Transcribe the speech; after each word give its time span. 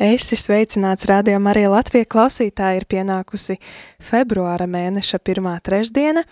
Esi 0.00 0.32
sveicināts 0.40 1.04
rādījumā 1.04 1.50
arī 1.52 1.66
Latvija 1.68 2.06
klausītāji 2.08 2.78
ir 2.78 2.84
pienākusi 2.88 3.58
februāra 4.00 4.64
mēneša 4.64 5.18
pirmā 5.20 5.58
trešdiena, 5.60 6.22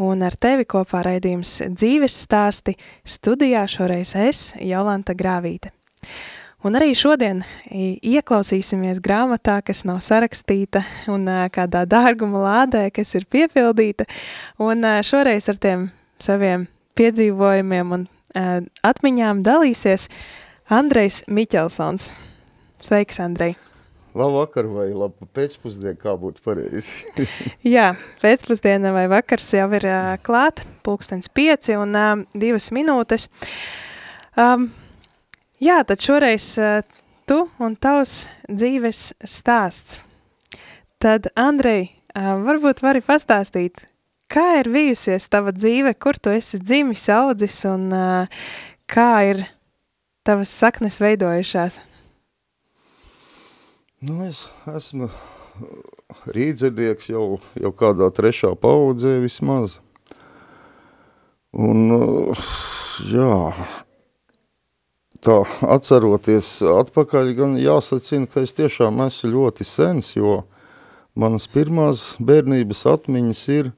un 0.00 0.24
ar 0.24 0.32
tevi 0.40 0.64
kopā 0.64 1.02
raidījums 1.04 1.58
dzīves 1.68 2.14
stāsti 2.22 2.78
studijā 3.04 3.66
šoreiz 3.68 4.14
es, 4.16 4.40
Jolanta 4.56 5.12
Grāvīte. 5.12 5.68
Un 6.64 6.78
arī 6.80 6.94
šodien 6.96 7.42
ieklausīsimies 7.68 9.02
grāmatā, 9.04 9.58
kas 9.68 9.84
nav 9.84 10.00
sarakstīta, 10.04 10.80
un 11.12 11.28
kādā 11.52 11.84
dārguma 11.84 12.40
lādē, 12.46 12.86
kas 12.88 13.12
ir 13.20 13.28
piepildīta, 13.28 14.08
un 14.64 14.88
šoreiz 15.04 15.50
ar 15.52 15.60
tiem 15.60 15.86
saviem 16.16 16.64
piedzīvojumiem 16.96 17.94
un 17.98 18.08
atmiņām 18.80 19.44
dalīsies 19.44 20.08
Andrejs 20.72 21.26
Miķelsons. 21.28 22.14
Sveiks, 22.80 23.20
Andrej! 23.20 23.56
Labu 24.14 24.40
vakar 24.40 24.66
vai 24.66 24.88
labu 24.90 25.26
pēcpusdienu, 25.36 25.94
kā 26.00 26.16
būtu 26.18 26.42
pareizi. 26.42 27.26
Jā, 27.76 27.92
pēcpusdiena 28.22 28.90
vai 28.94 29.04
vakars 29.10 29.52
jau 29.54 29.68
ir 29.78 29.84
uh, 29.86 30.14
klāt, 30.26 30.64
pulkstens 30.82 31.30
pieci 31.30 31.76
un 31.78 31.94
uh, 31.94 32.22
divas 32.34 32.70
minūtes. 32.74 33.28
Um, 34.40 34.70
jā, 35.62 35.76
tad 35.86 36.02
šoreiz 36.02 36.46
uh, 36.58 36.80
tu 37.28 37.44
un 37.62 37.76
tavs 37.78 38.24
dzīves 38.48 39.12
stāsts. 39.22 40.00
Tad, 40.98 41.28
Andrej, 41.38 41.92
uh, 42.16 42.32
varbūt 42.42 42.82
vari 42.82 43.04
pastāstīt, 43.04 43.84
kā 44.30 44.46
ir 44.62 44.72
bijusies 44.72 45.28
tava 45.30 45.54
dzīve, 45.54 45.94
kur 46.02 46.18
tu 46.18 46.32
esi 46.34 46.58
dzimis, 46.58 47.06
audzis 47.14 47.60
un 47.68 47.86
uh, 47.94 48.42
kā 48.90 49.12
ir 49.28 49.44
tavas 50.26 50.50
saknes 50.50 50.98
veidojušās? 51.02 51.78
Nu, 54.00 54.22
es 54.24 54.46
esmu 54.64 55.10
rīdzenieks 56.32 57.10
jau, 57.10 57.34
jau 57.52 57.70
kādā 57.76 58.06
trešā 58.16 58.54
paudzē 58.56 59.18
vismaz. 59.20 59.74
Un, 61.52 61.92
jā, 63.12 63.34
tā 65.20 65.36
atceroties 65.76 66.48
atpakaļ, 66.70 67.34
gan 67.42 67.58
jāsacina, 67.60 68.24
ka 68.24 68.46
es 68.46 68.56
tiešām 68.56 69.04
esmu 69.04 69.34
ļoti 69.34 69.68
sens, 69.68 70.14
jo 70.16 70.38
manas 71.12 71.44
pirmās 71.52 72.14
bērnības 72.24 72.86
atmiņas 72.94 73.44
ir, 73.52 73.70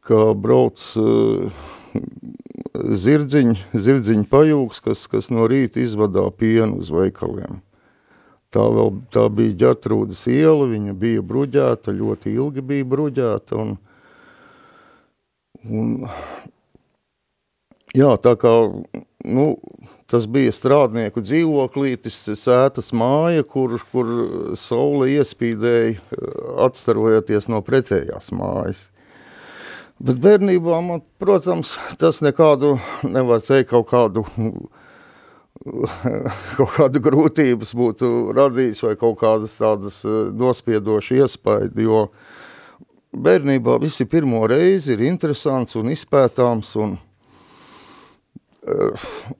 kā 0.00 0.22
brauc 0.32 0.88
zirdziņ, 3.04 3.54
zirdziņu 3.76 4.26
pajūgs, 4.32 4.80
kas, 4.88 5.04
kas 5.12 5.28
no 5.28 5.44
rīta 5.44 5.84
izvadā 5.84 6.24
pienu 6.32 6.80
uz 6.80 6.88
veikaliem. 6.88 7.60
Tā, 8.56 8.62
vēl, 8.72 8.94
tā 9.12 9.26
bija 9.36 9.52
ģertrūdas 9.66 10.22
iela, 10.32 10.64
viņa 10.70 10.94
bija 10.96 11.20
bruģēta, 11.28 11.92
ļoti 11.92 12.30
ilgi 12.32 12.62
bija 12.64 12.86
bruģēta. 12.88 13.58
Un, 13.60 13.74
un, 15.68 15.90
jā, 17.92 18.14
tā 18.24 18.32
kā 18.40 18.54
nu, 19.28 19.44
tas 20.08 20.24
bija 20.30 20.54
strādnieku 20.56 21.20
dzīvoklītis, 21.20 22.16
sētas 22.40 22.94
māja, 22.96 23.44
kur, 23.44 23.76
kur 23.92 24.14
saule 24.56 25.10
iespīdēja, 25.18 26.00
atstarojoties 26.64 27.50
no 27.52 27.60
pretējās 27.66 28.32
mājas. 28.32 28.86
Bet 30.00 30.16
bērnībā 30.24 30.80
man, 30.84 31.04
protams, 31.20 31.76
tas 32.00 32.24
nekādu, 32.24 32.78
nevar 33.04 33.44
teikt, 33.44 33.74
kaut 33.74 33.92
kādu 33.92 34.24
kaut 36.56 36.72
kāda 36.76 37.00
grūtības 37.02 37.72
būtu 37.76 38.32
radījis 38.36 38.82
vai 38.86 38.94
kaut 39.00 39.18
kādas 39.22 39.56
tādas 39.58 40.02
eh, 40.06 40.10
nospiedošas 40.36 41.24
iespējas, 41.24 41.72
jo 41.82 42.06
bērnībā 43.16 43.78
visi 43.82 44.06
pirmo 44.08 44.46
reizi 44.50 44.92
ir 44.94 45.00
interesants 45.08 45.76
un 45.78 45.90
izpētāms, 45.92 46.74
un 46.82 46.96
uh, 46.98 47.00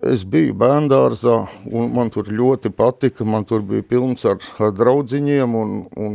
es 0.09 0.25
biju 0.25 0.55
bērndārzā, 0.57 1.37
un 1.73 1.93
man 1.95 2.11
tur 2.15 2.27
ļoti 2.33 2.71
patika, 2.73 3.25
man 3.29 3.45
tur 3.45 3.61
bija 3.67 3.83
pilns 3.85 4.25
ar, 4.29 4.39
ar 4.63 4.73
draudziņiem, 4.77 5.55
un, 5.61 5.69
un, 6.01 6.13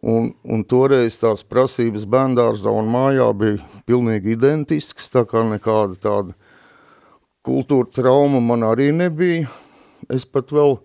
un, 0.00 0.32
un 0.56 0.64
toreiz 0.70 1.18
tās 1.20 1.44
prasības 1.44 2.04
bērndārzā 2.08 2.70
un 2.72 2.88
mājā 2.94 3.28
bija 3.36 3.58
pilnīgi 3.84 4.32
identisks, 4.38 5.12
tā 5.12 5.22
kā 5.28 5.44
nekāda 5.50 5.94
tāda 6.00 6.32
kultūra 7.44 7.90
trauma 7.92 8.40
man 8.40 8.64
arī 8.66 8.90
nebija. 8.96 9.48
Es 10.12 10.26
pat 10.28 10.52
vēl, 10.52 10.76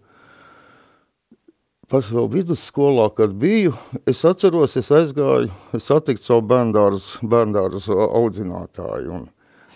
pats 1.92 2.12
vēl 2.16 2.30
vidusskolā, 2.32 3.10
kad 3.16 3.34
biju, 3.40 3.74
es 4.08 4.22
atceros, 4.28 4.78
es 4.80 4.92
aizgāju, 4.96 5.52
es 5.76 5.90
satiku 5.90 6.24
savu 6.24 6.46
bērndārs, 6.52 7.18
bērndārs 7.26 7.90
audzinātāju 7.92 9.18
un 9.18 9.28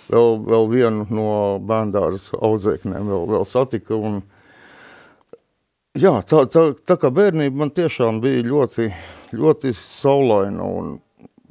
vēl, 0.07 0.39
vēl 0.47 0.69
vienu 0.71 1.07
no 1.11 1.27
bērndārs 1.63 2.31
audzēknēm 2.39 3.11
vēl, 3.11 3.27
vēl 3.33 3.45
satika 3.49 3.99
un 3.99 4.21
jā, 5.99 6.15
tā, 6.23 6.45
tā, 6.47 6.69
tā 6.87 6.99
kā 7.01 7.11
bērnība 7.13 7.65
man 7.65 7.75
tiešām 7.75 8.23
bija 8.23 8.47
ļoti, 8.47 8.89
ļoti 9.35 9.75
saulaina 9.77 10.63
un 10.63 10.97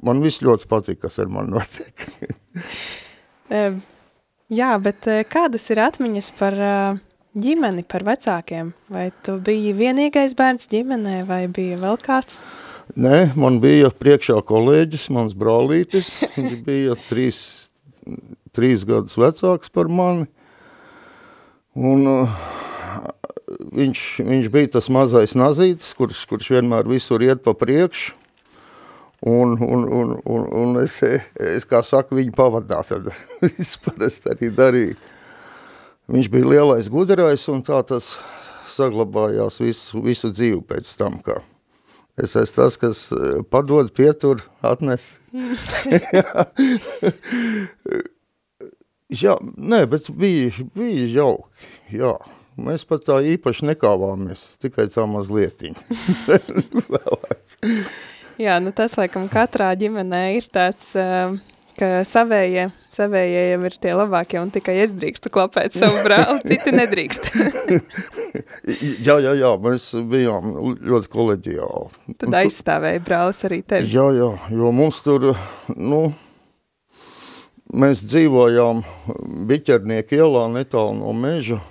man 0.03 0.21
viss 0.25 0.43
ļoti 0.43 0.69
patika, 0.71 1.07
kas 1.07 1.21
ar 1.23 1.33
mani 1.33 1.53
notiek. 1.53 2.07
Jā, 4.53 4.73
bet 4.81 5.07
eh, 5.09 5.23
kādas 5.25 5.65
ir 5.73 5.79
atmiņas 5.81 6.27
par 6.37 6.57
eh, 6.61 6.97
ģimeni, 7.39 7.85
par 7.89 8.05
vecākiem? 8.05 8.73
Vai 8.93 9.07
tu 9.25 9.39
biji 9.41 9.73
vienīgais 9.77 10.35
bērns 10.37 10.69
ģimenē 10.69 11.23
vai 11.29 11.47
bija 11.49 11.79
vēl 11.81 11.97
kāds? 12.03 12.37
Nē, 12.99 13.31
man 13.39 13.57
bija 13.63 13.89
priekšā 13.95 14.37
kolēģis, 14.45 15.07
mans 15.15 15.33
brālītis, 15.37 16.19
viņš 16.35 16.57
bija 16.67 16.97
trīs, 17.07 17.39
trīs 18.53 18.83
gadus 18.85 19.17
vecāks 19.17 19.73
par 19.73 19.89
mani, 19.89 20.27
un 21.73 22.09
uh, 22.11 22.41
viņš, 23.73 24.03
viņš 24.27 24.51
bija 24.53 24.73
tas 24.75 24.91
mazais 24.93 25.33
nazītis, 25.39 25.95
kurš, 25.97 26.27
kurš 26.29 26.51
vienmēr 26.59 26.91
visur 26.91 27.23
iet 27.25 27.41
pa 27.47 27.55
priekšu, 27.57 28.19
Un, 29.23 29.55
un, 29.55 29.85
un, 29.87 30.17
un, 30.27 30.47
un 30.59 30.81
es, 30.81 30.97
es, 31.03 31.63
kā 31.69 31.79
saku, 31.87 32.17
viņu 32.19 32.33
pavadā 32.35 32.81
tad 32.83 33.07
viss 33.43 33.79
parasti 33.79 34.33
arī 34.33 34.51
darīja. 34.55 34.99
Viņš 36.11 36.27
bija 36.33 36.51
lielais 36.51 36.91
gudarais 36.91 37.47
un 37.53 37.63
tā 37.63 37.79
tas 37.87 38.17
saglabājās 38.73 39.61
visu, 39.63 40.03
visu 40.03 40.33
dzīvi 40.33 40.59
pēc 40.67 40.91
tam, 40.99 41.21
kā 41.23 41.39
es 42.17 42.35
esmu 42.35 42.55
tas, 42.55 42.77
kas 42.77 43.11
eh, 43.11 43.43
padod, 43.49 43.93
pietur, 43.95 44.43
atnes. 44.61 45.15
jā, 49.23 49.37
nē, 49.57 49.85
bet 49.89 50.09
bija, 50.13 50.51
bija 50.77 51.07
jauki, 51.17 51.49
jā. 51.99 52.13
Mēs 52.53 52.85
pat 52.85 53.01
tā 53.07 53.15
īpaši 53.25 53.65
nekāvāmies, 53.71 54.41
tikai 54.61 54.85
tā 54.93 55.03
mazlietiņa. 55.09 55.81
Jā, 58.41 58.59
nu 58.63 58.73
tas 58.75 58.97
laikam 58.97 59.27
katrā 59.31 59.71
ģimenē 59.77 60.23
ir 60.37 60.47
tāds, 60.53 60.93
ka 61.77 61.91
savējie 62.07 62.71
savējiem 62.93 63.65
ir 63.67 63.75
tie 63.81 63.93
labākie 63.95 64.39
un 64.41 64.51
tikai 64.53 64.75
es 64.83 64.93
drīkstu 64.95 65.31
klapēt 65.33 65.75
savu 65.77 66.03
brāli, 66.05 66.39
citi 66.49 66.73
nedrīkst. 66.75 67.29
jā, 69.07 69.17
jā, 69.23 69.33
jā, 69.39 69.53
mēs 69.63 69.89
bijām 70.09 70.53
ļoti 70.83 71.11
koleģiāli. 71.13 72.15
Tad 72.21 72.39
aizstāvēja 72.43 73.03
brālis 73.05 73.43
arī 73.47 73.61
tevi. 73.65 73.91
Jā, 73.93 74.07
jā, 74.15 74.29
jo 74.53 74.73
mums 74.75 75.01
tur, 75.05 75.31
nu, 75.75 76.01
mēs 77.73 78.03
dzīvojām 78.05 78.83
Biķernieku 79.49 80.19
ielā 80.19 80.47
netālu 80.53 80.97
no 81.01 81.13
meža, 81.17 81.61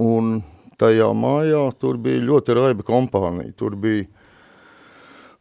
un 0.00 0.40
tajā 0.80 1.10
mājā 1.16 1.66
tur 1.80 2.00
bija 2.00 2.24
ļoti 2.24 2.56
raiba 2.56 2.86
kompānija, 2.86 3.52
tur 3.56 3.76
bija 3.78 4.08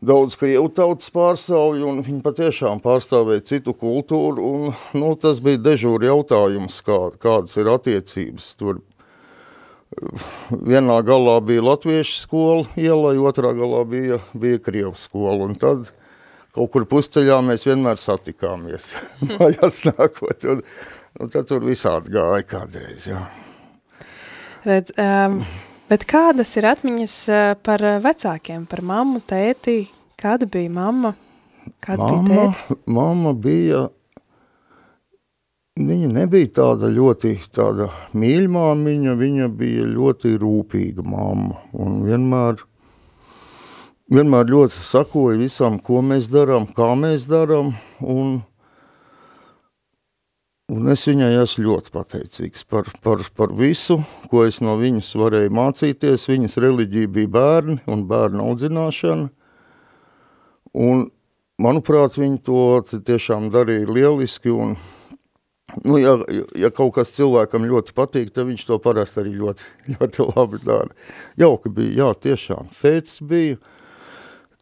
daudz 0.06 0.36
krievu 0.40 0.70
tautas 0.72 1.12
pārstāvju, 1.14 1.88
un 1.92 2.04
viņi 2.06 2.22
patiešām 2.24 2.82
pārstāvēja 2.84 3.46
citu 3.52 3.74
kultūru, 3.78 4.46
un 4.46 4.78
nu, 5.00 5.14
tas 5.20 5.42
bija 5.44 5.60
dežūri 5.70 6.10
jautājums, 6.10 6.80
kā, 6.86 7.00
kādas 7.20 7.58
ir 7.60 7.72
attiecības. 7.74 8.54
Tur 8.60 8.82
vienā 10.50 11.00
galā 11.06 11.40
bija 11.44 11.66
latviešu 11.66 12.20
skola 12.22 12.68
ielai, 12.80 13.18
otrā 13.20 13.52
galā 13.58 13.84
bija, 13.90 14.20
bija 14.34 14.62
krievu 14.64 14.96
skola, 15.00 15.50
un 15.50 15.58
tad 15.60 15.92
kaut 16.56 16.72
kur 16.74 16.88
pusceļā 16.90 17.40
mēs 17.46 17.68
vienmēr 17.68 18.00
satikāmies, 18.00 18.94
mājās 19.36 19.84
nākot, 19.90 20.48
un, 20.54 20.64
un 21.20 21.34
tad 21.34 21.50
tur 21.52 21.66
visādi 21.66 22.16
gāja 22.16 22.46
kādreiz, 22.48 23.10
jā. 23.12 23.26
Redz, 24.68 24.92
um, 25.00 25.42
Bet 25.90 26.04
kādas 26.06 26.52
ir 26.60 26.68
atmiņas 26.70 27.14
eh, 27.34 27.52
par 27.66 27.82
eh, 27.82 27.96
vecākiem, 28.04 28.68
par 28.70 28.84
mammu, 28.86 29.24
tēti? 29.26 29.88
Kāda 30.20 30.46
bija 30.46 30.70
mamma? 30.70 31.16
Kāds 31.82 32.04
mamma, 32.04 32.20
bija 32.28 32.44
tētis? 32.44 32.84
Mamma 32.94 33.32
bija, 33.34 33.80
viņa 35.80 36.10
nebija 36.14 36.52
tāda 36.60 36.92
ļoti 36.94 37.34
tāda 37.56 37.90
mīļmāmiņa, 38.14 39.16
viņa 39.18 39.50
bija 39.58 39.88
ļoti 39.90 40.36
rūpīga 40.44 41.06
mamma 41.10 41.58
un 41.74 42.04
vienmēr, 42.06 42.62
vienmēr 44.14 44.54
ļoti 44.54 44.78
sakoja 44.78 45.42
visam, 45.42 45.82
ko 45.82 46.04
mēs 46.06 46.30
darām, 46.30 46.70
kā 46.78 46.92
mēs 47.02 47.26
darām 47.32 47.74
un 48.06 48.44
Un 50.70 50.86
es 50.94 51.02
viņai 51.10 51.32
esmu 51.42 51.64
ļoti 51.66 51.90
pateicīgs 51.96 52.68
par, 52.70 52.86
par, 53.02 53.24
par 53.34 53.54
visu, 53.58 53.96
ko 54.30 54.44
es 54.46 54.60
no 54.62 54.76
viņas 54.78 55.16
varēju 55.18 55.54
mācīties. 55.58 56.28
Viņas 56.30 56.60
reliģija 56.62 57.10
bija 57.16 57.32
bērni 57.34 57.80
un 57.90 58.04
bērnu 58.10 58.44
audzināšana. 58.52 59.32
Un, 60.78 61.08
manuprāt, 61.58 62.20
viņi 62.22 62.38
to 62.46 62.62
tiešām 63.08 63.48
darīja 63.56 63.90
lieliski. 63.90 64.54
Un, 64.54 64.76
nu, 65.88 65.98
ja, 65.98 66.14
ja 66.54 66.70
kaut 66.70 66.94
kas 67.00 67.16
cilvēkam 67.18 67.66
ļoti 67.66 67.98
patīk, 67.98 68.30
tad 68.36 68.52
viņš 68.52 68.68
to 68.70 68.78
parasti 68.86 69.24
arī 69.24 69.34
ļoti, 69.42 69.74
ļoti 69.96 70.30
labi 70.36 70.62
dara. 70.68 71.10
Jauki 71.42 71.74
bija, 71.80 71.96
jā, 72.04 72.12
tiešām. 72.28 72.70
Tētis 72.78 73.18
bija, 73.26 73.58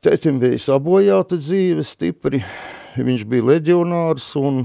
tētim 0.08 0.40
bija 0.40 0.64
sabojāta 0.70 1.36
dzīve 1.36 1.84
stipri. 1.84 2.46
Viņš 2.96 3.28
bija 3.28 3.52
leģionārs 3.52 4.32
un 4.40 4.64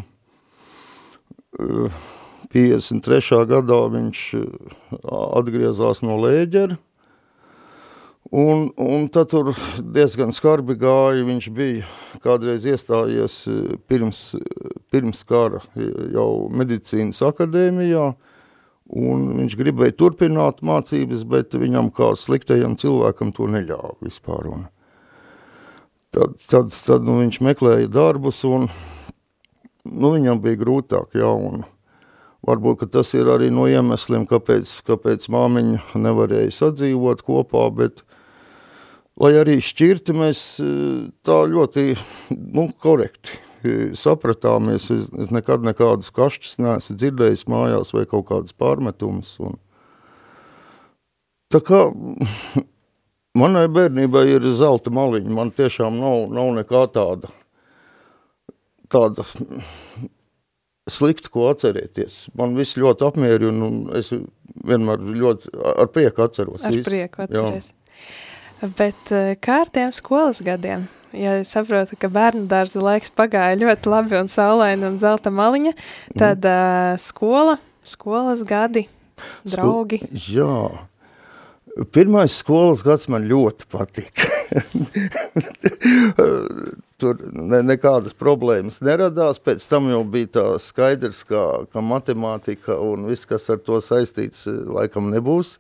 53. 1.53 3.45
gadā 3.49 3.81
viņš 3.93 4.23
atgriezās 5.39 6.03
no 6.05 6.17
lēģera, 6.21 6.79
un, 8.33 8.69
un 8.81 9.09
tad 9.13 9.31
tur 9.33 9.53
diezgan 9.81 10.33
skarbi 10.33 10.77
gāja, 10.81 11.25
viņš 11.29 11.49
bija 11.53 11.87
kādreiz 12.25 12.65
iestājies 12.69 13.43
pirms, 13.89 14.35
pirms 14.93 15.25
kara 15.29 15.63
jau 16.13 16.49
medicīnas 16.53 17.23
akadēmijā, 17.29 18.13
un 18.93 19.29
viņš 19.39 19.57
gribēja 19.57 19.97
turpināt 19.97 20.65
mācības, 20.65 21.25
bet 21.29 21.57
viņam 21.57 21.93
kā 21.97 22.13
sliktajam 22.17 22.77
cilvēkam 22.81 23.33
to 23.37 23.49
neļāva 23.53 23.97
vispār, 24.05 24.49
un 24.53 24.67
tad, 26.13 26.37
tad, 26.49 26.73
tad 26.73 27.05
nu, 27.05 27.21
viņš 27.23 27.41
meklēja 27.45 27.93
darbus, 27.93 28.43
un 28.49 28.69
nu, 29.89 30.15
viņam 30.15 30.41
bija 30.43 30.61
grūtāk, 30.63 31.17
jā, 31.19 31.29
un 31.31 31.65
varbūt, 32.47 32.87
tas 32.95 33.13
ir 33.19 33.31
arī 33.33 33.51
no 33.55 33.69
iemesliem, 33.71 34.27
kāpēc, 34.31 34.73
kāpēc 34.89 35.29
māmiņa 35.33 36.03
nevarēja 36.03 36.55
sadzīvot 36.59 37.23
kopā, 37.27 37.69
bet, 37.79 38.03
lai 39.21 39.35
arī 39.41 39.59
šķirti, 39.63 40.17
mēs 40.19 40.45
tā 41.27 41.39
ļoti, 41.53 41.95
nu, 42.57 42.69
korekti 42.83 43.41
sapratāmies, 43.95 44.89
es, 44.91 45.07
es 45.23 45.31
nekad 45.35 45.63
nekādus 45.63 46.11
kašķus 46.15 46.59
neesmu 46.63 46.97
dzirdējis 46.99 47.47
mājās 47.51 47.93
vai 47.95 48.05
kaut 48.11 48.27
kādas 48.31 48.57
pārmetumus, 48.59 49.37
un 49.43 49.55
tā 51.53 51.61
kā 51.63 51.85
manai 53.39 53.69
bērnībai 53.71 54.27
ir 54.33 54.49
zelta 54.59 54.91
maliņa, 54.95 55.31
man 55.31 55.55
tiešām 55.55 56.01
nav, 56.01 56.27
nav 56.35 56.51
nekā 56.59 56.83
tāda, 56.95 57.31
tāda 58.93 59.25
slikta, 60.91 61.31
ko 61.33 61.49
atcerēties. 61.53 62.27
Man 62.39 62.57
viss 62.59 62.79
ļoti 62.81 63.07
apmierina 63.07 63.69
un 63.69 63.83
es 63.99 64.11
vienmēr 64.67 65.03
ļoti 65.23 65.53
ar 65.77 65.91
prieku 65.93 66.27
atceros. 66.27 66.65
Ar 66.65 66.75
visu. 66.75 66.89
prieku 66.89 67.27
atceries. 67.27 67.73
Jā. 67.73 68.71
Bet 68.79 69.15
eh, 69.15 69.35
kā 69.43 69.63
ar 69.65 69.73
tiem 69.75 69.93
skolas 69.95 70.43
gadiem? 70.45 70.87
Ja 71.13 71.35
saprotu, 71.45 71.99
ka 72.01 72.09
bērnu 72.13 72.47
dārza 72.49 72.81
laiks 72.81 73.13
pagāja 73.13 73.59
ļoti 73.61 73.91
labi 73.93 74.17
un 74.17 74.31
saulaini 74.33 74.87
un 74.89 74.97
zelta 75.01 75.33
maliņa, 75.35 75.75
tad 76.15 76.41
mm. 76.41 76.95
uh, 76.95 77.03
skola, 77.03 77.59
skolas 77.85 78.41
gadi, 78.49 78.87
draugi. 79.45 80.01
Sko 80.09 80.39
jā, 80.39 80.55
Pirmais 81.93 82.35
skolas 82.37 82.83
gads 82.85 83.09
man 83.09 83.25
ļoti 83.29 83.69
patika. 83.73 84.29
Tur 87.03 87.19
ne, 87.35 87.59
nekādas 87.67 88.15
problēmas 88.15 88.79
neradās, 88.85 89.41
pēc 89.43 89.65
tam 89.67 89.89
jau 89.91 90.03
bija 90.07 90.31
tā 90.39 90.47
skaidrs, 90.63 91.25
ka, 91.27 91.43
ka 91.73 91.83
matemātika 91.83 92.77
un 92.79 93.09
viss, 93.11 93.27
kas 93.27 93.49
ar 93.51 93.59
to 93.67 93.81
saistīts, 93.83 94.47
laikam 94.47 95.11
nebūs 95.11 95.57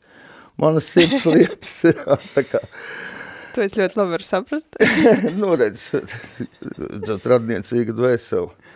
manas 0.63 0.93
sirds 0.93 1.27
lietas. 1.33 1.81
tā 2.37 2.47
kā. 2.47 2.63
To 3.53 3.65
es 3.65 3.75
ļoti 3.77 3.99
labi 3.99 4.15
varu 4.15 4.25
saprast. 4.25 4.79
nu, 5.41 5.53
redz, 5.61 5.91
radniecīga 7.29 7.97
dvēseli. 7.99 8.71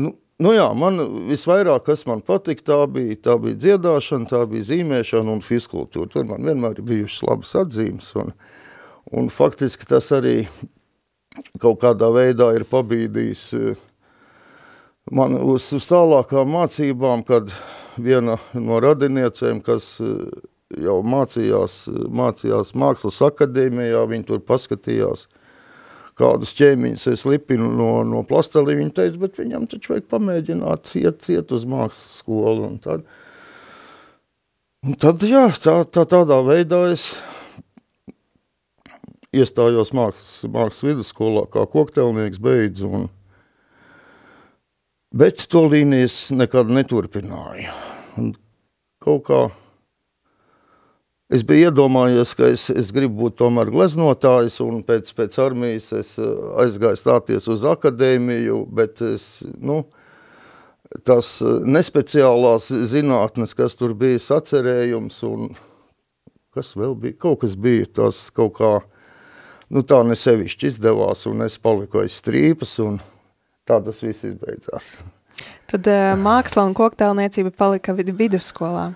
Nu, 0.00 0.14
Nu 0.42 0.50
jā, 0.56 0.64
man 0.74 0.96
visvairāk, 1.28 1.84
kas 1.86 2.00
man 2.08 2.22
patika, 2.26 2.64
tā 2.66 2.78
bija, 2.90 3.14
tā 3.28 3.36
bija 3.38 3.58
dziedāšana, 3.62 4.26
tā 4.26 4.40
bija 4.50 4.64
zīmēšana 4.72 5.36
un 5.36 5.42
fiskultūra. 5.44 6.08
Tur 6.10 6.24
man 6.26 6.48
vienmēr 6.48 6.80
ir 6.80 6.86
bijušas 6.88 7.22
labas 7.28 7.52
atzīmes, 7.60 8.08
un, 8.18 8.32
un 9.12 9.28
faktiski 9.30 9.86
tas 9.86 10.08
arī 10.16 10.48
kaut 11.62 11.80
kādā 11.82 12.08
veidā 12.14 12.52
ir 12.56 12.66
pabīdījis 12.70 13.42
eh, 13.58 13.84
man 15.10 15.36
uz, 15.40 15.68
uz 15.76 15.88
tālākām 15.90 16.50
mācībām, 16.54 17.26
kad 17.28 17.52
viena 17.96 18.38
no 18.54 18.80
radiniecēm, 18.82 19.60
kas 19.64 19.94
eh, 20.00 20.16
jau 20.82 20.98
mācījās, 21.04 21.84
mācījās 22.08 22.74
mākslas 22.78 23.22
akadēmijā, 23.28 24.06
viņi 24.14 24.28
tur 24.32 24.44
paskatījās– 24.48 25.28
kādus 26.18 26.54
ķēmiņus 26.58 27.08
es 27.12 27.24
lipinu 27.28 27.70
no, 27.76 27.90
no 28.06 28.22
plastelī, 28.28 28.76
viņa 28.78 28.94
teica, 28.98 29.20
bet 29.24 29.40
viņam 29.40 29.66
taču 29.70 29.94
vajag 29.94 30.08
pamēģināt 30.12 30.94
iet, 31.00 31.28
iet 31.32 31.54
uz 31.54 31.66
mākslas 31.68 32.18
skolu. 32.20 32.68
Un 32.68 32.78
tad, 32.82 33.06
un 34.86 34.98
tad 35.00 35.24
jā, 35.26 35.46
tā, 35.62 35.80
tā, 35.88 36.06
tādā 36.08 36.40
veidā 36.46 36.84
es 36.92 37.08
iestājos 39.32 39.94
mākslas, 39.96 40.44
mākslas 40.52 40.86
vidusskolā 40.90 41.46
kā 41.52 41.64
koktelnieks 41.72 42.40
beidzu. 42.42 42.88
Un, 42.88 43.08
bet 45.14 45.46
to 45.52 45.66
līnijas 45.68 46.30
nekad 46.36 46.70
neturpināju. 46.72 47.74
Un 48.20 48.32
kaut 49.02 49.26
kā 49.28 49.42
Es 51.32 51.40
biju 51.48 51.70
iedomājies, 51.70 52.34
ka 52.36 52.50
es, 52.52 52.66
es 52.68 52.90
gribu 52.92 53.22
būt 53.22 53.38
tomēr 53.40 53.70
gleznotājs, 53.72 54.58
un 54.60 54.82
pēc, 54.84 55.08
pēc 55.16 55.38
armijas 55.40 55.86
es 55.96 56.10
eh, 56.20 56.28
aizgāju 56.60 56.98
stāties 57.00 57.48
uz 57.48 57.64
akadēmiju, 57.70 58.58
bet 58.76 59.00
es, 59.06 59.24
nu, 59.56 59.78
tas 61.08 61.38
eh, 61.40 61.62
nespeciālās 61.64 62.68
zinātnes, 62.90 63.56
kas 63.56 63.78
tur 63.80 63.94
bija 63.96 64.20
sacerējums, 64.20 65.22
un 65.24 65.54
kas 66.52 66.74
vēl 66.76 66.98
bija, 67.00 67.16
kaut 67.24 67.40
kas 67.46 67.56
bija, 67.56 67.88
tas 68.02 68.26
kaut 68.36 68.58
kā, 68.60 68.74
nu 69.72 69.82
tā 69.86 70.02
nesevišķi 70.06 70.70
izdevās, 70.74 71.26
un 71.30 71.46
es 71.46 71.58
paliku 71.62 72.02
aiz 72.02 72.18
strīpas, 72.20 72.76
un 72.84 73.00
tā 73.68 73.80
tas 73.84 74.02
viss 74.04 74.26
izbeidzās. 74.28 74.94
Tad 75.72 75.88
uh, 75.88 76.12
māksla 76.20 76.66
un 76.68 76.74
koktēlniecība 76.76 77.54
palika 77.56 77.94
vid 77.96 78.12
vidusskolā. 78.18 78.90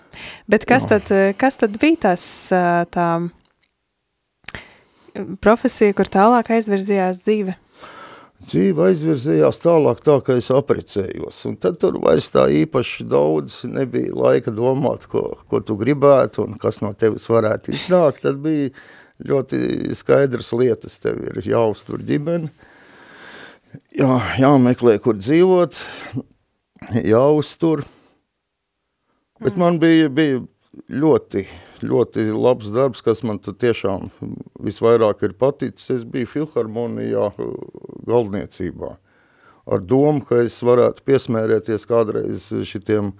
Bet 0.50 0.66
kas 0.68 0.87
tad, 0.90 1.09
uh, 1.11 1.33
kas 1.38 1.56
tad 1.62 1.78
bija 1.80 2.02
tas 2.11 2.25
uh, 2.54 2.85
tā 2.92 3.09
profesija, 5.40 5.97
kur 5.97 6.11
tālāk 6.12 6.52
aizvirzījās 6.59 7.25
dzīve? 7.25 7.56
dzīve 8.47 8.90
aizvirzījās 8.90 9.61
tālāk 9.62 10.02
tā, 10.04 10.18
ka 10.25 10.37
es 10.38 10.50
aprecējos. 10.52 11.38
Un 11.49 11.56
tad 11.61 11.78
tur 11.83 11.99
vairs 12.02 12.28
tā 12.35 12.47
īpaši 12.62 13.06
daudz 13.09 13.62
nebija 13.71 14.14
laika 14.14 14.52
domāt, 14.54 15.09
ko, 15.11 15.30
ko 15.49 15.62
tu 15.64 15.78
gribētu 15.80 16.45
un 16.45 16.59
kas 16.61 16.83
no 16.85 16.92
tevis 16.99 17.26
varētu 17.30 17.75
iznākt. 17.76 18.23
Tad 18.26 18.40
bija 18.45 18.73
ļoti 19.25 19.94
skaidrs 19.96 20.52
lietas, 20.56 20.99
tev 21.00 21.23
ir 21.25 21.40
jāuztur 21.46 22.02
ģimeni, 22.04 22.50
jā, 23.96 24.11
jāmeklē, 24.40 24.99
kur 25.02 25.16
dzīvot, 25.18 25.78
jāuztur. 27.04 27.85
Bet 29.42 29.56
man 29.61 29.80
bija, 29.80 30.08
bija 30.12 30.42
ļoti, 30.92 31.44
ļoti 31.85 32.28
labs 32.37 32.70
darbs, 32.73 33.02
kas 33.04 33.23
man 33.26 33.40
tiešām 33.40 34.11
visvairāk 34.64 35.25
ir 35.28 35.37
paticis. 35.38 35.90
Es 35.99 36.04
biju 36.08 36.28
filharmonijā 36.30 37.30
galdniecībā 38.06 38.94
ar 39.66 39.82
domu, 39.82 40.23
ka 40.25 40.44
es 40.44 40.61
varētu 40.64 41.04
piesmērēties 41.06 41.88
kādreiz 41.90 42.49
šitiem 42.68 43.11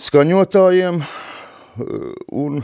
skaņotājiem 0.00 1.02
un 2.32 2.62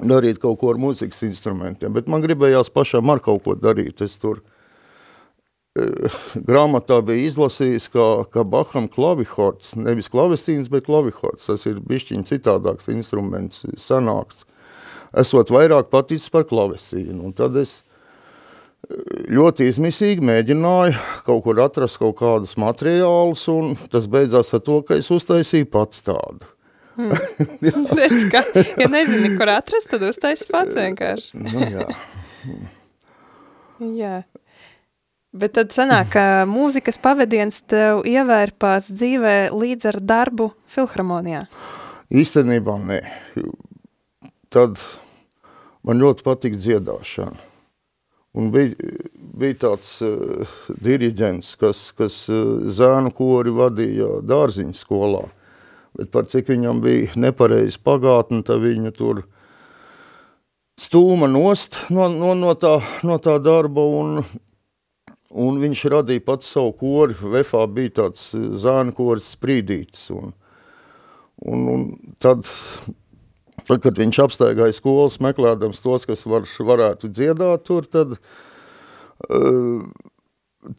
darīt 0.00 0.40
kaut 0.42 0.58
ko 0.60 0.72
ar 0.72 0.80
mūzikas 0.80 1.22
instrumentiem, 1.26 1.94
bet 1.94 2.10
man 2.10 2.24
gribējās 2.24 2.72
pašam 2.74 3.12
ar 3.12 3.22
kaut 3.24 3.44
ko 3.44 3.54
darīt. 3.58 4.02
Es 4.04 4.16
tur 4.22 4.40
uh, 4.40 6.18
grāmatā 6.34 7.00
bija 7.06 7.28
izlasījis, 7.28 7.88
ka, 7.94 8.08
ka 8.30 8.46
Baham 8.48 8.88
klavihorts, 8.90 9.74
nevis 9.78 10.10
klavesīns, 10.12 10.70
bet 10.72 10.88
klavihorts, 10.88 11.48
tas 11.50 11.66
ir 11.70 11.82
bišķiņ 11.84 12.26
citādāks 12.30 12.90
instruments, 12.94 13.64
sanāks, 13.80 14.44
esot 15.14 15.50
vairāk 15.54 15.90
paticis 15.92 16.30
par 16.34 16.46
klavesīnu. 16.50 17.20
Un 17.22 17.36
tad 17.36 17.58
es 17.60 17.82
ļoti 19.32 19.68
izmisīgi 19.70 20.24
mēģināju 20.24 20.96
kaut 21.26 21.44
kur 21.46 21.60
atrast 21.64 21.98
kaut 22.00 22.18
kādus 22.20 22.56
materiālus, 22.60 23.46
un 23.52 23.74
tas 23.92 24.08
beidzās 24.10 24.52
ar 24.56 24.62
to, 24.64 24.80
ka 24.86 24.98
es 25.00 25.10
uztaisīju 25.14 25.70
pats 25.72 26.04
tādu. 26.04 26.50
Hmm. 26.94 27.10
Redz, 27.98 28.28
ka, 28.30 28.44
ja 28.78 28.88
nezini, 28.90 29.34
kur 29.38 29.50
atrast, 29.50 29.90
tad 29.90 30.04
uztaisi 30.06 30.46
pats 30.50 30.76
vienkārši. 30.78 31.42
nu, 31.42 31.64
jā. 31.74 31.88
jā. 33.98 34.16
Bet 35.34 35.56
tad 35.56 35.72
sanāk, 35.74 36.12
ka 36.14 36.24
mūzikas 36.46 37.00
pavadiens 37.02 37.64
tev 37.66 38.04
ievērpās 38.06 38.92
dzīvē 38.94 39.38
līdz 39.50 39.88
ar 39.90 39.98
darbu 39.98 40.52
filharmonijā? 40.70 41.48
Īstenībā 42.14 42.76
nē. 42.86 43.00
Tad 44.54 44.78
man 45.82 45.98
ļoti 45.98 46.22
patika 46.22 46.60
dziedāšana. 46.60 47.50
Un 48.34 48.50
bija, 48.54 48.74
bija 49.38 49.56
tāds 49.66 49.96
uh, 50.02 50.54
diriģents, 50.82 51.52
kas, 51.58 51.88
kas 51.94 52.16
uh, 52.30 52.66
zēnu 52.74 53.10
kori 53.14 53.52
vadīja 53.54 54.20
dārziņu 54.26 54.74
skolā. 54.78 55.22
Bet 55.98 56.10
par 56.14 56.26
cik 56.30 56.50
viņam 56.50 56.80
bija 56.82 57.12
nepareizi 57.20 57.78
pagātne, 57.84 58.42
tad 58.46 58.64
viņu 58.64 58.90
tur 58.96 59.22
stūma 60.80 61.28
nost 61.30 61.78
no, 61.94 62.08
no, 62.10 62.32
no, 62.34 62.54
tā, 62.58 62.80
no 63.06 63.20
tā 63.22 63.36
darba 63.42 63.84
un, 64.00 64.24
un 65.30 65.60
viņš 65.62 65.84
radīja 65.94 66.24
pats 66.26 66.50
savu 66.56 66.74
kori. 66.80 67.14
Vefā 67.36 67.62
bija 67.70 68.00
tāds 68.02 68.32
zēnu 68.34 68.96
koris 68.96 69.30
sprīdītis. 69.36 70.08
Un, 70.16 70.34
un, 71.46 71.64
un 71.76 71.88
tad 72.22 72.42
Tad, 73.64 73.78
kad 73.80 73.96
viņš 73.96 74.18
apstaigāja 74.20 74.74
skolas, 74.76 75.20
meklējams 75.24 75.78
tos, 75.80 76.04
kas 76.08 76.24
var, 76.28 76.44
varētu 76.44 77.08
dziedāt 77.08 77.62
tur, 77.64 77.86
tad, 77.88 78.16
uh, 79.30 79.86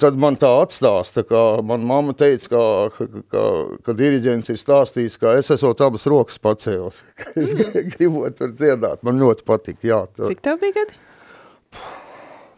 tad 0.01 0.17
man 0.19 0.37
tā 0.39 0.49
atstāsta, 0.63 1.23
ka 1.27 1.61
man 1.65 1.85
mamma 1.87 2.15
teica, 2.17 2.49
ka, 2.51 2.63
ka, 2.95 3.21
ka, 3.31 3.43
ka 3.85 3.95
diriģents 3.97 4.51
ir 4.53 4.59
stāstījis, 4.59 5.17
ka 5.21 5.35
es 5.39 5.51
esot 5.53 5.83
abas 5.85 6.07
rokas 6.09 6.41
pacēlis, 6.41 7.01
es 7.41 7.55
gribot 7.95 8.37
tur 8.39 8.53
dziedāt. 8.55 9.03
Man 9.05 9.21
ļoti 9.21 9.45
patika, 9.47 9.85
jā. 9.85 10.01
Tā. 10.11 10.29
Cik 10.31 10.43
tev 10.45 10.59
bija 10.63 10.79
gadi? 10.81 10.99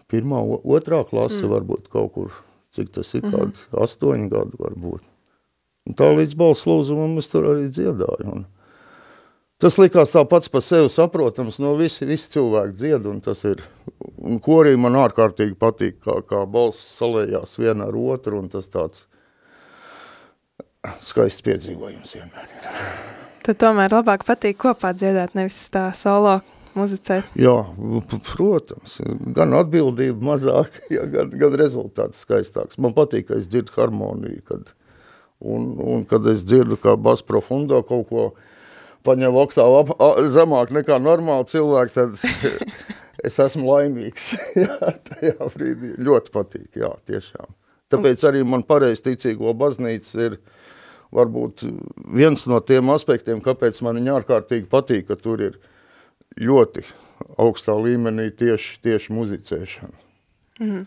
Pirmā, 0.07 0.39
otrā 0.63 1.01
klase 1.07 1.41
mm. 1.43 1.51
varbūt 1.51 1.89
kaut 1.91 2.13
kur, 2.15 2.35
cik 2.75 2.93
tas 2.95 3.09
ir, 3.13 3.25
mm 3.25 3.31
-hmm. 3.31 3.55
kāds 3.55 3.81
astoņi 3.83 4.29
gadi 4.31 4.61
varbūt. 4.61 5.03
Un 5.87 5.95
tā 5.95 6.07
līdz 6.15 6.35
balss 6.35 6.67
lūzumam 6.67 7.17
es 7.19 7.27
tur 7.31 7.47
arī 7.47 7.67
dziedāju. 7.71 8.31
Un, 8.31 8.45
Tas 9.57 9.73
likās 9.81 10.11
tā 10.13 10.21
pats 10.29 10.51
par 10.53 10.61
sevi 10.61 10.89
saprotams, 10.93 11.55
no 11.57 11.71
visi, 11.79 12.05
visi 12.05 12.29
cilvēki 12.35 12.75
dzied, 12.77 13.05
un 13.09 13.21
tas 13.25 13.39
ir, 13.49 13.63
un 14.21 14.37
korī 14.43 14.75
man 14.77 14.93
ārkārtīgi 15.01 15.55
patīk, 15.57 15.95
kā, 16.05 16.19
kā 16.29 16.43
balss 16.45 16.83
salējās 16.99 17.55
viena 17.57 17.87
ar 17.89 17.95
otru, 17.97 18.37
un 18.37 18.51
tas 18.53 18.67
tāds 18.69 19.07
skaists 21.01 21.41
piedzīvojums 21.47 22.13
vienmēr 22.19 22.51
ir. 22.53 22.67
Tad 23.47 23.57
tomēr 23.63 23.95
labāk 23.97 24.27
patīk 24.27 24.59
kopā 24.61 24.91
dziedāt, 24.93 25.33
nevis 25.33 25.63
tā 25.73 25.87
solo 25.97 26.35
muzicēt. 26.77 27.31
Jā, 27.41 27.55
protams, 28.27 28.99
gan 29.33 29.57
atbildība 29.57 30.21
mazāk, 30.35 30.77
ja, 30.95 31.07
gan, 31.09 31.33
gan 31.33 31.57
rezultāts 31.57 32.21
skaistāks. 32.27 32.77
Man 32.77 32.93
patīk, 32.93 33.31
ka 33.31 33.41
es 33.41 33.49
dzirdu 33.49 33.73
harmoniju, 33.79 34.43
kad, 34.51 34.69
un, 35.41 35.65
un 35.81 36.05
kad 36.05 36.29
es 36.29 36.45
dzirdu 36.45 36.77
kā 36.83 36.93
bas 36.93 37.25
profundo 37.25 37.81
kaut 37.89 38.05
ko, 38.13 38.27
uh, 38.35 38.53
paņem 39.05 39.37
oktāvu 39.43 39.79
ap, 39.81 39.93
a, 40.01 40.09
zemāk 40.33 40.73
nekā 40.75 40.97
normāli 41.03 41.49
cilvēki, 41.51 41.95
tad 41.95 42.67
es 43.27 43.39
esmu 43.43 43.69
laimīgs. 43.69 44.33
jā, 44.65 44.93
tajā 45.11 45.49
brīdī 45.53 45.95
ļoti 46.07 46.33
patīk, 46.33 46.69
jā, 46.81 46.91
tiešām. 47.09 47.49
Tāpēc 47.93 48.23
arī 48.27 48.43
man 48.43 48.65
pareiz 48.67 48.99
ticīgo 49.03 49.53
baznīca 49.55 50.23
ir 50.25 50.39
varbūt 51.15 51.63
viens 52.17 52.43
no 52.51 52.59
tiem 52.59 52.89
aspektiem, 52.91 53.39
kāpēc 53.43 53.79
man 53.85 54.01
viņa 54.01 54.17
ārkārtīgi 54.19 54.67
patīk, 54.71 55.07
ka 55.07 55.15
tur 55.19 55.43
ir 55.45 55.59
ļoti 56.37 56.83
augstā 57.39 57.77
līmenī 57.79 58.27
tieši, 58.35 58.81
tieši 58.83 59.15
muzicēšana. 59.15 59.95
Mm. 60.59 60.83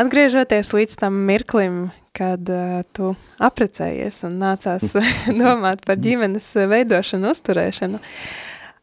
Atgriežoties 0.00 0.72
līdz 0.76 0.98
tam 1.00 1.16
mirklim, 1.28 1.88
kad 2.16 2.50
uh, 2.50 2.80
tu 2.96 3.12
aprecējies 3.42 4.24
un 4.28 4.38
nācās 4.42 4.94
domāt 5.42 5.84
par 5.86 6.00
ģimenes 6.02 6.48
veidošanu, 6.70 7.32
uzturēšanu. 7.34 8.00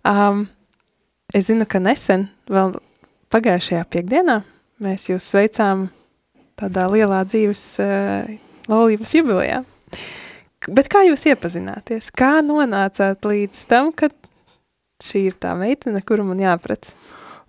Um, 0.08 0.46
es 1.36 1.50
zinu, 1.50 1.68
ka 1.70 1.82
nesen, 1.84 2.28
vēl 2.52 2.78
pagājušajā 3.34 3.84
piekdienā, 3.92 4.40
mēs 4.84 5.10
jūs 5.12 5.28
sveicām 5.34 5.90
tādā 6.58 6.88
lielā 6.92 7.24
dzīves 7.28 7.66
uh, 7.84 8.32
laulības 8.72 9.14
jubilejā. 9.20 9.62
Bet 10.68 10.90
kā 10.92 11.04
jūs 11.08 11.28
iepazināties? 11.30 12.10
Kā 12.18 12.40
nonācāt 12.44 13.28
līdz 13.28 13.62
tam, 13.70 13.92
ka 13.96 14.10
šī 15.04 15.28
ir 15.30 15.38
tā 15.40 15.54
meitene, 15.60 16.02
kuru 16.02 16.26
man 16.32 16.42
jāprec? 16.42 16.92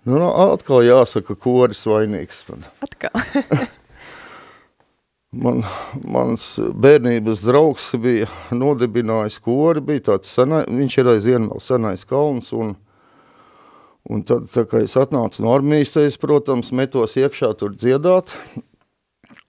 Nu, 0.05 0.19
nu 0.21 0.29
atkal 0.29 0.85
jāsaka, 0.85 1.35
koris 1.35 1.81
vainīgs 1.89 2.45
man. 2.51 2.63
Atkal. 2.85 3.11
Man, 5.29 5.59
mans 6.09 6.55
bērnības 6.57 7.43
draugs 7.45 7.91
bija 8.01 8.25
nodibinājis 8.49 9.35
kori, 9.45 9.83
bija 9.85 10.07
tāds 10.07 10.31
senai, 10.33 10.63
viņš 10.65 10.95
ir 10.97 11.09
aizvien 11.11 11.45
vēl 11.51 11.61
senais 11.61 12.01
kalns, 12.09 12.47
un, 12.57 12.71
un 14.09 14.23
tad, 14.25 14.47
tā 14.49 14.63
kā 14.65 14.81
es 14.81 14.97
atnācu 14.97 15.45
no 15.45 15.53
armijas, 15.53 15.93
tad 15.93 16.09
es, 16.09 16.17
protams, 16.17 16.73
metos 16.73 17.13
iekšā 17.21 17.51
tur 17.61 17.77
dziedāt, 17.77 18.33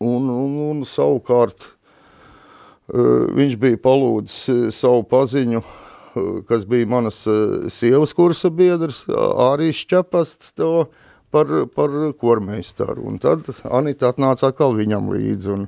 un, 0.05 0.29
un, 0.29 0.61
un 0.67 0.85
savukārt 0.85 1.71
uh, 1.71 3.33
viņš 3.41 3.57
bija 3.65 3.81
palūdzis 3.81 4.77
savu 4.77 5.09
paziņu, 5.09 5.65
uh, 5.65 6.33
kas 6.45 6.69
bija 6.69 6.93
manas 6.93 7.25
sievas 7.73 8.13
kursa 8.13 8.53
biedrs, 8.53 9.07
arī 9.49 9.73
šķepasts 9.73 10.53
to, 10.61 10.75
uh, 10.85 11.10
par, 11.31 11.47
par 11.75 11.91
kormeistaru. 12.21 13.07
Un 13.11 13.19
tad 13.23 13.49
Anita 13.71 14.11
atnāca 14.13 14.51
atkal 14.51 14.75
viņam 14.79 15.11
līdzi. 15.15 15.51
Un, 15.55 15.67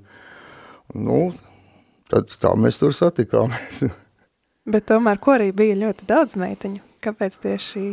nu, 0.94 1.20
tad 2.12 2.24
tā 2.42 2.50
mēs 2.58 2.78
tur 2.82 2.92
satikāmies. 2.96 3.84
Bet 4.72 4.86
tomēr 4.90 5.18
korī 5.22 5.50
bija 5.56 5.74
ļoti 5.80 6.06
daudz 6.06 6.36
meiteņu. 6.38 6.80
Kāpēc 7.02 7.32
tieši 7.42 7.66
šī, 7.66 7.86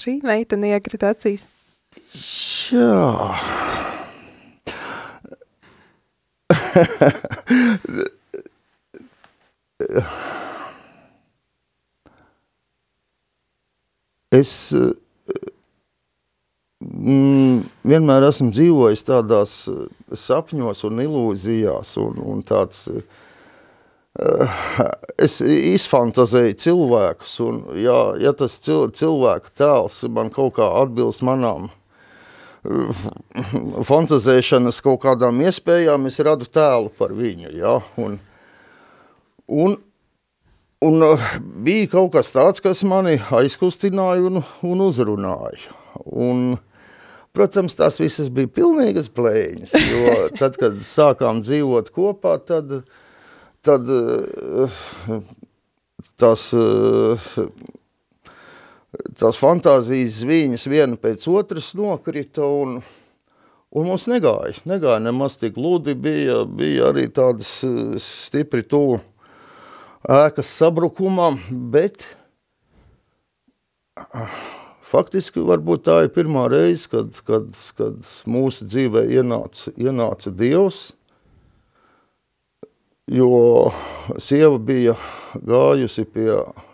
šī 0.00 0.12
meitene 0.24 0.66
iekrita 0.72 1.06
acīs? 1.12 1.42
Jā. 2.72 3.34
es 14.38 14.52
mm, 16.82 17.62
vienmēr 17.88 18.28
esmu 18.28 18.50
dzīvojis 18.54 19.06
tādās 19.08 19.54
eh, 19.72 19.86
sapņos 20.12 20.84
un 20.88 21.02
ilūzijās 21.06 21.96
un, 22.02 22.20
un 22.34 22.44
tāds, 22.46 22.86
uh, 22.88 23.24
es 25.26 25.38
izfantazēju 25.44 26.58
cilvēkus 26.58 27.34
un 27.44 27.64
ja, 27.78 27.98
ja 28.18 28.32
tas 28.36 28.58
cil, 28.64 28.88
cilvēku 28.90 29.52
tēls 29.58 30.00
man 30.14 30.32
kaut 30.34 30.56
kā 30.58 30.70
atbilst 30.82 31.22
manām 31.26 31.68
fantazēšanas 33.88 34.80
kaut 34.84 35.02
kādām 35.04 35.40
iespējām, 35.46 36.08
es 36.10 36.18
radu 36.24 36.48
tēlu 36.50 36.90
par 36.98 37.14
viņu, 37.16 37.52
ja, 37.56 37.78
un, 38.00 38.18
un, 39.46 39.76
un 40.84 41.06
bija 41.64 41.90
kaut 41.94 42.12
kas 42.16 42.32
tāds, 42.34 42.62
kas 42.64 42.82
mani 42.88 43.18
aizkustināja 43.30 44.26
un, 44.28 44.42
un 44.66 44.84
uzrunāja, 44.88 45.76
un, 46.04 46.58
Protams, 47.38 47.76
tās 47.78 48.00
visas 48.02 48.32
bija 48.34 48.50
pilnīgas 48.50 49.12
plēņas, 49.14 49.74
jo 49.78 50.14
tad, 50.40 50.56
kad 50.58 50.80
sākām 50.82 51.38
dzīvot 51.44 51.92
kopā, 51.94 52.32
tad, 52.42 52.72
tad 53.62 53.92
tās, 56.18 56.48
tās 59.22 59.38
fantāzijas 59.38 60.18
zviņas 60.24 60.66
viena 60.66 60.98
pēc 60.98 61.28
otras 61.30 61.70
nokrita 61.78 62.42
un, 62.42 62.80
un 63.70 63.86
mums 63.86 64.08
negāja, 64.10 64.58
negāja 64.66 64.98
nemaz 65.06 65.38
tik 65.38 65.62
ludi, 65.62 65.94
bija, 65.94 66.42
bija 66.42 66.90
arī 66.90 67.06
tādas 67.06 67.60
stipri 68.02 68.66
tuvu 68.66 68.98
ēkas 70.10 70.58
sabrukumam, 70.58 71.38
bet 71.70 72.02
faktiski 74.88 75.42
varbūt 75.44 75.84
tā 75.88 75.98
ir 76.06 76.12
pirmā 76.14 76.46
reize, 76.52 76.88
kad, 76.92 77.12
kad, 77.26 77.50
kad 77.78 77.98
mūsu 78.28 78.68
dzīvē 78.68 79.04
ienāca, 79.18 79.72
ienāca 79.76 80.32
Dievs, 80.34 80.88
jo 83.08 83.70
sieva 84.20 84.58
bija 84.60 84.96
gājusi 85.48 86.04
pie 86.08 86.30
uh, 86.34 86.66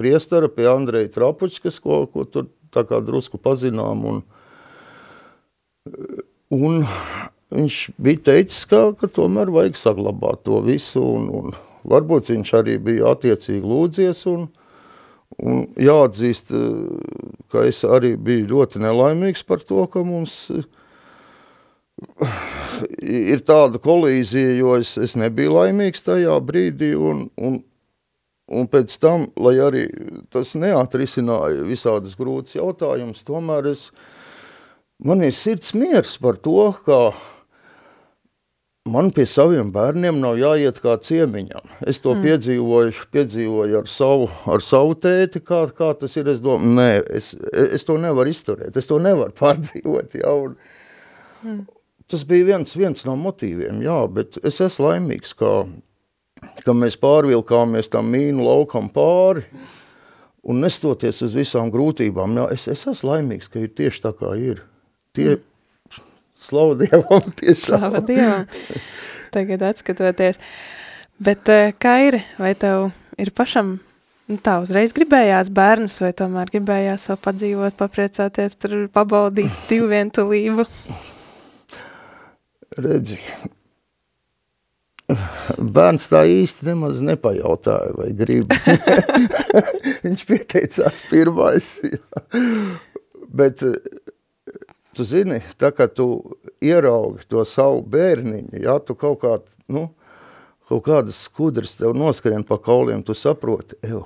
priestara, 0.00 0.50
pie 0.52 0.68
Andreja 0.70 1.12
Trapučkas, 1.14 1.80
ko, 1.80 2.04
ko 2.12 2.26
tur 2.28 2.50
tā 2.72 2.84
kā 2.86 3.00
drusku 3.04 3.40
pazinām, 3.40 4.04
un, 4.06 4.22
un 6.54 6.84
viņš 7.50 7.80
bija 7.98 8.24
teicis, 8.30 8.64
ka, 8.70 8.90
ka 8.98 9.10
tomēr 9.10 9.50
vajag 9.52 9.78
saglabāt 9.80 10.44
to 10.46 10.60
visu, 10.64 11.02
un, 11.02 11.28
un 11.40 11.58
varbūt 11.88 12.32
viņš 12.34 12.54
arī 12.60 12.78
bija 12.82 13.14
attiecīgi 13.14 13.64
lūdzies, 13.66 14.24
un, 14.30 14.48
Un 15.38 15.62
jāatzīst, 15.78 16.50
ka 17.52 17.62
es 17.68 17.84
arī 17.86 18.16
biju 18.18 18.48
ļoti 18.50 18.82
nelaimīgs 18.82 19.44
par 19.46 19.62
to, 19.64 19.84
ka 19.90 20.02
mums 20.04 20.50
ir 23.30 23.42
tāda 23.46 23.80
kolīzija, 23.82 24.56
jo 24.58 24.74
es, 24.80 24.96
es 24.98 25.16
nebiju 25.20 25.54
laimīgs 25.54 26.04
tajā 26.06 26.34
brīdī, 26.44 26.92
un, 26.98 27.28
un, 27.40 27.60
un 28.50 28.70
pēc 28.70 28.96
tam, 29.00 29.28
lai 29.38 29.56
arī 29.62 29.86
tas 30.34 30.56
neatrisināja 30.58 31.66
visādas 31.68 32.16
grūtas 32.18 32.58
jautājumus, 32.58 33.24
tomēr 33.26 33.70
es, 33.72 33.88
man 34.98 35.22
ir 35.24 35.36
sirds 35.36 35.74
miers 35.78 36.16
par 36.20 36.40
to, 36.42 36.72
ka 36.84 37.12
man 38.88 39.10
pie 39.12 39.26
saviem 39.28 39.70
bērniem 39.74 40.20
nav 40.22 40.38
jāiet 40.40 40.80
kā 40.80 40.94
ciemiņam. 41.04 41.66
Es 41.88 42.00
to 42.00 42.14
mm. 42.14 42.22
piedzīvoju, 42.24 42.94
piedzīvoju 43.12 43.80
ar, 43.82 43.90
savu, 43.90 44.30
ar 44.50 44.64
savu 44.64 44.96
tēti, 44.96 45.42
kā, 45.44 45.66
kā 45.76 45.92
tas 46.00 46.16
ir. 46.16 46.30
Es 46.32 46.40
domāju, 46.44 46.72
nē, 46.78 46.88
es, 47.18 47.34
es 47.76 47.84
to 47.88 47.98
nevaru 48.00 48.32
izturēt, 48.32 48.76
es 48.76 48.88
to 48.88 49.00
nevaru 49.02 49.36
pārdzīvot. 49.42 50.16
Ja, 50.22 50.32
un, 50.46 50.56
mm. 51.44 51.60
Tas 52.10 52.24
bija 52.26 52.48
viens, 52.48 52.72
viens 52.74 53.04
no 53.06 53.12
motīviem, 53.14 53.84
jā, 53.84 54.00
bet 54.10 54.40
es 54.42 54.56
esmu 54.64 54.88
laimīgs, 54.88 55.30
ka, 55.38 55.60
ka 56.64 56.74
mēs 56.74 56.96
pārvilkāmies 56.98 57.86
tam 57.92 58.08
mīnu 58.10 58.42
laukam 58.48 58.88
pāri, 58.90 59.44
un 60.42 60.58
nestoties 60.64 61.22
uz 61.22 61.36
visām 61.38 61.70
grūtībām, 61.70 62.34
jā, 62.40 62.48
es, 62.56 62.66
es 62.72 62.82
esmu 62.90 63.12
laimīgs, 63.12 63.46
ka 63.52 63.62
ir 63.62 63.70
tieši 63.78 64.02
tā 64.08 64.10
kā 64.18 64.32
ir. 64.40 64.64
Tie, 65.14 65.28
mm 65.36 65.49
Slavu 66.40 66.78
Dievam. 66.80 67.28
Slava 67.64 68.00
Dievam. 68.00 68.46
Tagad 69.34 69.62
atskatoties. 69.68 70.40
Bet, 71.20 71.48
eh, 71.48 71.74
Kairi, 71.78 72.22
vai 72.40 72.54
tev 72.56 72.88
ir 73.20 73.30
pašam 73.36 73.76
nu, 74.30 74.38
tā 74.40 74.56
uzreiz 74.62 74.94
gribējās 74.96 75.50
bērnus, 75.52 75.98
vai 76.00 76.14
tomēr 76.16 76.50
gribējās 76.54 77.08
vēl 77.10 77.20
padzīvot, 77.26 77.78
papriecāties, 77.78 78.56
tur 78.56 78.76
pabaudīt 78.94 79.62
divu 79.70 79.90
vientulību? 79.92 80.66
Redzi, 82.80 83.18
bērns 85.58 86.06
tā 86.10 86.22
īsti 86.30 86.68
nemaz 86.70 87.00
nepajautāja, 87.04 87.94
vai 87.98 88.10
grib. 88.16 88.54
Viņš 90.04 90.26
pieteicās 90.28 91.02
pirmais. 91.10 91.72
Bet 93.30 93.62
tu 94.96 95.06
zini, 95.06 95.40
tā 95.60 95.70
kā 95.74 95.86
tu 95.90 96.06
ieraugi 96.62 97.26
to 97.30 97.44
savu 97.48 97.82
bērniņu, 97.90 98.62
ja 98.64 98.78
tu 98.82 98.96
kaut 98.98 99.20
kā, 99.22 99.36
nu, 99.72 99.88
kaut 100.70 100.84
kādas 100.86 101.20
skudras 101.26 101.76
tev 101.78 101.94
noskrien 101.98 102.44
pa 102.46 102.58
kauliem, 102.62 103.04
tu 103.06 103.14
saproti, 103.18 103.78
ev, 103.86 104.04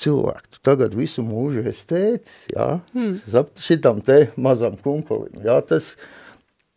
cilvēku, 0.00 0.56
tu 0.56 0.62
tagad 0.64 0.96
visu 0.98 1.22
mūžu 1.26 1.64
esi 1.70 1.86
tētis, 1.90 2.40
jā, 2.54 2.68
hmm. 2.94 3.54
šitam 3.62 4.02
te 4.04 4.28
mazam 4.36 4.76
kumpulim, 4.80 5.42
jā, 5.46 5.60
tas, 5.66 5.94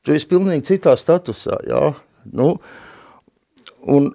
tu 0.06 0.14
esi 0.14 0.30
pilnīgi 0.30 0.68
citā 0.74 0.94
statusā, 1.00 1.58
jā, 1.68 1.92
nu, 2.38 2.54
un, 3.90 4.12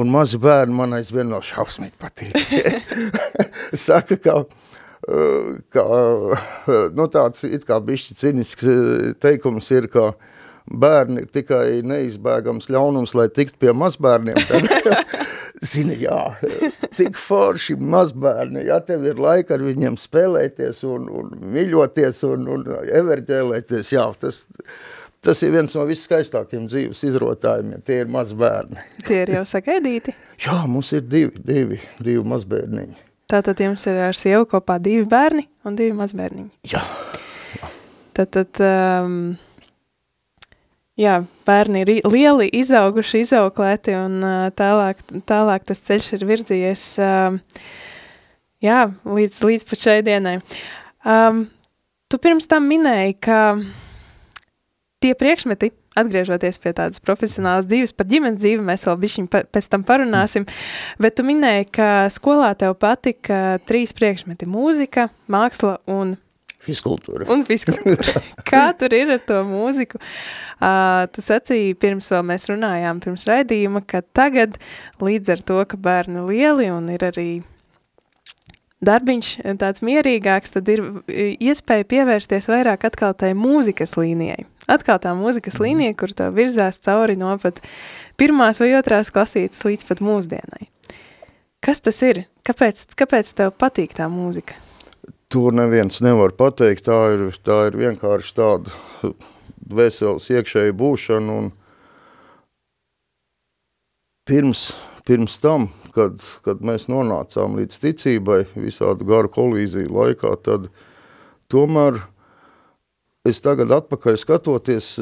un 0.00 0.10
mazi 0.10 0.40
bērni 0.42 0.74
man 0.74 0.98
aizvien 0.98 1.30
vēl 1.30 1.44
šausmīgi 1.46 1.94
patīk. 2.00 2.34
Saka, 3.86 4.18
ka 4.18 4.40
kā, 5.74 5.86
nu 6.94 7.08
tāds 7.10 7.42
it 7.48 7.66
kā 7.66 7.80
bišķi 7.82 8.18
cinisks 8.18 8.68
eh, 8.70 9.10
teikums 9.22 9.70
ir, 9.74 9.88
ka 9.90 10.12
bērni 10.70 11.24
ir 11.24 11.32
tikai 11.34 11.82
neizbēgams 11.86 12.70
ļaunums, 12.70 13.16
lai 13.18 13.26
tikt 13.34 13.58
pie 13.58 13.74
mazbērniem, 13.74 14.38
tad, 14.50 15.02
zini, 15.66 15.98
jā, 16.04 16.20
tik 16.94 17.18
forši 17.18 17.76
mazbērni, 17.82 18.62
ja 18.70 18.78
tev 18.86 19.08
ir 19.10 19.18
laika 19.18 19.58
ar 19.58 19.66
viņiem 19.66 19.98
spēlēties 19.98 20.84
un, 20.86 21.10
un 21.10 21.36
mīļoties 21.50 22.22
un, 22.30 22.46
un 22.54 22.66
everģēlēties, 23.02 23.94
jā, 23.98 24.06
tas, 24.22 24.44
tas 25.22 25.42
ir 25.42 25.56
viens 25.58 25.74
no 25.74 25.86
viskaistākiem 25.90 26.70
dzīves 26.70 27.02
izrotājumiem, 27.10 27.82
tie 27.82 28.04
ir 28.04 28.12
mazbērni. 28.14 28.86
Tie 29.08 29.24
ir 29.26 29.38
jau 29.40 29.46
sagaidīti? 29.58 30.14
jā, 30.46 30.62
mums 30.70 30.94
ir 30.94 31.08
divi, 31.10 31.42
divi, 31.42 31.82
divi 31.98 32.22
mazbērniņi. 32.36 33.11
Tātad 33.32 33.62
jums 33.64 33.86
ir 33.88 33.96
ar 34.10 34.16
sievu 34.18 34.44
kopā 34.50 34.76
divi 34.82 35.06
bērni 35.08 35.46
un 35.64 35.76
divi 35.78 35.94
mazbērniņi. 35.96 36.50
Jā. 36.68 36.82
jā. 37.56 37.70
Tātad, 38.18 38.60
um, 38.60 39.14
jā, 41.00 41.14
bērni 41.48 41.84
ir 41.86 41.92
lieli, 42.12 42.50
izauguši, 42.60 43.22
izauklēti 43.24 43.96
un 43.96 44.18
uh, 44.20 44.50
tālāk, 44.52 45.00
tālāk 45.28 45.64
tas 45.70 45.80
ceļš 45.86 46.10
ir 46.18 46.26
virzījies, 46.28 46.84
uh, 47.00 47.40
jā, 48.60 48.82
līdz, 49.08 49.40
līdz 49.48 49.68
pat 49.70 49.86
šai 49.86 49.98
dienai. 50.04 50.36
Um, 51.08 51.46
tu 52.12 52.20
pirms 52.20 52.50
tam 52.52 52.68
minēji, 52.68 53.16
ka 53.24 53.38
tie 55.00 55.16
priekšmeti, 55.16 55.72
atgriežoties 55.98 56.60
pie 56.62 56.72
tādas 56.76 57.02
profesionālas 57.04 57.68
dzīves, 57.68 57.94
par 57.96 58.08
ģimenes 58.10 58.40
dzīvi 58.42 58.64
mēs 58.66 58.86
vēl 58.88 58.98
bišķiņ 59.04 59.30
pēc 59.32 59.70
tam 59.72 59.86
parunāsim, 59.88 60.46
bet 61.02 61.18
tu 61.18 61.26
minēji, 61.26 61.70
ka 61.78 61.88
skolā 62.12 62.52
tev 62.58 62.76
patika 62.80 63.58
trīs 63.68 63.94
priekšmeti– 63.96 64.48
mūzika, 64.56 65.10
māksla 65.32 65.78
un 65.90 66.16
Fiskultūra. 66.62 67.26
Un 67.32 67.40
fiskultūra. 67.42 68.20
Kā 68.50 68.68
tur 68.78 68.94
ir 68.94 69.10
ar 69.16 69.22
to 69.26 69.40
mūziku? 69.42 69.98
Uh, 70.62 71.08
tu 71.10 71.24
sacīji, 71.24 71.74
pirms 71.82 72.06
vēl 72.12 72.22
mēs 72.28 72.46
runājām, 72.52 73.00
pirms 73.02 73.26
raidījuma, 73.26 73.82
ka 73.82 74.04
tagad 74.14 74.60
līdz 75.02 75.32
ar 75.34 75.42
to, 75.48 75.58
ka 75.66 75.80
bērni 75.82 76.22
lieli 76.28 76.68
un 76.70 76.86
ir 76.94 77.02
arī 77.08 77.26
darbiņš 78.84 79.30
tāds 79.60 79.82
mierīgāks, 79.86 80.54
tad 80.56 80.68
ir 80.72 80.82
iespēja 81.08 81.86
pievērsties 81.88 82.48
vairāk 82.50 82.86
atkal 82.88 83.14
tai 83.18 83.32
mūzikas 83.38 83.96
līnijai. 83.98 84.44
Atkal 84.70 85.00
tā 85.02 85.14
mūzikas 85.18 85.58
mhm. 85.58 85.64
līnija, 85.66 85.96
kur 85.98 86.14
tev 86.16 86.36
virzās 86.38 86.80
cauri 86.82 87.16
no 87.18 87.34
pat 87.42 87.62
pirmās 88.20 88.62
vai 88.62 88.72
otrās 88.78 89.12
klasītes 89.14 89.64
līdz 89.66 89.88
pat 89.88 90.04
mūsdienai. 90.04 90.68
Kas 91.62 91.82
tas 91.82 92.00
ir? 92.02 92.24
Kāpēc, 92.42 92.88
kāpēc 92.98 93.28
tev 93.38 93.52
patīk 93.54 93.94
tā 93.94 94.08
mūzika? 94.10 94.56
To 95.32 95.48
neviens 95.54 96.00
nevar 96.04 96.34
pateikt, 96.36 96.84
tā 96.88 96.98
ir, 97.14 97.28
tā 97.46 97.68
ir 97.70 97.78
vienkārši 97.78 98.34
tāda 98.36 99.12
dvēseles 99.72 100.26
iekšēja 100.34 100.74
būšana 100.76 101.36
un 101.38 101.52
pirms, 104.28 104.72
pirms 105.06 105.38
tam, 105.42 105.70
kad, 105.94 106.22
kad 106.46 106.64
mēs 106.64 106.88
nonācām 106.92 107.58
līdz 107.60 107.78
ticībai 107.82 108.42
visādu 108.54 109.06
garu 109.08 109.30
kolīziju 109.32 109.92
laikā, 109.92 110.34
tad 110.44 110.68
tomēr 111.52 112.00
es 113.28 113.42
tagad 113.44 113.72
atpakaļ 113.76 114.18
skatoties, 114.18 114.94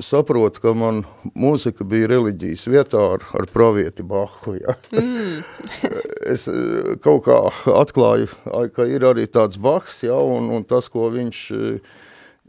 saprotu, 0.00 0.60
ka 0.62 0.72
man 0.76 1.02
mūzika 1.36 1.84
bija 1.86 2.08
reliģijas 2.14 2.64
vietā 2.70 3.02
ar, 3.14 3.24
ar 3.36 3.48
pravieti 3.52 4.04
Bahu. 4.06 4.56
Ja. 4.58 4.76
Mm. 4.94 5.42
es 6.34 6.46
eh, 6.50 6.94
kaut 7.04 7.24
kā 7.28 7.38
atklāju, 7.74 8.30
ka 8.74 8.88
ir 8.90 9.06
arī 9.06 9.26
tāds 9.30 9.60
Bahs, 9.60 10.02
ja, 10.06 10.16
un, 10.16 10.50
un 10.54 10.66
tas, 10.68 10.88
ko 10.92 11.10
viņš 11.14 11.44
eh, 11.54 11.94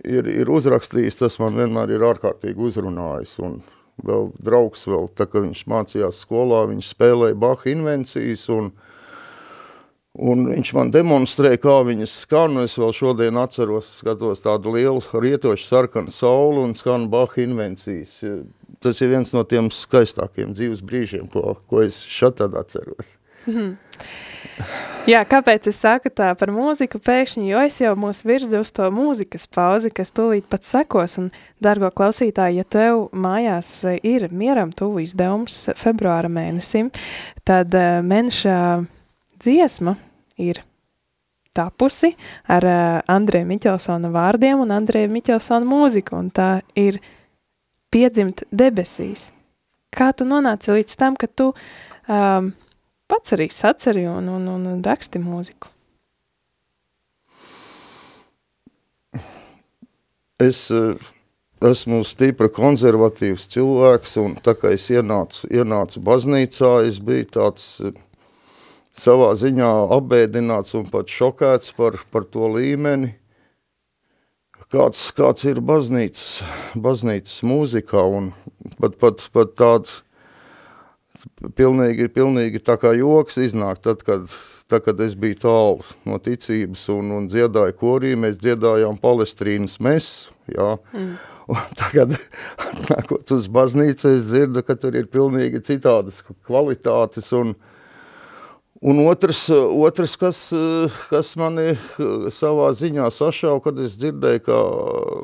ir, 0.03 0.29
ir 0.31 0.51
uzrakstījis, 0.51 1.21
tas 1.21 1.39
man 1.43 1.57
vienmēr 1.59 1.95
ir 1.95 2.07
ārkārtīgi 2.07 2.69
uzrunājis. 2.69 3.37
Un 3.45 3.59
vēl 4.03 4.31
draugs 4.43 4.87
vēl, 4.89 5.07
tā 5.15 5.27
kā 5.29 5.43
viņš 5.45 5.65
mācījās 5.71 6.23
skolā, 6.25 6.65
viņš 6.71 6.91
spēlēja 6.95 7.39
Baha 7.39 7.71
invencijas 7.71 8.49
un 8.53 8.73
Un 10.15 10.45
viņš 10.47 10.69
man 10.77 10.91
demonstrēja, 10.95 11.59
kā 11.59 11.73
viņas 11.83 12.13
skan, 12.23 12.61
es 12.61 12.77
vēl 12.79 12.93
šodien 12.95 13.35
atceros, 13.35 13.97
skatos 13.99 14.39
tādu 14.45 14.71
lielu 14.77 15.01
rietošu 15.03 15.65
sarkanu 15.67 16.13
saulu 16.15 16.63
un 16.63 16.71
skan 16.79 17.09
Baha 17.11 17.43
invencijas. 17.43 18.21
Tas 18.79 19.01
ir 19.03 19.11
viens 19.11 19.33
no 19.35 19.43
tiem 19.43 19.67
skaistākiem 19.67 20.55
dzīves 20.55 20.85
brīžiem, 20.87 21.27
ko, 21.33 21.57
ko 21.67 21.83
es 21.83 21.99
šat 22.07 22.39
tad 22.39 22.55
atceros. 22.55 23.17
Mm. 23.45 23.75
Jā, 25.11 25.19
kāpēc 25.29 25.67
es 25.69 25.77
saku 25.83 26.09
tā 26.09 26.31
par 26.39 26.49
mūziku 26.49 26.97
pēkšņi, 27.03 27.49
jo 27.51 27.59
es 27.67 27.75
jau 27.77 27.91
mūs 27.99 28.23
virzu 28.25 28.63
uz 28.63 28.71
to 28.73 28.87
mūzikas 28.93 29.45
pauzi, 29.53 29.91
kas 29.93 30.09
tūlīt 30.15 30.47
pat 30.49 30.65
sekos, 30.65 31.19
un, 31.21 31.27
dargo 31.61 31.91
klausītāji, 31.93 32.57
ja 32.57 32.65
tev 32.65 33.03
mājās 33.13 33.69
ir 34.01 34.25
mieram 34.33 34.73
tuvu 34.73 35.03
izdevums 35.05 35.67
februāra 35.77 36.31
mēnesim, 36.31 36.89
tad 37.45 37.77
uh, 37.77 37.99
mēneša 38.01 38.57
dziesma 39.45 39.93
ir 40.41 40.63
tapusi 41.55 42.15
ar 42.49 42.65
uh, 42.65 42.99
Andreja 43.11 43.45
Miķelsona 43.45 44.09
vārdiem 44.09 44.65
un 44.65 44.73
Andreja 44.73 45.11
Miķelsona 45.11 45.69
mūziku, 45.69 46.17
un 46.17 46.33
tā 46.33 46.49
ir 46.73 46.97
piedzimt 47.93 48.47
debesīs. 48.49 49.29
Kā 49.95 50.09
tu 50.17 50.25
nonāci 50.27 50.73
līdz 50.75 50.97
tam, 50.99 51.15
ka 51.15 51.29
tu 51.29 51.53
um, 51.53 52.49
pats 53.11 53.35
arī 53.35 53.49
saceri 53.53 54.05
un, 54.09 54.29
un, 54.31 54.47
un 54.51 54.83
raksti 54.85 55.21
mūziku? 55.21 55.71
Es 60.41 60.65
uh, 60.73 60.97
esmu 61.63 62.01
stipri 62.03 62.49
konservatīvs 62.51 63.47
cilvēks, 63.53 64.17
un 64.19 64.33
tā 64.43 64.55
kā 64.59 64.73
es 64.75 64.89
ienācu, 64.91 65.47
ienācu 65.47 66.01
baznīcā, 66.03 66.71
es 66.89 66.99
biju 66.99 67.29
tāds 67.37 67.69
uh, 67.79 67.93
savā 68.95 69.31
ziņā 69.39 69.69
apbēdināts 69.95 70.75
un 70.75 70.89
pat 70.91 71.11
šokēts 71.11 71.71
par, 71.77 71.99
par 72.11 72.27
to 72.31 72.49
līmeni, 72.51 73.13
kāds, 74.71 75.07
kāds 75.15 75.47
ir 75.47 75.61
baznīcas, 75.63 76.41
baznīcas 76.75 77.41
mūzikā 77.47 78.03
un 78.17 78.31
pat, 78.79 78.97
pat, 78.99 79.27
pat 79.31 79.55
tāds 79.59 80.01
pilnīgi, 81.57 82.09
pilnīgi 82.13 82.61
tā 82.63 82.77
kā 82.81 82.93
joks 82.97 83.39
iznāk 83.41 83.81
tad, 83.83 84.03
kad, 84.07 84.25
tad, 84.69 84.85
kad 84.87 84.99
es 85.05 85.15
biju 85.19 85.39
tālu 85.45 85.85
no 86.07 86.19
ticības 86.21 86.87
un, 86.95 87.13
un 87.19 87.29
dziedāju 87.31 87.77
korī, 87.79 88.15
mēs 88.19 88.39
dziedājām 88.41 88.99
Palestrīnas 89.01 89.79
mesu, 89.83 90.35
jā, 90.51 90.75
mm. 90.95 91.15
Un 91.45 91.61
tagad, 91.77 92.15
nākot 92.89 93.29
uz 93.35 93.43
baznīcu, 93.53 94.07
es 94.09 94.23
dzirdu, 94.31 94.63
ka 94.65 94.73
tur 94.81 94.95
ir 94.97 95.05
pilnīgi 95.13 95.59
citādas 95.61 96.23
kvalitātes 96.47 97.27
un, 97.37 97.51
uh, 97.53 97.75
Un 98.83 98.99
otrs, 99.07 99.47
otrs 99.49 100.17
kas, 100.19 100.39
kas 101.07 101.31
mani 101.39 101.77
savā 102.35 102.67
ziņā 102.75 103.07
sašauja, 103.13 103.61
kad 103.63 103.79
es 103.79 103.95
dzirdēju, 104.01 104.41
ka 104.43 104.57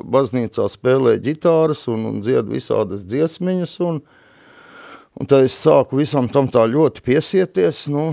baznīcā 0.08 0.64
spēlē 0.72 1.18
ģitāras 1.20 1.84
un, 1.92 2.06
un 2.08 2.22
dzied 2.24 2.48
visādas 2.48 3.04
dziesmiņas, 3.04 3.74
un, 3.84 4.00
un 5.18 5.28
tad 5.28 5.46
es 5.46 5.56
sāku 5.60 6.00
visam 6.00 6.28
tam 6.32 6.50
tā 6.52 6.64
ļoti 6.70 7.04
piesieties, 7.06 7.86
nu, 7.92 8.12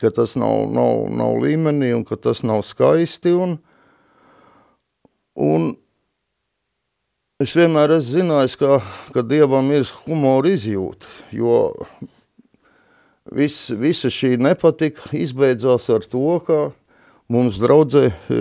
ka 0.00 0.12
tas 0.14 0.36
nav, 0.38 0.68
nav, 0.74 1.06
nav 1.14 1.40
līmenī 1.42 1.92
un 1.96 2.06
ka 2.06 2.18
tas 2.20 2.44
nav 2.46 2.64
skaisti, 2.68 3.32
un, 3.34 3.58
un 5.34 5.72
es 7.40 7.56
vienmēr 7.56 7.96
esmu 7.96 8.20
zinājis, 8.20 8.56
ka, 8.60 8.80
ka 9.14 9.24
Dievam 9.26 9.70
ir 9.72 9.88
humora 10.04 10.52
izjūta, 10.52 11.08
jo 11.34 11.60
Viss, 13.30 13.68
visa 13.78 14.08
šī 14.10 14.34
nepatika 14.42 15.12
izbeidzās 15.14 15.86
ar 15.92 16.02
to, 16.02 16.40
ka 16.42 16.56
mums 17.30 17.60
draudzē 17.62 18.08
e, 18.08 18.38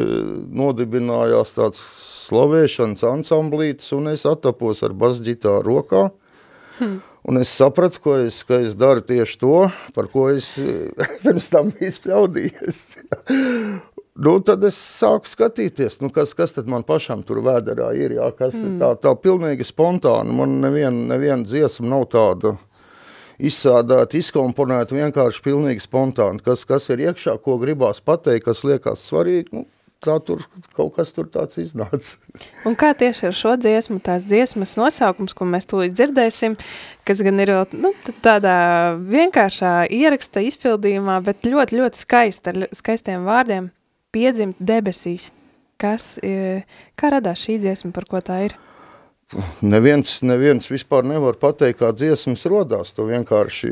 nodibinājās 0.49 1.53
tāds 1.53 1.83
slavēšanas 2.29 3.05
ansamblītis, 3.05 3.91
un 3.93 4.09
es 4.13 4.25
attapos 4.25 4.81
ar 4.85 4.95
basģitāru 4.97 5.61
rokā. 5.67 6.07
Hmm. 6.79 6.97
Un 7.29 7.37
es 7.37 7.51
sapratu, 7.53 7.99
ko 8.01 8.15
es, 8.23 8.39
ka 8.41 8.57
es 8.63 8.73
daru 8.73 9.03
tieši 9.05 9.37
to, 9.37 9.67
par 9.93 10.07
ko 10.09 10.31
es 10.33 10.55
pirms 11.23 11.51
tam 11.53 11.69
biju 11.69 11.93
spļaudījies. 11.93 12.79
nu, 14.25 14.33
tad 14.45 14.65
es 14.65 14.79
sāku 14.79 15.29
skatīties, 15.29 15.99
nu, 16.01 16.09
kas, 16.15 16.33
kas 16.37 16.55
tad 16.55 16.71
man 16.71 16.85
pašam 16.87 17.21
tur 17.27 17.43
vēderā 17.45 17.91
ir, 17.99 18.17
jā, 18.17 18.31
kas 18.39 18.57
mm. 18.57 18.79
tā, 18.81 18.95
tā 19.03 19.13
pilnīgi 19.21 19.67
spontāni, 19.67 20.33
man 20.39 20.57
neviena 20.63 21.13
nevien 21.13 21.45
dziesma 21.45 21.91
nav 21.93 22.07
tāda, 22.15 22.55
izsādāt, 23.39 24.17
izkomponēt 24.17 24.91
vienkārši 24.97 25.45
pilnīgi 25.45 25.85
spontāni, 25.85 26.41
kas, 26.43 26.65
kas 26.65 26.89
ir 26.89 27.05
iekšā, 27.11 27.37
ko 27.45 27.59
gribās 27.61 28.01
pateikt, 28.01 28.47
kas 28.49 28.65
liekas 28.65 29.05
svarīgi, 29.05 29.53
nu, 29.53 29.67
tā 30.03 30.15
tur 30.23 30.43
kaut 30.77 30.93
kas 30.97 31.11
tur 31.15 31.27
tāds 31.31 31.59
iznāca. 31.61 32.17
Un 32.67 32.77
kā 32.79 32.91
tieši 32.97 33.29
ar 33.29 33.35
šo 33.35 33.55
dziesmu, 33.59 33.99
tās 34.03 34.27
dziesmas 34.29 34.77
nosaukums, 34.79 35.35
ko 35.37 35.47
mēs 35.49 35.67
tūlīt 35.69 35.97
dzirdēsim, 35.97 36.55
kas 37.07 37.23
gan 37.25 37.41
ir 37.43 37.53
nu, 37.75 37.93
tādā 38.23 38.59
vienkāršā 38.99 39.73
ieraksta 39.95 40.43
izpildījumā, 40.47 41.19
bet 41.25 41.45
ļoti, 41.47 41.81
ļoti 41.81 42.05
skaista, 42.05 42.53
ar 42.55 42.71
skaistiem 42.75 43.27
vārdiem, 43.27 43.73
piedzimt 44.15 44.59
debesīs. 44.59 45.29
Kas, 45.79 46.17
e, 46.19 46.65
kā 46.99 47.13
radās 47.13 47.45
šī 47.45 47.61
dziesma, 47.63 47.93
par 47.95 48.07
ko 48.09 48.19
tā 48.23 48.41
ir? 48.49 48.57
neviens, 49.61 50.19
neviens 50.25 50.69
vispār 50.71 51.05
nevar 51.07 51.37
pateikt, 51.39 51.79
kā 51.81 51.91
dziesmas 51.93 52.45
rodās. 52.49 52.93
Tu 52.95 53.05
vienkārši 53.09 53.71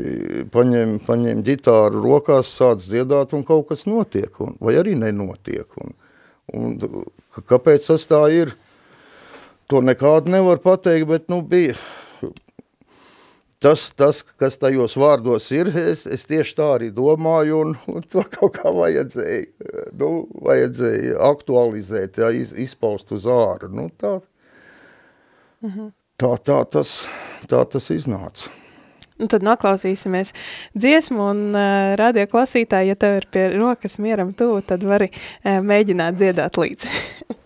paņem, 0.54 0.98
paņem 1.06 1.42
ģitāru 1.46 2.02
rokās, 2.04 2.52
sāc 2.54 2.84
dziedāt 2.84 3.34
un 3.36 3.44
kaut 3.46 3.68
kas 3.72 3.86
notiek, 3.90 4.30
un, 4.44 4.56
vai 4.62 4.76
arī 4.80 4.94
nenotiek. 4.98 5.66
Un, 5.82 5.96
un, 6.54 6.76
kāpēc 7.50 7.90
tas 7.90 8.06
tā 8.10 8.22
ir? 8.34 8.54
To 9.68 9.82
nekādu 9.84 10.32
nevar 10.32 10.62
pateikt, 10.64 11.08
bet 11.10 11.26
nu 11.28 11.42
bija 11.44 11.74
tas, 13.60 13.90
tas, 13.98 14.22
kas 14.40 14.56
tajos 14.56 14.94
vārdos 14.96 15.50
ir, 15.52 15.68
es, 15.76 16.06
es 16.08 16.24
tieši 16.30 16.54
tā 16.56 16.70
arī 16.78 16.88
domāju, 16.94 17.58
un, 17.66 17.74
un 17.90 18.06
to 18.08 18.24
kaut 18.32 18.56
kā 18.56 18.72
vajadzēja, 18.72 19.44
nu, 20.00 20.12
vajadzēja 20.46 21.18
aktualizēt, 21.28 22.22
jā, 22.22 22.32
iz, 22.38 22.54
izpaust 22.64 23.12
uz 23.12 23.28
āru. 23.28 23.68
Nu, 23.74 23.90
tā, 24.00 24.16
Mhm. 25.62 25.90
Tā, 26.18 26.32
tā, 26.42 26.58
tas, 26.70 27.06
tā 27.50 27.62
tas 27.70 27.90
iznāca. 27.94 28.50
Un 29.18 29.30
tad 29.30 29.42
noklausīsimies 29.46 30.30
dziesmu, 30.78 31.24
un 31.32 31.40
uh, 31.50 31.96
radio 31.98 32.28
klausītāji, 32.30 32.92
ja 32.92 32.98
tev 32.98 33.18
ir 33.18 33.26
pie 33.34 33.48
rokas 33.56 33.98
mieram 33.98 34.30
tuvu, 34.36 34.62
tad 34.68 34.86
vari 34.86 35.10
uh, 35.10 35.58
mēģināt 35.64 36.20
dziedāt 36.20 36.60
līdzi. 36.60 36.94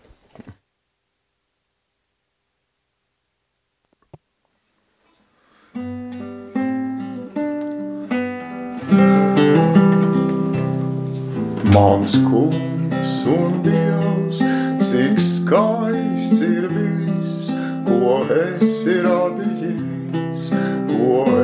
Mans 11.73 12.13
kungs 12.29 13.13
un 13.25 13.63
Dievs, 13.65 14.43
cik 14.77 15.17
skaists 15.17 16.43
ir 16.45 16.67
bijis, 16.69 17.47
ko 17.87 18.19
esi 18.29 18.99
radījis, 19.01 20.43
ko 20.91 21.42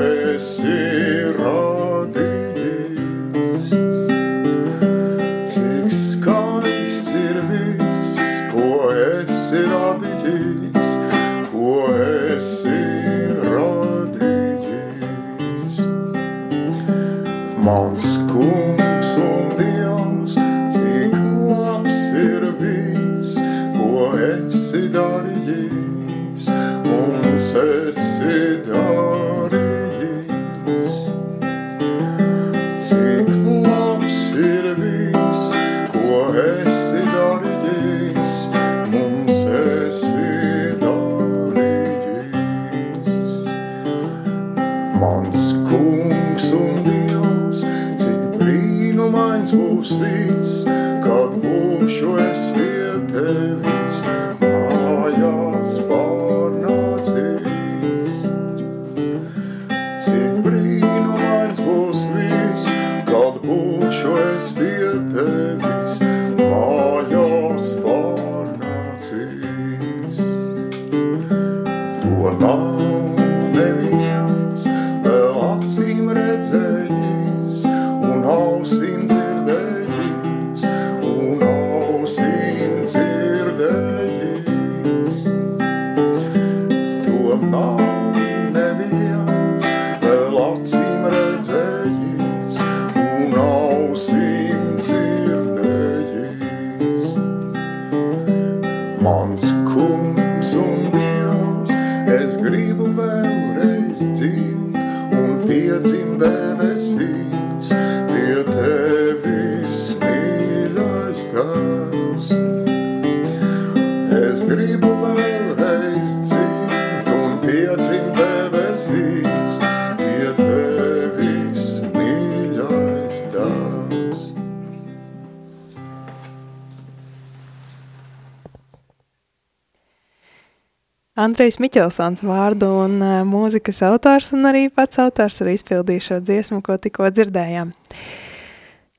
Andrejs 131.40 131.62
Miķelsons 131.64 132.20
vārdu 132.28 132.68
un 132.82 132.98
uh, 133.00 133.12
mūzikas 133.24 133.78
autors 133.88 134.34
un 134.36 134.44
arī 134.50 134.66
pats 134.76 135.00
autors 135.00 135.38
arī 135.40 135.54
izpildīja 135.56 136.04
šo 136.04 136.16
dziesmu, 136.20 136.58
ko 136.60 136.76
tikko 136.76 137.08
dzirdējām. 137.16 137.70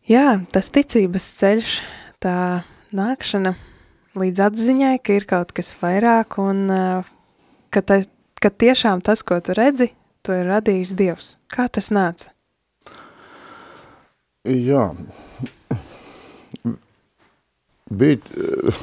Jā, 0.09 0.39
tas 0.49 0.71
ticības 0.73 1.27
ceļš, 1.37 1.73
tā 2.25 2.37
nākšana 2.97 3.53
līdz 4.17 4.41
atziņai, 4.47 4.95
ka 5.05 5.19
ir 5.19 5.27
kaut 5.29 5.53
kas 5.53 5.75
vairāk 5.83 6.39
un 6.41 6.63
uh, 6.73 7.11
ka, 7.69 7.83
ta, 7.85 7.99
ka 8.41 8.49
tiešām 8.49 9.05
tas, 9.05 9.21
ko 9.21 9.37
tu 9.45 9.53
redzi, 9.61 9.91
to 10.25 10.33
ir 10.41 10.49
radījis 10.49 10.95
Dievs. 10.97 11.35
Kā 11.53 11.69
tas 11.69 11.93
nāca? 11.93 12.33
Jā, 14.49 14.87
bija 17.93 18.17
eh, 18.17 18.81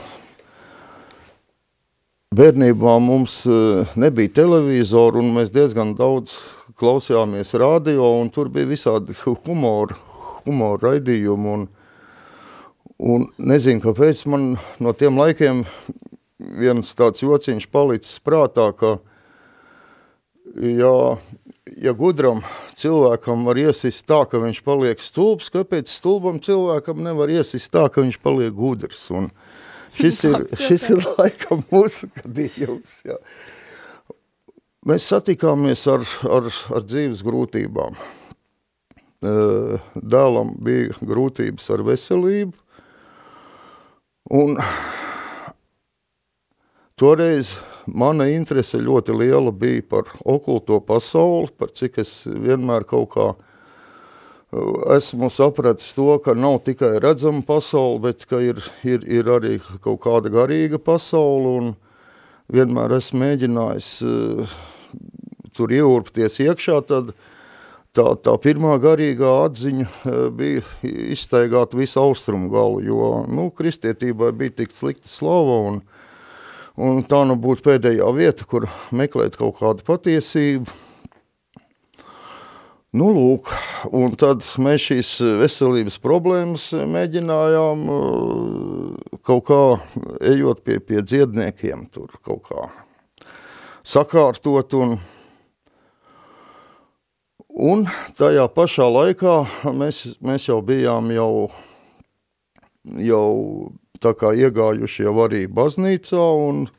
bērnībā 2.36 2.98
mums 3.00 3.46
eh, 3.48 3.88
nebija 3.96 4.34
televizoru 4.42 5.22
un 5.22 5.32
mēs 5.38 5.52
diezgan 5.54 5.94
daudz 5.96 6.36
klausījāmies 6.78 7.54
radio 7.56 8.10
un 8.20 8.28
tur 8.34 8.50
bija 8.52 8.68
visādi 8.68 9.16
humora, 9.46 9.96
humora 10.44 10.92
raidījumi 10.92 11.54
un, 11.54 11.64
un 13.00 13.28
nezinu, 13.40 13.80
kāpēc 13.86 14.26
man 14.28 14.58
no 14.84 14.94
tiem 14.94 15.16
laikiem 15.18 15.64
viens 16.38 16.92
tāds 17.00 17.24
jociņš 17.24 17.70
palicis 17.72 18.20
prātā, 18.20 18.70
ka 18.76 18.98
ja, 20.60 20.94
ja 21.80 21.96
gudram 21.96 22.44
cilvēkam 22.76 23.48
var 23.48 23.64
iesist 23.64 24.04
tā, 24.10 24.26
ka 24.28 24.44
viņš 24.44 24.62
paliek 24.68 25.00
stulbs, 25.02 25.48
kāpēc 25.54 25.88
stulbam 25.88 26.44
cilvēkam 26.44 27.02
nevar 27.08 27.32
iesist 27.32 27.72
tā, 27.72 27.88
ka 27.88 28.04
viņš 28.04 28.20
paliek 28.20 28.54
gudrs. 28.54 29.08
Un 29.16 29.32
šis, 29.98 30.24
ir, 30.30 30.46
šis 30.62 30.90
ir 30.94 31.08
laikam 31.18 31.64
mūsu 31.72 32.10
gadījums. 32.20 33.02
Jā. 33.08 33.18
Mēs 34.88 35.08
satikāmies 35.12 35.84
ar, 35.92 36.06
ar, 36.32 36.48
ar 36.78 36.86
dzīves 36.86 37.24
grūtībām. 37.28 37.98
Dēlam 39.98 40.54
bija 40.64 40.94
grūtības 41.02 41.72
ar 41.74 41.82
veselību, 41.88 42.54
un 44.38 44.54
toreiz 47.02 47.56
mana 47.88 48.28
interese 48.30 48.78
ļoti 48.84 49.16
liela 49.18 49.52
bija 49.52 49.82
par 49.90 50.14
okulto 50.22 50.78
pasauli, 50.86 51.50
par 51.58 51.74
cik 51.74 51.98
es 52.04 52.14
vienmēr 52.30 52.86
kaut 52.88 53.10
kā 53.16 53.32
uh, 53.34 53.57
esmu 54.96 55.30
sapratis 55.34 55.94
to, 55.96 56.18
ka 56.24 56.34
nav 56.34 56.62
tikai 56.66 56.98
redzama 57.04 57.44
pasaule, 57.48 58.00
bet 58.08 58.26
ka 58.30 58.40
ir, 58.44 58.62
ir, 58.88 59.04
ir 59.04 59.32
arī 59.32 59.58
kaut 59.84 60.00
kāda 60.06 60.32
garīga 60.32 60.80
pasaule, 60.80 61.74
vienmēr 62.54 62.96
esmu 63.00 63.24
mēģinājis 63.26 63.90
uh, 64.08 64.56
tur 65.58 65.74
ieurpties 65.76 66.40
iekšā, 66.46 66.80
tad 66.88 67.12
tā, 67.92 68.08
tā 68.24 68.38
pirmā 68.40 68.78
garīgā 68.80 69.34
atziņa 69.50 69.90
uh, 69.90 70.24
bija 70.32 70.64
izstaigāt 71.12 71.76
visu 71.76 72.00
austrumu 72.06 72.48
galu, 72.54 72.82
jo, 72.88 73.12
nu, 73.28 73.50
kristietībai 73.52 74.32
bija 74.32 74.62
tik 74.64 74.76
slikta 74.76 75.12
slava, 75.12 75.62
un 75.74 75.86
Un 76.78 77.00
tā 77.10 77.24
nu 77.26 77.34
būtu 77.42 77.64
pēdējā 77.66 78.08
vieta, 78.14 78.46
kur 78.46 78.68
meklēt 78.94 79.34
kaut 79.40 79.56
kādu 79.58 79.82
patiesību. 79.82 80.70
Nu, 82.96 83.10
lūk, 83.12 83.50
un 83.92 84.14
tad 84.16 84.46
mēs 84.64 84.86
šīs 84.88 85.10
veselības 85.42 85.98
problēmas 86.00 86.70
mēģinājām 86.88 87.82
uh, 87.92 89.18
kaut 89.28 89.44
kā 89.50 89.60
ejot 90.24 90.62
pie, 90.64 90.78
pie 90.80 91.04
dziedniekiem, 91.04 91.90
tur 91.92 92.14
kaut 92.24 92.46
kā 92.48 92.70
sakārtot 93.84 94.72
un, 94.80 94.96
un 97.52 97.84
tajā 98.16 98.48
pašā 98.56 98.88
laikā 98.88 99.36
mēs, 99.76 100.02
mēs 100.24 100.48
jau 100.48 100.62
bijām 100.64 101.12
jau, 101.12 101.32
jau 103.04 103.28
tā 104.00 104.16
kā 104.16 104.32
iegājuši 104.32 105.10
jau 105.10 105.16
arī 105.28 105.44
baznīcā 105.52 106.28
un 106.48 106.70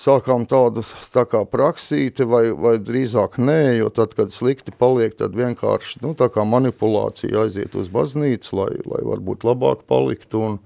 sākām 0.00 0.46
tādu 0.48 0.82
tā 1.12 1.26
kā 1.28 1.42
praksīti 1.48 2.24
vai, 2.28 2.44
vai 2.56 2.76
drīzāk 2.80 3.36
nē, 3.40 3.60
jo 3.80 3.90
tad, 3.94 4.14
kad 4.16 4.32
slikti 4.34 4.72
paliek, 4.76 5.14
tad 5.18 5.36
vienkārši 5.36 6.00
nu, 6.04 6.14
tā 6.18 6.30
kā 6.32 6.46
manipulācija 6.48 7.44
aiziet 7.44 7.76
uz 7.78 7.90
baznīcu, 7.92 8.56
lai, 8.56 8.72
lai 8.88 9.02
varbūt 9.06 9.44
labāk 9.48 9.84
paliktu 9.90 10.40
un, 10.46 10.56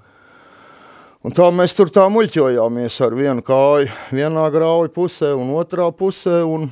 un 1.25 1.35
tā 1.35 1.51
mēs 1.55 1.75
tur 1.77 1.91
tā 1.95 2.07
muļķojāmies 2.15 3.01
ar 3.07 3.19
vienu 3.19 3.45
kāju 3.47 3.91
vienā 4.15 4.47
grauju 4.55 4.95
pusē 4.95 5.35
un 5.39 5.53
otrā 5.59 5.91
pusē 5.93 6.43
un 6.47 6.71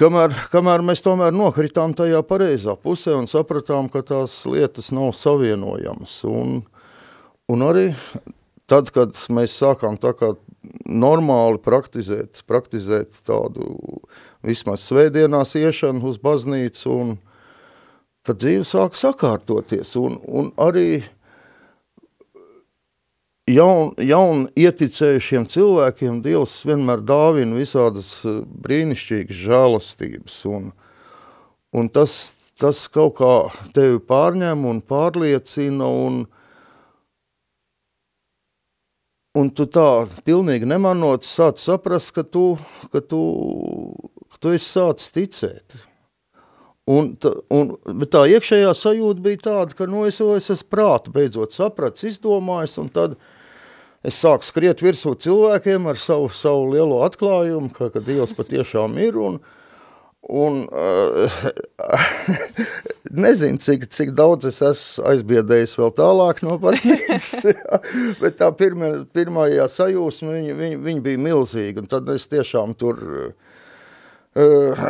Kamēr, 0.00 0.32
kamēr 0.48 0.80
mēs 0.80 1.02
tomēr 1.04 1.34
nokritām 1.36 1.92
tajā 1.92 2.22
pareizā 2.24 2.72
pusē 2.80 3.18
un 3.18 3.26
sapratām, 3.28 3.90
ka 3.92 4.00
tās 4.00 4.38
lietas 4.48 4.86
nav 4.96 5.10
savienojamas. 5.12 6.14
Un, 6.24 6.62
un 7.52 7.64
arī 7.66 7.90
tad, 8.70 8.92
kad 8.94 9.18
mēs 9.34 9.56
sākām 9.58 9.98
tā 10.00 10.14
kā 10.16 10.32
normāli 10.86 11.60
praktizēt, 11.62 12.42
praktizēt 12.48 13.22
tādu 13.26 13.66
vismaz 14.46 14.84
svētdienās 14.86 15.56
iešanu 15.58 16.10
uz 16.10 16.20
baznīcu, 16.22 16.90
un 16.90 17.16
tad 18.26 18.42
dzīve 18.42 18.66
sāk 18.68 18.98
sakārtoties. 18.98 19.94
Un, 20.00 20.18
un 20.28 20.52
arī 20.60 21.02
jaun, 23.50 23.94
jaun 23.98 24.46
ieticējušiem 24.58 25.46
cilvēkiem 25.50 26.20
Dievs 26.24 26.60
vienmēr 26.68 27.02
dāvina 27.06 27.58
visādas 27.58 28.12
eh, 28.24 28.42
brīnišķīgas 28.66 29.44
žēlastības, 29.46 30.42
un, 30.50 30.70
un 31.76 31.90
tas, 31.92 32.18
tas 32.60 32.84
kaut 32.92 33.16
kā 33.20 33.34
tevi 33.76 34.00
pārņem 34.04 34.66
un 34.70 34.84
pārliecina, 34.84 35.88
un, 35.88 36.24
un 39.38 39.50
tu 39.54 39.66
tā 39.70 40.06
pilnīgi 40.26 40.68
nemanot 40.68 41.26
sāc 41.26 41.60
saprast, 41.62 42.14
ka 42.16 42.24
tu, 42.26 42.54
ka 42.90 43.02
tu, 43.02 43.20
ka 44.32 44.42
tu 44.42 44.54
esi 44.56 44.66
sācis 44.66 45.14
ticēt. 45.14 45.78
Un, 46.90 47.12
ta, 47.20 47.30
un, 47.54 47.76
bet 48.00 48.10
tā 48.10 48.24
iekšējā 48.32 48.70
sajūta 48.74 49.22
bija 49.22 49.42
tāda, 49.44 49.76
ka 49.78 49.86
nu, 49.86 50.02
es, 50.08 50.18
es 50.18 50.50
esmu 50.56 50.70
prātu 50.74 51.12
beidzot 51.14 51.54
saprats, 51.54 52.02
izdomājis, 52.08 52.78
un 52.82 52.88
tad 52.90 53.14
es 54.02 54.18
sāku 54.18 54.48
skriet 54.48 54.82
virsū 54.82 55.12
cilvēkiem 55.22 55.86
ar 55.92 56.00
savu, 56.00 56.30
savu 56.34 56.72
lielo 56.72 57.02
atklājumu, 57.06 57.70
ka, 57.76 57.92
ka 57.94 58.02
Dievs 58.02 58.34
patiešām 58.34 58.98
ir, 59.04 59.20
un, 59.20 59.38
un 60.26 60.64
uh, 60.66 61.38
nezinu, 63.10 63.60
cik, 63.62 63.86
cik 63.92 64.12
daudz 64.16 64.48
es 64.50 64.60
esmu 64.64 65.06
aizbiedējis 65.10 65.76
vēl 65.78 65.92
tālāk 65.98 66.42
no 66.46 66.56
baznīcas, 66.62 67.28
bet 68.22 68.38
tā 68.40 68.50
pirmā, 68.56 68.92
pirmajā 69.14 69.68
sajūsma, 69.70 70.34
viņa, 70.38 70.58
viņa, 70.62 70.80
viņa 70.88 71.06
bija 71.06 71.22
milzīga, 71.28 71.84
un 71.84 71.90
tad 71.90 72.10
es 72.14 72.28
tiešām 72.30 72.74
tur, 72.78 73.00
uh, 74.34 74.84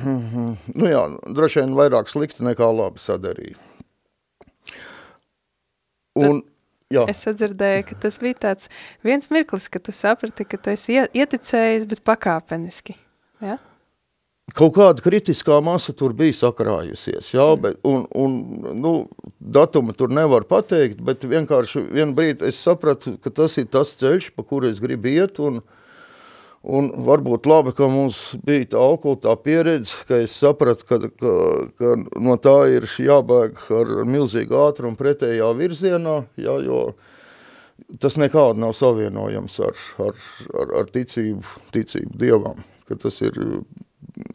nu 0.80 0.92
jā, 0.92 1.02
droši 1.28 1.62
vien 1.62 1.76
vairāk 1.78 2.12
slikti 2.12 2.46
nekā 2.46 2.70
labi 2.74 3.02
sadarīju. 3.02 3.58
Un, 6.20 6.40
Jā. 6.90 7.04
Es 7.06 7.20
sadzirdēju, 7.22 7.84
ka 7.86 7.96
tas 8.02 8.16
bija 8.18 8.34
tāds 8.48 8.66
viens 9.06 9.28
mirklis, 9.30 9.68
ka 9.70 9.78
tu 9.78 9.92
saprati, 9.94 10.42
ka 10.42 10.58
tu 10.58 10.72
esi 10.72 10.96
ieticējis, 10.98 11.84
bet 11.86 12.02
pakāpeniski. 12.02 12.96
Ja? 13.46 13.60
Kaut 14.56 14.72
kāda 14.76 15.02
kritiskā 15.04 15.58
masa 15.62 15.92
tur 15.96 16.14
bija 16.16 16.34
sakrājusies, 16.38 17.32
jā, 17.34 17.44
mm. 17.44 17.60
bet, 17.64 17.76
un, 17.86 18.06
un 18.16 18.38
nu, 18.80 18.94
datumu 19.38 19.94
tur 19.96 20.12
nevar 20.12 20.46
pateikt, 20.48 21.02
bet 21.04 21.26
vienkārši 21.28 21.84
vienu 21.90 22.16
brīdi 22.16 22.48
es 22.48 22.58
sapratu, 22.60 23.16
ka 23.22 23.32
tas 23.42 23.58
ir 23.60 23.68
tas 23.70 23.92
ceļš, 24.00 24.32
pa 24.34 24.46
kuru 24.46 24.70
es 24.70 24.80
gribu 24.82 25.12
iet, 25.12 25.38
un, 25.42 25.60
Un 26.60 26.90
varbūt 27.06 27.46
labi, 27.48 27.72
ka 27.72 27.86
mums 27.88 28.34
bija 28.44 28.66
tā 28.74 28.80
okultā 28.84 29.32
pieredze, 29.40 30.02
ka 30.04 30.18
es 30.20 30.34
sapratu, 30.36 30.84
ka, 30.84 30.98
ka, 31.08 31.36
ka 31.80 31.92
no 32.20 32.34
tā 32.36 32.56
ir 32.74 32.84
jābēg 33.00 33.62
ar 33.72 33.92
milzīgu 34.04 34.58
ātrumu 34.66 35.00
pretējā 35.00 35.48
virzienā, 35.56 36.18
jā, 36.36 36.58
jo, 36.66 36.82
tas 38.04 38.18
nekādi 38.20 38.60
nav 38.60 38.74
savienojams 38.76 39.56
ar, 39.64 39.80
ar, 40.04 40.20
ar, 40.52 40.74
ar 40.82 40.92
ticību, 40.92 41.56
ticību 41.72 42.20
Dievam, 42.20 42.60
ka 42.84 43.00
tas 43.06 43.16
ir, 43.24 43.40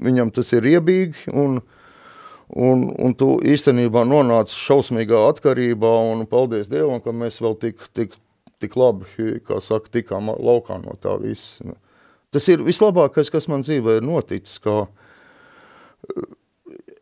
viņam 0.04 0.32
tas 0.36 0.52
ir 0.56 0.66
riebīgi 0.66 1.32
un, 1.34 1.60
un, 2.50 2.86
un 2.92 3.16
tu 3.18 3.36
īstenībā 3.46 4.06
nonāc 4.08 4.54
šausmīgā 4.54 5.26
atkarībā 5.32 5.92
un 6.12 6.26
paldies 6.30 6.70
Dievam, 6.72 7.02
ka 7.04 7.16
mēs 7.16 7.42
vēl 7.44 7.58
tik, 7.62 7.88
tik, 7.96 8.16
tik 8.62 8.78
labi, 8.80 9.40
kā 9.46 9.62
saka, 9.64 9.92
tikām 9.98 10.34
laukā 10.36 10.80
no 10.84 10.98
tā 11.02 11.18
viss. 11.22 11.60
Tas 12.36 12.48
ir 12.52 12.64
vislabākais, 12.66 13.32
kas 13.32 13.48
man 13.52 13.64
dzīvē 13.64 14.00
ir 14.00 14.08
noticis, 14.08 14.60
kā 14.60 14.84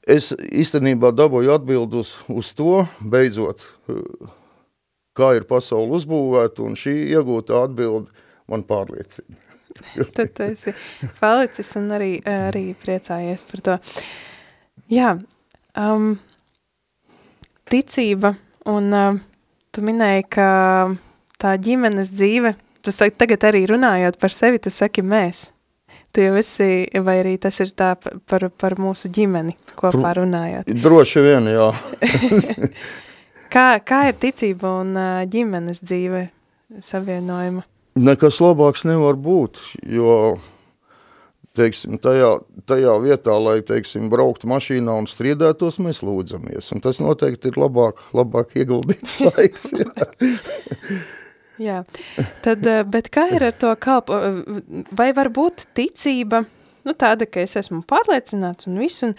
es 0.08 0.32
īstenībā 0.34 1.13
dabūju 1.15 1.54
atbildus 1.56 2.17
uz 2.30 2.52
to, 2.58 2.84
beidzot, 3.00 3.63
kā 5.17 5.34
ir 5.38 5.48
pasauli 5.50 5.98
uzbūvēta, 5.98 6.65
un 6.65 6.78
šī 6.80 6.96
iegūtā 7.15 7.63
atbilde 7.67 8.12
man 8.50 8.65
pārliecina. 8.67 9.53
Tad 10.16 10.34
tu 10.36 10.46
esi 10.46 10.74
palicis 11.20 11.74
un 11.80 11.92
arī, 11.96 12.12
arī 12.28 12.66
priecājies 12.80 13.46
par 13.50 13.64
to. 13.68 13.78
Jā, 14.92 15.14
um, 15.80 16.14
ticība, 17.72 18.36
un 18.70 18.92
uh, 18.94 19.18
tu 19.74 19.84
minēji, 19.86 20.28
ka 20.36 20.50
tā 21.42 21.56
ģimenes 21.62 22.12
dzīve, 22.14 22.54
tu 22.84 22.94
tagad 22.94 23.48
arī 23.50 23.66
runājot 23.70 24.20
par 24.22 24.36
sevi, 24.36 24.62
tu 24.62 24.74
saki 24.74 25.04
mēs. 25.06 25.50
Tu 26.14 26.22
jau 26.22 26.36
esi, 26.38 26.86
vai 27.02 27.16
arī 27.24 27.38
tas 27.42 27.58
ir 27.64 27.72
tā 27.74 27.96
par, 27.98 28.46
par 28.54 28.76
mūsu 28.78 29.10
ģimeni 29.10 29.56
kopā 29.74 30.12
runājot? 30.20 30.70
Droši 30.84 31.24
vien, 31.26 31.50
jā. 31.50 31.72
kā, 33.54 33.66
kā 33.82 34.04
ir 34.12 34.20
ticība 34.22 34.76
un 34.84 34.94
ģimenes 35.34 35.82
dzīve 35.82 36.28
savienojuma? 36.86 37.66
Nekas 37.94 38.40
labāks 38.42 38.86
nevar 38.90 39.18
būt, 39.22 39.60
jo 39.86 40.40
teiksim, 41.58 42.00
tajā, 42.02 42.40
tajā 42.70 42.94
vietā, 43.04 43.36
lai 43.38 43.60
teiksim, 43.66 44.08
brauktu 44.10 44.50
mašīnā 44.50 44.96
un 45.04 45.08
striedētos, 45.10 45.78
mēs 45.84 46.02
lūdzamies. 46.06 46.72
Un 46.74 46.82
tas 46.84 46.98
noteikti 47.04 47.52
ir 47.52 47.60
labāk, 47.62 48.02
labāk 48.18 48.56
ieguldīts 48.58 49.20
laiks. 49.28 49.70
Jā, 51.62 51.84
tad, 52.42 52.66
eh, 52.66 52.82
bet 52.90 53.12
kā 53.14 53.28
ir 53.36 53.46
ar 53.46 53.54
to 53.62 53.70
kalpo, 53.78 54.18
vai 54.98 55.12
var 55.14 55.30
būt 55.34 55.68
ticība, 55.78 56.42
nu 56.84 56.96
tāda, 56.98 57.28
ka 57.30 57.44
es 57.46 57.54
esmu 57.62 57.84
pārliecināts 57.88 58.66
un 58.72 58.80
viss, 58.82 59.06
un, 59.06 59.14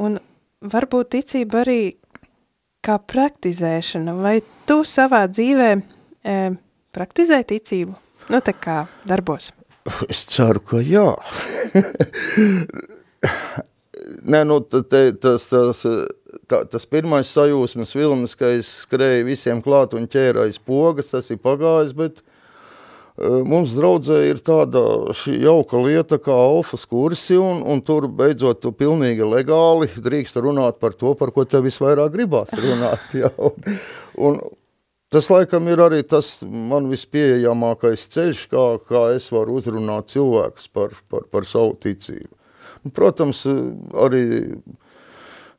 un 0.00 0.16
varbūt 0.64 1.12
ticība 1.18 1.60
arī 1.60 1.82
kā 2.84 2.96
praktizēšana, 3.00 4.16
vai 4.16 4.38
tu 4.68 4.80
savā 4.88 5.26
dzīvē 5.28 5.68
e, 5.76 6.38
praktizē 6.96 7.40
ticību? 7.48 7.94
Nu, 8.32 8.40
tā 8.40 8.54
kā 8.56 8.84
darbos. 9.08 9.52
Es 10.08 10.24
ceru, 10.32 10.62
ka 10.64 10.80
jā. 10.80 11.10
Nē, 14.24 14.44
nu, 14.48 14.60
te, 14.64 15.02
tas, 15.20 15.44
tas, 15.50 15.82
tā, 16.48 16.62
tas 16.68 16.86
pirmais 16.88 17.28
sajūsmas 17.28 17.92
vilnis, 17.96 18.36
ka 18.36 18.48
es 18.56 18.70
skrēju 18.84 19.26
visiem 19.28 19.60
klāt 19.64 19.96
un 19.96 20.08
aiz 20.44 20.58
pogas, 20.58 21.12
tas 21.12 21.28
ir 21.32 21.40
pagājis, 21.44 21.92
bet 21.96 22.20
uh, 22.20 23.42
mums 23.44 23.76
draudzē 23.76 24.22
ir 24.30 24.40
tāda 24.44 24.80
jauka 25.28 25.80
lieta 25.84 26.18
kā 26.18 26.32
alfas 26.32 26.86
kursi, 26.88 27.36
un, 27.36 27.60
un 27.60 27.80
tur 27.84 28.08
beidzot 28.08 28.60
tu 28.64 28.72
pilnīgi 28.72 29.24
legāli 29.28 29.88
drīkst 29.96 30.40
runāt 30.40 30.80
par 30.80 30.96
to, 30.96 31.14
par 31.14 31.32
ko 31.32 31.44
tev 31.44 31.68
visvairāk 31.68 32.12
gribās 32.16 32.52
runāt. 32.56 33.04
Jā, 33.20 33.32
un, 33.36 33.80
un, 34.16 34.40
Tas 35.14 35.28
laikam 35.30 35.68
ir 35.70 35.78
arī 35.78 36.00
tas 36.10 36.40
man 36.42 36.88
vispieejamākais 36.90 38.08
ceļš, 38.10 38.46
kā, 38.50 38.64
kā 38.88 39.02
es 39.14 39.28
varu 39.30 39.60
uzrunāt 39.60 40.10
cilvēkus 40.10 40.66
par, 40.74 40.96
par, 41.06 41.28
par 41.30 41.46
savu 41.46 41.76
ticību. 41.84 42.32
Nu, 42.82 42.90
protams, 42.94 43.44
arī 44.02 44.24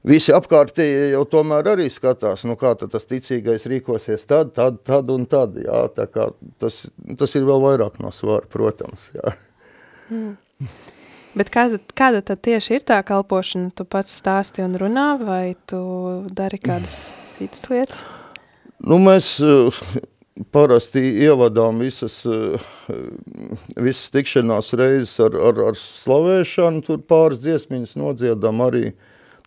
visi 0.05 0.33
apkārtējie 0.35 1.13
jau 1.13 1.23
tomēr 1.37 1.71
arī 1.71 1.85
skatās, 1.93 2.43
nu 2.49 2.57
kā 2.59 2.73
tas 2.81 3.07
ticīgais 3.07 3.63
rīkosies 3.71 4.27
tad, 4.27 4.51
tad, 4.57 4.81
tad 4.83 5.13
un 5.13 5.23
tad, 5.29 5.55
jā, 5.63 5.85
tā 5.95 6.09
kā 6.11 6.27
tas, 6.59 6.83
tas 7.15 7.37
ir 7.39 7.47
vēl 7.47 7.63
vairāk 7.63 8.01
no 8.03 8.11
svara, 8.11 8.43
protams, 8.51 9.07
jā. 9.15 9.37
Mm. 10.11 10.35
Bet 11.35 11.49
kāda, 11.51 11.79
kāda 11.95 12.21
tad 12.27 12.43
tieši 12.47 12.77
ir 12.77 12.85
tā 12.91 12.99
kalpošana? 13.07 13.73
Tu 13.75 13.87
pats 13.87 14.19
stāsti 14.21 14.63
un 14.63 14.77
runā, 14.79 15.09
vai 15.19 15.55
tu 15.67 15.79
dari 16.31 16.59
kādas 16.59 17.09
citas 17.39 17.67
lietas? 17.71 18.05
Nu, 18.85 18.99
mēs 19.01 19.39
uh, 19.41 19.73
parasti 20.53 21.01
ievadām 21.25 21.79
visas, 21.81 22.19
uh, 22.29 22.61
visas 23.81 24.11
tikšanās 24.13 24.69
reizes 24.77 25.15
ar, 25.25 25.33
ar, 25.41 25.61
ar 25.71 25.79
slavēšanu, 25.79 26.83
tur 26.85 27.01
pāris 27.09 27.41
dziesmiņas 27.41 27.95
nodziedam 27.97 28.61
arī. 28.61 28.91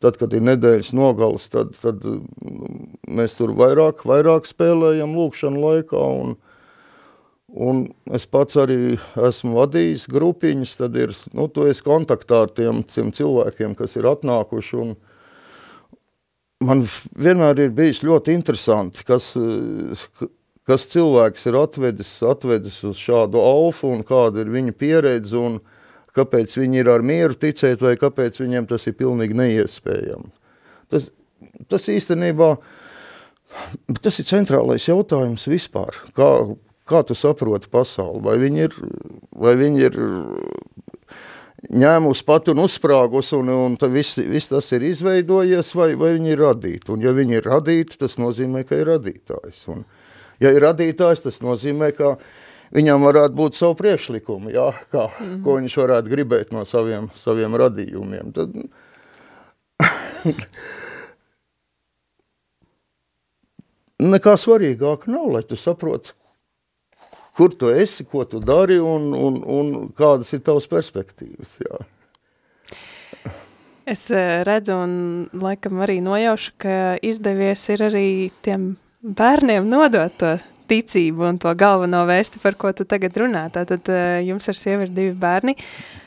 Tad, 0.02 0.18
kad 0.18 0.34
ir 0.34 0.42
nedēļas 0.46 0.90
nogals, 0.94 1.46
tad, 1.50 1.70
tad 1.82 2.02
mm, 2.02 2.90
mēs 3.18 3.38
tur 3.38 3.54
vairāk, 3.58 4.02
vairāk 4.06 4.46
spēlējam 4.46 5.14
lūkšanu 5.18 5.62
laikā, 5.62 6.02
un, 6.22 6.36
un 7.50 7.84
es 8.14 8.26
pats 8.30 8.58
arī 8.58 8.96
esmu 9.28 9.58
vadījis 9.58 10.06
grupiņas, 10.10 10.76
tad 10.82 10.98
ir, 10.98 11.14
nu, 11.34 11.46
tu 11.50 11.66
esi 11.66 11.82
kontaktā 11.86 12.44
ar 12.46 12.54
tiem, 12.54 12.82
tiem 12.86 13.14
cilvēkiem, 13.14 13.78
kas 13.78 13.98
ir 13.98 14.06
atnākuši, 14.10 14.78
un 14.82 14.94
man 16.64 16.84
vienmēr 17.18 17.64
ir 17.66 17.74
bijis 17.74 18.02
ļoti 18.06 18.34
interesanti, 18.34 19.04
kas, 19.06 19.32
kas 20.68 20.86
cilvēks 20.92 21.46
ir 21.50 21.58
atvedis, 21.60 22.12
atvedis 22.26 22.80
uz 22.88 23.00
šādu 23.00 23.42
alfu, 23.42 23.92
un 23.94 24.04
kāda 24.06 24.42
ir 24.42 24.52
viņa 24.54 24.74
pieredze, 24.78 25.38
un, 25.38 25.60
kāpēc 26.18 26.56
viņi 26.58 26.82
ir 26.82 26.90
ar 26.90 27.04
mieru 27.06 27.36
ticēt, 27.38 27.82
vai 27.84 27.94
kāpēc 28.00 28.40
viņiem 28.42 28.66
tas 28.70 28.88
ir 28.90 28.96
pilnīgi 28.98 29.36
neiespējami. 29.38 30.32
Tas, 30.90 31.10
tas 31.70 31.86
īstenībā, 31.92 32.54
tas 34.02 34.18
ir 34.18 34.26
centrālais 34.26 34.88
jautājums 34.88 35.46
vispār, 35.50 35.94
kā, 36.16 36.30
kā 36.88 37.04
tu 37.06 37.14
saproti 37.18 37.70
pasauli, 37.70 38.24
vai 38.24 38.38
viņi 38.40 38.64
ir, 38.66 38.78
vai 39.36 39.54
viņi 39.60 39.86
ir 39.86 40.00
ņēmusi 41.66 42.24
pat 42.26 42.48
un 42.52 42.58
uzsprāgus, 42.62 43.32
un, 43.36 43.48
un 43.50 43.76
viss, 43.92 44.18
viss 44.18 44.48
tas 44.50 44.72
ir 44.76 44.82
izveidojies, 44.86 45.74
vai, 45.74 45.94
vai 45.98 46.12
viņi 46.16 46.30
ir 46.34 46.40
radīti. 46.44 46.92
Un 46.94 46.98
ja 47.02 47.12
viņi 47.16 47.34
ir 47.40 47.48
radīti, 47.50 47.98
tas 47.98 48.14
nozīmē, 48.20 48.62
ka 48.68 48.78
ir 48.78 48.86
radītājs. 48.92 49.58
Un, 49.74 49.78
ja 50.42 50.48
ir 50.54 50.62
radītājs, 50.62 51.24
tas 51.26 51.40
nozīmē, 51.42 51.88
ka 51.98 52.08
viņam 52.74 53.02
varētu 53.08 53.34
būt 53.38 53.52
savu 53.58 53.74
priekšlikumu, 53.80 54.46
jā, 54.54 54.68
kā, 54.92 55.04
mm 55.08 55.14
-hmm. 55.24 55.42
ko 55.44 55.50
viņš 55.58 55.74
varētu 55.82 56.08
gribēt 56.12 56.52
no 56.54 56.64
saviem, 56.68 57.10
saviem 57.14 57.52
radījumiem. 57.58 58.32
Tad, 58.32 58.50
nekā 64.14 64.36
svarīgāk 64.38 65.06
nav, 65.10 65.26
lai 65.34 65.42
tu 65.42 65.56
saproti, 65.56 66.12
kur 67.38 67.54
tu 67.54 67.70
esi, 67.70 68.04
ko 68.04 68.24
tu 68.26 68.40
dari 68.42 68.80
un, 68.82 69.12
un, 69.14 69.38
un 69.46 69.72
kādas 69.96 70.32
ir 70.34 70.42
tavas 70.46 70.66
perspektīvas. 70.70 71.54
Jā. 71.62 71.78
Es 73.88 74.08
eh, 74.12 74.42
redzu 74.44 74.74
un 74.76 74.92
laikam 75.38 75.80
arī 75.84 76.00
nojaušu, 76.04 76.54
ka 76.60 76.76
izdevies 77.06 77.62
ir 77.72 77.86
arī 77.86 78.08
tiem 78.44 78.72
bērniem 79.00 79.68
nodot 79.70 80.12
to 80.20 80.34
ticību 80.68 81.24
un 81.30 81.38
to 81.40 81.54
galveno 81.56 82.02
vēsti, 82.08 82.42
par 82.42 82.58
ko 82.60 82.74
tu 82.76 82.84
tagad 82.88 83.16
runā. 83.16 83.46
Tātad 83.54 83.88
uh, 83.88 84.18
jums 84.20 84.50
ar 84.50 84.58
sievu 84.58 84.84
ir 84.84 84.92
divi 84.92 85.14
bērni, 85.16 85.54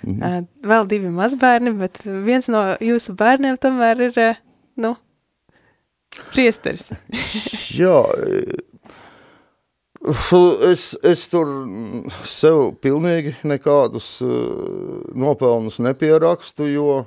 mm. 0.05 0.19
uh, 0.19 0.35
vēl 0.69 0.85
divi 0.91 1.09
mazbērni, 1.15 1.73
bet 1.79 2.03
viens 2.05 2.45
no 2.53 2.61
jūsu 2.77 3.15
bērniem 3.17 3.57
tomēr 3.61 4.05
ir, 4.11 4.19
nu, 4.77 4.93
priesteris. 6.35 6.91
Jā, 7.73 8.03
es, 10.71 10.91
es 11.05 11.25
tur 11.29 11.49
sev 12.29 12.71
pilnīgi 12.81 13.35
nekādus 13.45 14.13
uh, 14.25 15.01
nopelnus 15.13 15.77
nepierakstu, 15.83 16.69
jo 16.71 17.03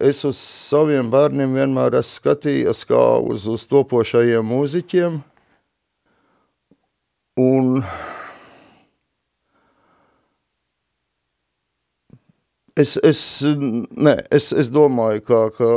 es 0.00 0.24
uz 0.26 0.38
saviem 0.40 1.06
bērniem 1.12 1.54
vienmēr 1.54 2.00
esmu 2.00 2.18
skatījies 2.18 2.82
kā 2.88 3.04
uz, 3.22 3.46
uz 3.46 3.68
topošajiem 3.70 4.52
mūziķiem– 4.54 5.20
Un 7.36 7.82
es, 12.76 12.96
es, 13.02 13.42
ne, 13.90 14.14
es, 14.30 14.52
es 14.52 14.70
domāju, 14.70 15.24
ka, 15.26 15.40
ka 15.56 15.70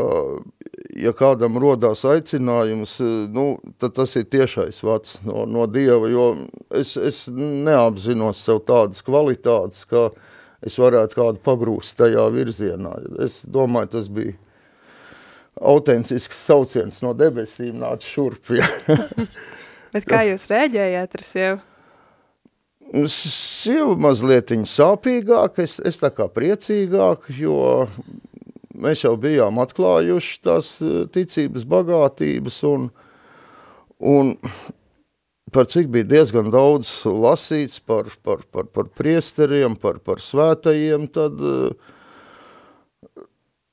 ja 0.98 1.14
kādam 1.16 1.58
rodās 1.62 2.04
aicinājums, 2.08 2.98
nu, 3.34 3.48
tad 3.82 3.96
tas 3.98 4.16
ir 4.20 4.28
tiešais 4.32 4.82
vats 4.86 5.20
no, 5.26 5.46
no 5.50 5.68
Dieva, 5.70 6.10
jo 6.12 6.28
es, 6.74 6.96
es 6.98 7.26
neapzinos 7.34 8.42
sev 8.44 8.64
tādas 8.68 9.04
kvalitātes, 9.06 9.86
ka 9.90 10.10
es 10.66 10.78
varētu 10.82 11.20
kādu 11.20 11.44
pagrūst 11.46 11.98
tajā 12.00 12.26
virzienā. 12.34 12.96
Es 13.24 13.42
domāju, 13.46 13.94
tas 13.98 14.10
bija 14.14 14.36
autentisks 15.58 16.38
sauciens 16.48 17.02
no 17.06 17.14
debesīm 17.18 17.80
nāca 17.82 18.06
šurp. 18.06 18.54
Ja. 18.58 18.68
Bet 19.96 20.06
kā 20.10 20.24
jūs 20.28 20.48
rēģējāt 20.52 21.18
ar 21.18 21.26
sievu? 21.26 21.66
Sieva 23.12 23.98
mazliet 24.00 24.54
sāpīgāk, 24.70 25.60
es, 25.60 25.76
es 25.84 25.98
tā 26.00 26.12
kā 26.16 26.30
priecīgāk, 26.32 27.26
jo 27.36 27.88
mēs 28.82 29.04
jau 29.06 29.16
bijām 29.20 29.60
atklājuši 29.64 30.40
tās 30.46 30.78
eh, 30.86 31.04
ticības 31.14 31.66
bagātības 31.70 32.62
un, 32.70 32.90
un 33.98 34.34
par 35.54 35.68
cik 35.72 35.92
bija 35.92 36.08
diezgan 36.08 36.52
daudz 36.54 36.90
lasīts 37.08 37.80
par, 37.80 38.10
par, 38.24 38.44
par, 38.52 38.68
par 38.72 38.90
priesteriem, 38.98 39.78
par, 39.80 40.02
par 40.04 40.22
svētajiem, 40.22 41.08
tad 41.14 41.40
uh, 41.40 41.94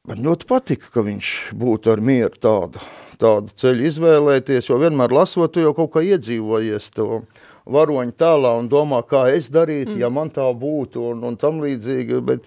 man 0.08 0.22
ļoti 0.24 0.48
patika, 0.48 0.92
ka 0.94 1.04
viņš 1.06 1.32
būtu 1.58 1.92
ar 1.92 2.02
mieru 2.04 2.38
tādu, 2.40 2.82
tādu 3.20 3.54
ceļu 3.60 3.88
izvēlēties, 3.90 4.70
jo 4.70 4.78
vienmēr 4.80 5.14
lasot, 5.16 5.52
tu 5.54 5.64
jau 5.64 5.74
kaut 5.76 5.96
kā 5.96 6.04
iedzīvojies 6.06 6.92
to 6.94 7.24
varoņu 7.64 8.14
tālā 8.20 8.54
un 8.60 8.68
domā, 8.70 9.00
kā 9.08 9.26
es 9.32 9.50
darītu, 9.52 9.96
mm. 9.96 10.00
ja 10.04 10.12
man 10.12 10.30
tā 10.32 10.46
būtu 10.54 11.08
un, 11.10 11.24
un 11.26 11.38
tam 11.40 11.62
līdzīgi, 11.64 12.20
bet, 12.24 12.46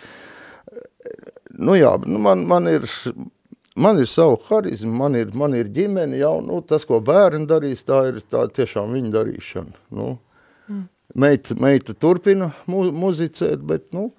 nu 1.58 1.78
jā, 1.78 1.94
nu 2.06 2.22
man, 2.22 2.44
man 2.48 2.70
ir, 2.72 2.86
man 3.76 4.00
ir 4.02 4.10
savu 4.10 4.38
harizmu, 4.48 4.94
man 5.02 5.18
ir, 5.20 5.34
man 5.38 5.56
ir 5.58 5.72
ģimene, 5.74 6.20
jau, 6.22 6.38
nu, 6.46 6.62
tas, 6.66 6.86
ko 6.88 7.02
bērni 7.04 7.50
darīs, 7.50 7.86
tā 7.88 8.04
ir 8.12 8.22
tā 8.30 8.46
tiešām 8.54 8.94
viņa 8.98 9.12
darīšana, 9.16 9.84
nu. 9.98 10.14
Mm. 10.68 10.86
Meita, 11.18 11.56
meita 11.56 11.96
turpina 11.96 12.52
mu, 12.70 12.84
muzicēt, 12.92 13.62
bet, 13.66 13.88
nu, 13.96 14.10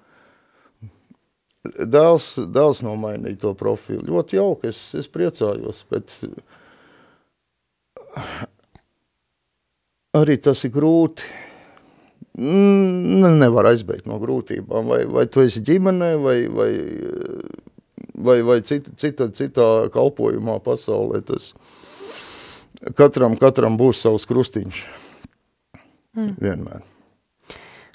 dēls, 1.65 2.31
dēls 2.49 2.81
nomainīja 2.85 3.43
to 3.43 3.53
profilu. 3.57 4.05
Ļoti 4.09 4.39
jauki, 4.39 4.71
es, 4.73 4.81
es 4.97 5.09
priecājos, 5.11 5.83
bet 5.91 6.15
arī 10.17 10.39
tas 10.41 10.63
ir 10.65 10.73
grūti. 10.75 11.23
Mm, 12.37 13.39
nevar 13.39 13.71
aizbeigt 13.71 14.07
no 14.07 14.19
grūtībām. 14.21 14.91
Vai, 14.91 15.01
vai 15.09 15.25
tu 15.31 15.43
esi 15.43 15.63
ģimenē, 15.65 16.11
vai, 16.21 16.37
vai, 16.47 16.71
vai, 18.13 18.37
vai 18.45 18.59
cita, 18.65 18.93
cita, 18.99 19.29
citā 19.35 19.67
kalpojumā 19.93 20.59
pasaulē. 20.63 21.23
Tas 21.25 21.51
katram, 22.95 23.35
katram 23.39 23.79
būs 23.79 24.05
savs 24.05 24.27
krustiņš. 24.29 24.85
Mm. 26.17 26.31
Vienmēr. 26.39 26.87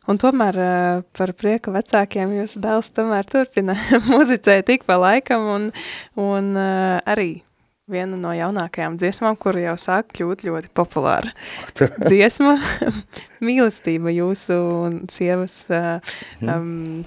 Un 0.04 0.18
tomēr 0.20 0.58
uh, 0.60 1.02
par 1.16 1.32
prieku 1.32 1.72
vecākiem 1.72 2.34
jūsu 2.36 2.60
dēls 2.60 2.90
tomēr 2.92 3.24
turpina 3.24 3.76
muzicēt 4.12 4.74
ik 4.74 4.84
pa 4.88 4.98
laikam 5.00 5.46
un, 5.54 5.70
un 6.20 6.50
uh, 6.52 6.98
arī 7.08 7.38
viena 7.90 8.16
no 8.16 8.32
jaunākajām 8.32 8.96
dziesmām, 9.00 9.36
kuru 9.36 9.60
jau 9.60 9.74
sāk 9.80 10.14
kļūt 10.16 10.44
ļoti 10.46 10.70
populāra. 10.76 11.34
Dziesma, 12.00 12.56
mīlestība 13.44 14.14
jūsu 14.14 14.56
un 14.86 14.98
sievas 15.12 15.58
uh, 15.68 16.00
um, 16.40 17.04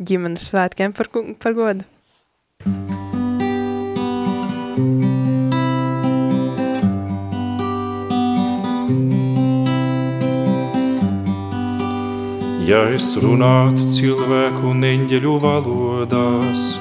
ģimenes 0.00 0.48
svētkiem 0.52 0.96
par, 0.96 1.12
par 1.42 1.56
godu. 1.58 1.84
Ja 12.70 12.84
es 12.94 13.12
runātu 13.18 13.84
cilvēku 13.90 14.68
un 14.70 14.84
eņģeļu 14.86 15.32
valodās, 15.42 16.76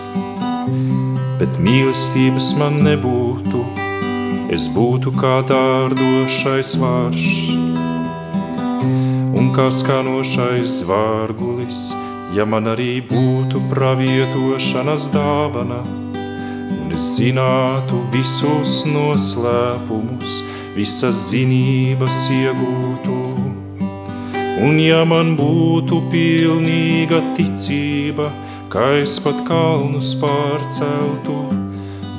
bet 1.40 1.56
mīlestības 1.64 2.52
man 2.60 2.82
nebūtu, 2.84 3.64
es 4.52 4.66
būtu 4.76 5.14
kā 5.16 5.38
dārdošais 5.48 6.74
vārš 6.82 7.28
un 9.40 9.54
kā 9.56 9.70
skanošais 9.72 10.82
zvārgulis, 10.82 11.86
ja 12.36 12.44
man 12.44 12.68
arī 12.74 13.00
būtu 13.08 13.62
pravietošanas 13.72 15.08
dāvana, 15.14 15.80
un 16.76 16.92
es 16.98 17.08
zinātu 17.16 18.02
visus 18.12 18.82
noslēpumus, 18.90 20.42
visas 20.76 21.30
zinības 21.32 22.26
iegūtu. 22.36 23.18
Un 24.60 24.76
ja 24.84 25.06
man 25.08 25.38
būtu 25.40 26.02
pilnīga 26.12 27.22
ticība, 27.38 28.28
kā 28.70 28.86
es 29.02 29.18
pat 29.24 29.40
kalnus 29.48 30.12
pārceltu, 30.22 31.38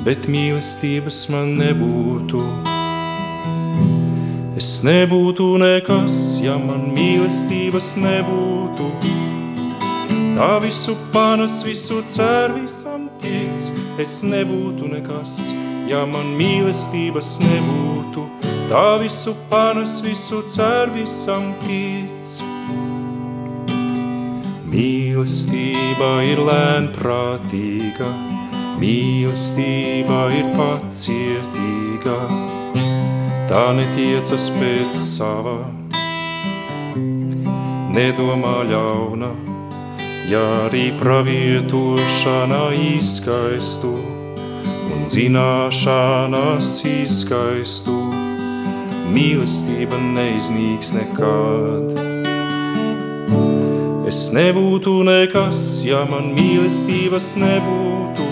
bet 0.05 0.27
mīlestības 0.31 1.23
man 1.33 1.55
nebūtu. 1.59 2.41
Es 4.59 4.69
nebūtu 4.85 5.47
nekas, 5.61 6.15
ja 6.43 6.57
man 6.61 6.91
mīlestības 6.95 7.95
nebūtu. 8.03 8.91
Tā 10.37 10.51
visu 10.63 10.97
panas, 11.13 11.61
visu 11.65 12.01
cer, 12.05 12.53
visam 12.59 13.09
tic. 13.23 13.71
Es 14.01 14.21
nebūtu 14.27 14.91
nekas, 14.91 15.39
ja 15.89 16.05
man 16.09 16.35
mīlestības 16.37 17.39
nebūtu 17.45 18.01
tā 18.71 18.95
visu 19.01 19.33
panes, 19.49 19.99
visu 19.99 20.39
cer, 20.47 20.89
visam 20.95 21.51
tic. 21.65 22.60
Mīlestība 24.71 26.21
ir 26.23 26.39
lēnprātīga, 26.47 28.05
mīlestība 28.79 30.19
ir 30.31 30.45
pacietīga, 30.55 32.13
tā 33.49 33.63
netiecas 33.75 34.45
pēc 34.55 34.93
sava, 34.95 35.57
nedomā 37.97 38.53
ļauna, 38.69 39.33
ja 40.31 40.43
arī 40.61 40.85
pravietošana 41.01 42.61
izskaistu 42.93 43.91
un 44.95 45.03
zināšanas 45.11 46.71
izskaistu. 46.93 47.97
Mīlestība 49.11 49.99
neiznīks 50.15 50.95
nekad. 50.95 52.10
Es 54.11 54.25
nebūtu 54.35 55.05
nekas, 55.07 55.59
ja 55.87 56.01
man 56.03 56.33
mīlestības 56.35 57.29
nebūtu. 57.39 58.25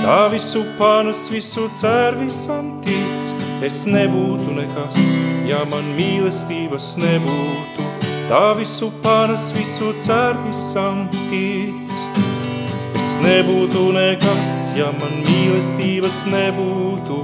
Tā 0.00 0.14
visu 0.32 0.62
panas, 0.78 1.26
visu 1.28 1.66
cer, 1.76 2.16
visam 2.16 2.70
tic. 2.86 3.26
Es 3.60 3.82
nebūtu 3.84 4.54
nekas, 4.56 5.00
ja 5.44 5.58
man 5.68 5.90
mīlestības 5.98 6.86
nebūtu. 7.02 7.84
Tā 8.30 8.40
visu 8.56 8.88
panas, 9.04 9.50
visu 9.58 9.92
cer, 10.00 10.40
visam 10.46 11.04
tic. 11.28 11.92
Es 12.96 13.12
nebūtu 13.20 13.90
nekas, 13.98 14.72
ja 14.80 14.88
man 15.02 15.20
mīlestības 15.28 16.22
nebūtu. 16.32 17.20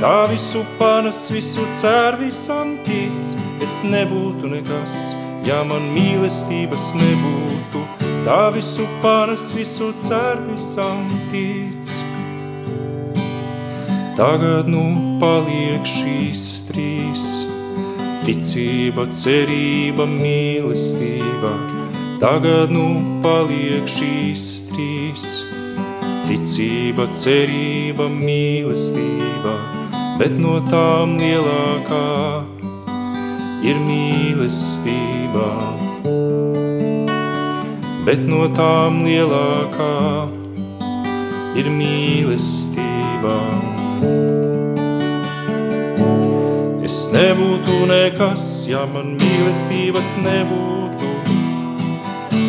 Tā 0.00 0.16
visu 0.32 0.64
panas, 0.80 1.28
visu 1.36 1.68
cer, 1.76 2.16
visam 2.24 2.78
tic, 2.88 3.36
es 3.60 3.82
nebūtu 3.84 4.56
nekas, 4.56 4.98
ja 5.12 5.25
man 5.66 5.84
mīlestības 5.94 6.88
nebūtu. 6.98 7.82
Tā 8.26 8.48
visu 8.54 8.86
panas, 9.02 9.52
visu 9.54 9.92
cer, 10.02 10.40
visam 10.48 11.06
tic. 11.30 11.92
Tagad 14.16 14.66
nu 14.72 14.82
paliek 15.20 15.86
šīs 15.86 16.44
trīs, 16.70 17.28
ticība, 18.26 19.06
cerība, 19.12 20.08
mīlestība. 20.10 21.54
Tagad 22.18 22.74
nu 22.74 22.88
paliek 23.22 23.86
šīs 23.86 24.50
trīs, 24.72 25.30
ticība, 26.26 27.06
cerība, 27.12 28.08
mīlestība 28.10 29.56
bet 30.16 30.32
no 30.40 30.56
tām 30.70 31.18
lielākā 31.20 32.55
ir 33.64 33.78
mīlestība. 33.86 35.46
Bet 38.06 38.22
no 38.28 38.44
tām 38.54 39.00
lielākā 39.06 39.94
ir 41.58 41.70
mīlestība. 41.72 43.36
Es 46.86 47.00
nebūtu 47.10 47.80
nekas, 47.90 48.44
ja 48.70 48.84
man 48.92 49.16
mīlestības 49.18 50.12
nebūtu. 50.22 51.10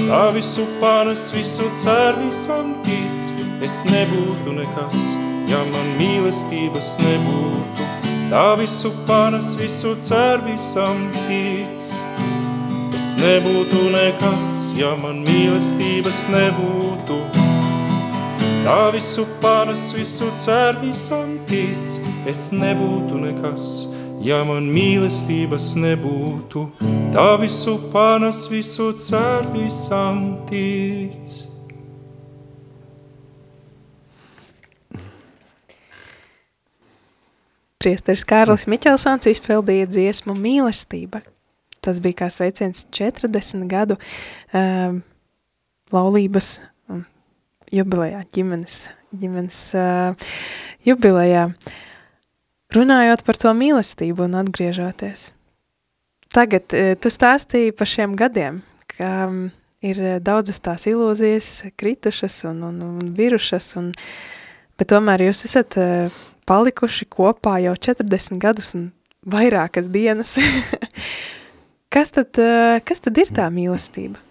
Tā 0.07 0.21
visu 0.35 0.67
panes, 0.81 1.31
visu 1.35 1.65
cer, 1.81 2.19
visam 2.21 2.75
tic, 2.85 3.31
es 3.65 3.81
nebūtu 3.89 4.53
nekas, 4.59 5.15
ja 5.49 5.63
man 5.73 5.89
mīlestības 5.97 6.93
nebūtu. 7.01 7.96
Tā 8.27 8.57
visu 8.59 8.91
panes, 9.07 9.53
visu 9.55 9.95
cer, 10.03 10.41
visam 10.43 10.97
tic. 11.15 11.85
Es 12.97 13.13
nebūtu 13.15 13.85
nekas, 13.93 14.49
ja 14.75 14.91
man 14.99 15.21
mīlestības 15.23 16.25
nebūtu. 16.33 17.21
Tā 18.65 18.91
visu 18.91 19.23
panes, 19.39 19.93
visu 19.95 20.27
cer, 20.35 20.75
visam 20.83 21.37
tic. 21.47 21.95
Es 22.27 22.49
nebūtu 22.51 23.23
nekas, 23.23 23.71
ja 24.19 24.43
man 24.43 24.67
mīlestības 24.75 25.77
nebūtu, 25.79 26.67
tā 27.15 27.29
visu 27.39 27.77
panas, 27.93 28.49
visu 28.51 28.91
cer, 28.99 29.47
visam 29.55 30.33
tic. 30.51 31.56
Priesteris 37.77 38.25
Kārlis 38.25 38.65
Miķelsons 38.65 39.29
izpildīja 39.29 39.85
dziesmu 39.89 40.33
mīlestība. 40.37 41.21
Tas 41.85 41.99
bija 42.01 42.23
kā 42.23 42.29
sveiciens 42.33 42.87
40 42.95 43.67
gadu 43.69 43.99
um, 44.49 45.01
laulības 45.93 46.55
um, 46.89 47.03
jubilejā, 47.71 48.23
ģimenes, 48.33 48.79
ģimenes 49.13 49.59
uh, 49.77 50.31
jubilejā. 50.89 51.45
Runājot 52.73 53.23
par 53.27 53.39
to 53.39 53.53
mīlestību 53.55 54.25
un 54.25 54.39
atgriežoties. 54.41 55.29
Tagad 56.33 56.73
uh, 56.73 56.95
tu 56.97 57.13
stāstīji 57.13 57.75
par 57.77 57.91
šiem 57.93 58.17
gadiem, 58.17 58.63
ka 58.97 59.11
um, 59.29 59.43
ir 59.85 60.01
daudzas 60.25 60.59
tās 60.65 60.89
ilūzijas 60.89 61.51
kritušas 61.77 62.41
un, 62.49 62.65
un, 62.71 62.81
un 62.89 63.13
virušas, 63.15 63.75
un, 63.77 63.93
bet 64.81 64.89
tomēr 64.89 65.27
jūs 65.29 65.45
esat 65.45 65.77
uh, 65.77 66.19
palikuši 66.47 67.07
kopā 67.11 67.57
jau 67.65 67.75
40 67.75 68.39
gadus 68.41 68.73
un 68.77 68.91
vairākas 69.27 69.89
dienas. 69.91 70.37
kas, 71.93 72.13
tad, 72.15 72.37
eh, 72.39 72.79
kas 72.87 73.03
tad 73.03 73.19
ir 73.19 73.33
tā 73.35 73.49
mīlestība? 73.53 74.21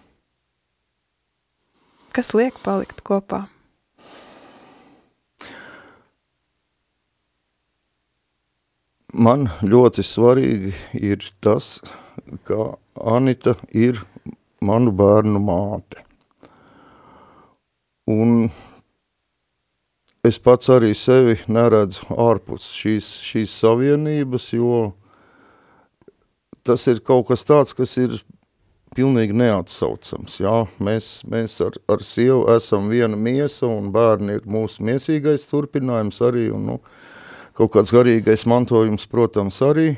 Kas 2.16 2.32
liek 2.32 2.56
palikt 2.64 3.02
kopā? 3.04 3.44
Man 9.16 9.46
ļoti 9.64 10.02
svarīgi 10.04 10.72
ir 11.00 11.24
tas, 11.44 11.78
ka 12.44 12.74
Anita 13.00 13.54
ir 13.72 14.02
manu 14.60 14.92
bērnu 14.96 15.40
māte. 15.40 16.02
Un 18.12 18.50
es 20.26 20.38
pats 20.42 20.70
arī 20.72 20.92
sevi 20.96 21.36
neredzu 21.48 22.06
ārpus 22.20 22.68
šīs, 22.76 23.08
šīs 23.26 23.52
savienības, 23.62 24.52
jo 24.56 24.80
tas 26.66 26.86
ir 26.90 27.02
kaut 27.06 27.28
kas 27.30 27.46
tāds, 27.46 27.74
kas 27.76 27.94
ir 28.00 28.16
pilnīgi 28.96 29.36
neatsaucams. 29.36 30.38
Jā, 30.40 30.56
mēs 30.82 31.10
mēs 31.30 31.58
ar, 31.64 31.76
ar 31.92 32.02
sievu 32.04 32.46
esam 32.56 32.88
viena 32.92 33.18
miesa 33.18 33.68
un 33.68 33.90
bērni 33.94 34.38
ir 34.38 34.48
mūsu 34.50 34.84
miesīgais 34.86 35.46
turpinājums 35.50 36.22
arī 36.24 36.48
un 36.54 36.66
nu, 36.70 36.78
kaut 37.56 37.74
kāds 37.76 37.92
garīgais 37.94 38.46
mantojums, 38.48 39.06
protams, 39.10 39.60
arī. 39.64 39.94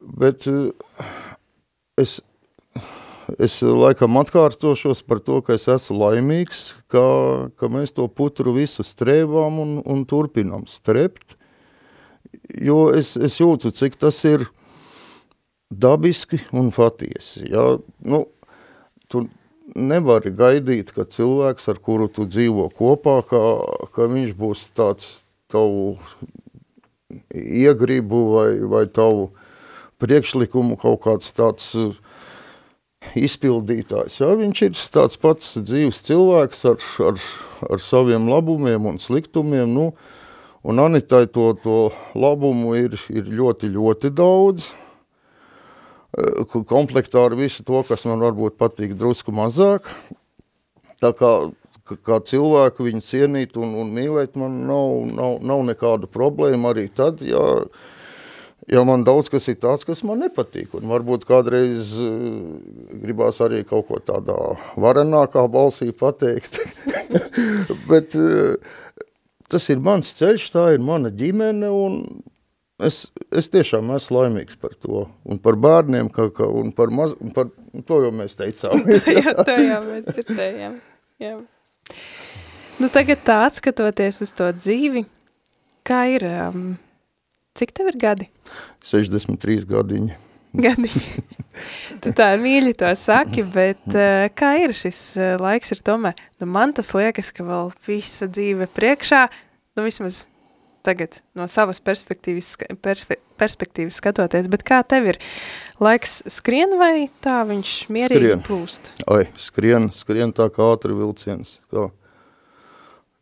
Bet 0.00 0.46
eh, 0.50 0.70
es, 2.00 2.18
es 3.42 3.58
laikam 3.62 4.18
atkārtošos 4.20 5.02
par 5.06 5.20
to, 5.24 5.40
ka 5.44 5.56
es 5.56 5.66
esmu 5.70 5.98
laimīgs, 5.98 6.62
ka, 6.92 7.02
ka 7.58 7.70
mēs 7.72 7.94
to 7.96 8.06
putru 8.08 8.54
visu 8.56 8.86
strēvām 8.86 9.58
un, 9.62 9.72
un 9.82 10.04
turpinām 10.08 10.66
strept, 10.70 11.36
jo 12.54 12.86
es, 12.94 13.14
es 13.16 13.40
jūtu, 13.40 13.72
cik 13.74 13.98
tas 14.00 14.20
ir 14.28 14.46
dabiski 15.70 16.40
un 16.54 16.70
patiesi. 16.74 17.48
Ja? 17.50 17.76
Nu, 18.06 18.24
tu 19.10 19.26
nevari 19.74 20.30
gaidīt, 20.36 20.94
ka 20.94 21.08
cilvēks, 21.10 21.66
ar 21.72 21.82
kuru 21.82 22.08
tu 22.12 22.28
dzīvo 22.28 22.70
kopā, 22.76 23.18
ka, 23.26 23.42
ka 23.94 24.06
viņš 24.12 24.36
būs 24.38 24.68
tāds 24.76 25.10
tavu 25.50 25.96
iegribu 27.34 28.22
vai, 28.34 28.50
vai 28.66 28.86
tavu 28.86 29.30
priekšlikumu 30.02 30.76
kaut 30.78 31.00
kāds 31.06 31.30
tāds 31.34 31.70
uh, 31.78 31.94
izpildītājs. 33.16 34.20
Jā, 34.20 34.30
viņš 34.38 34.62
ir 34.66 34.78
tāds 34.94 35.18
pats 35.20 35.56
dzīves 35.60 36.00
cilvēks 36.06 36.64
ar, 36.70 36.80
ar, 37.10 37.20
ar 37.70 37.82
saviem 37.82 38.28
labumiem 38.30 38.88
un 38.88 39.00
sliktumiem. 39.02 39.70
Nu, 39.72 39.90
un 40.66 40.82
Anitai 40.82 41.26
to, 41.32 41.52
to 41.62 41.78
labumu 42.18 42.74
ir, 42.78 42.96
ir 43.12 43.30
ļoti, 43.30 43.70
ļoti 43.76 44.12
daudz. 44.16 44.70
Komplektā 46.68 47.26
ar 47.28 47.36
visu 47.36 47.64
to, 47.66 47.82
kas 47.84 48.06
man 48.08 48.22
varbūt 48.24 48.56
patīk 48.60 48.96
drusku 48.96 49.34
mazāk. 49.36 49.90
Tā 51.02 51.12
kā, 51.12 51.32
kā 52.06 52.22
cilvēku 52.24 52.86
viņu 52.86 53.04
cienīt 53.04 53.58
un, 53.60 53.74
un 53.76 53.92
mīlēt, 53.92 54.38
man 54.40 54.62
nav, 54.64 54.94
nav, 55.12 55.36
nav 55.44 55.66
nekāda 55.68 56.08
problēma 56.08 56.72
arī 56.72 56.86
tad, 56.88 57.20
ja 57.20 57.42
Jo 58.66 58.82
man 58.82 59.04
daudz 59.06 59.28
kas 59.30 59.46
ir 59.46 59.60
tāds, 59.62 59.86
kas 59.86 60.02
man 60.06 60.24
nepatīk. 60.24 60.72
Un 60.74 60.88
varbūt 60.90 61.26
kādreiz 61.28 61.92
uh, 62.02 62.56
gribās 62.98 63.38
arī 63.44 63.60
kaut 63.66 63.86
ko 63.86 64.00
tādā 64.02 64.36
varenākā 64.82 65.44
balsī 65.50 65.92
pateikt. 65.94 66.58
Bet 67.90 68.16
uh, 68.18 68.56
tas 69.52 69.68
ir 69.70 69.82
mans 69.82 70.10
ceļš, 70.18 70.48
tā 70.54 70.64
ir 70.74 70.82
mana 70.82 71.12
ģimene 71.14 71.70
un 71.70 72.00
es, 72.82 73.04
es 73.30 73.46
tiešām 73.52 73.92
esmu 73.94 74.18
laimīgs 74.18 74.58
par 74.58 74.74
to. 74.74 75.04
Un 75.22 75.38
par 75.42 75.58
bērniem, 75.62 76.10
ka, 76.10 76.26
ka, 76.34 76.48
un 76.50 76.72
par, 76.74 76.90
maz, 76.90 77.14
un 77.22 77.30
par 77.36 77.52
to 77.86 78.00
jau 78.02 78.10
mēs 78.18 78.34
teicām. 78.38 78.82
jā, 79.20 79.36
to 79.46 79.60
jau 79.62 79.78
mēs 79.86 80.08
dzirdējām. 80.10 80.80
Jā. 81.22 81.36
Nu 82.82 82.90
tagad 82.92 83.22
tā 83.24 83.38
atskatoties 83.46 84.20
uz 84.26 84.34
to 84.34 84.50
dzīvi, 84.58 85.04
kā 85.86 86.02
ir... 86.16 86.26
Um, 86.48 86.66
Cik 87.56 87.72
tev 87.76 87.90
ir 87.92 87.98
gadi? 88.00 88.28
63 88.84 89.64
gadiņi. 89.70 90.16
Gadiņi. 90.56 91.24
tu 92.04 92.12
tā 92.16 92.30
mīļi 92.40 92.74
to 92.80 92.90
saki, 92.98 93.44
bet 93.54 93.82
uh, 93.92 94.28
kā 94.36 94.54
ir 94.60 94.76
šis 94.76 95.00
uh, 95.16 95.34
laiks 95.40 95.72
ir 95.72 95.82
tomēr? 95.84 96.16
Nu, 96.40 96.48
man 96.52 96.74
tas 96.76 96.92
liekas, 96.96 97.32
ka 97.36 97.46
vēl 97.46 97.72
visa 97.88 98.28
dzīve 98.28 98.68
priekšā, 98.76 99.26
nu 99.76 99.86
vismaz 99.88 100.26
tagad 100.86 101.20
no 101.36 101.48
savas 101.50 101.80
perspektīvas, 101.82 102.52
perspe, 102.84 103.18
perspektīvas 103.40 103.98
skatoties, 104.00 104.48
bet 104.52 104.64
kā 104.66 104.82
tev 104.86 105.10
ir? 105.14 105.20
Laiks 105.82 106.20
skrien 106.32 106.76
vai 106.80 107.08
tā 107.24 107.40
viņš 107.48 107.72
mierīgi 107.92 108.22
skrien. 108.22 108.44
plūst? 108.46 108.92
Ai, 109.12 109.26
skrien, 109.40 109.90
skrien 109.96 110.32
tā 110.36 110.46
kā 110.52 110.70
ātri 110.76 110.96
vilciens. 110.96 111.58
Kā 111.72 111.88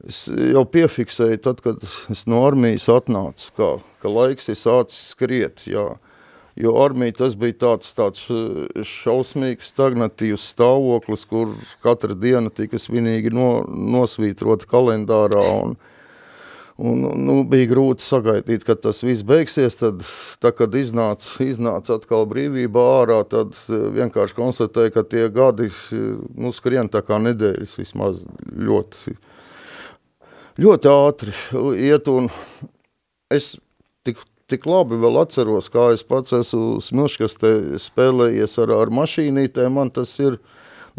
es 0.08 0.24
jau 0.28 0.64
piefiksēju 0.68 1.40
tad, 1.44 1.60
kad 1.64 1.84
es 2.12 2.24
no 2.30 2.44
armijas 2.46 2.88
atnācu, 2.92 3.52
kā, 3.58 3.70
ka 4.02 4.12
laiks 4.12 4.50
ir 4.52 4.58
sācis 4.60 5.14
skriet, 5.14 5.66
jā. 5.68 5.94
Jo 6.54 6.76
armija 6.78 7.16
tas 7.18 7.32
bija 7.34 7.56
tāds, 7.64 7.88
tāds 7.98 8.28
eh, 8.30 8.84
šausmīgs, 8.86 9.72
stagnatīvs 9.72 10.52
stāvoklis, 10.54 11.24
kur 11.26 11.50
katra 11.82 12.14
diena 12.14 12.52
tika 12.54 12.78
svinīgi 12.78 13.32
no, 13.34 13.64
nosvītrota 13.66 14.68
kalendārā 14.70 15.42
un, 15.64 15.74
un 16.78 17.02
nu, 17.26 17.40
bija 17.50 17.72
grūti 17.72 18.06
sagaidīt, 18.06 18.62
kad 18.68 18.84
tas 18.86 19.02
viss 19.02 19.26
beigsies, 19.26 19.80
tad, 19.82 20.06
tā, 20.38 20.54
kad 20.54 20.78
iznāca, 20.78 21.42
iznāca 21.42 21.98
atkal 21.98 22.22
brīvībā 22.30 22.86
ārā, 23.00 23.18
tad 23.26 23.58
eh, 23.66 23.86
vienkārši 23.98 24.38
konstatēja, 24.38 24.94
ka 24.94 25.06
tie 25.10 25.26
gadi 25.34 25.72
eh, 25.72 26.08
nu, 26.38 26.54
skrien 26.54 26.86
tā 26.86 27.02
kā 27.02 27.18
nedēļas 27.18 27.78
vismaz 27.82 28.22
ļoti 28.54 29.18
ļoti 30.60 30.90
ātri 30.90 31.34
iet, 31.80 32.08
un 32.10 32.28
es 33.32 33.54
tik, 34.06 34.20
tik 34.50 34.66
labi 34.68 34.98
vēl 35.00 35.18
atceros, 35.22 35.70
kā 35.72 35.90
es 35.94 36.04
pats 36.06 36.34
esmu 36.36 36.82
smilškastē 36.84 37.78
spēlējies 37.82 38.58
ar, 38.62 38.74
ar 38.84 38.92
mašīnītēm, 38.94 39.78
man 39.78 39.90
tas 39.94 40.12
ir, 40.22 40.38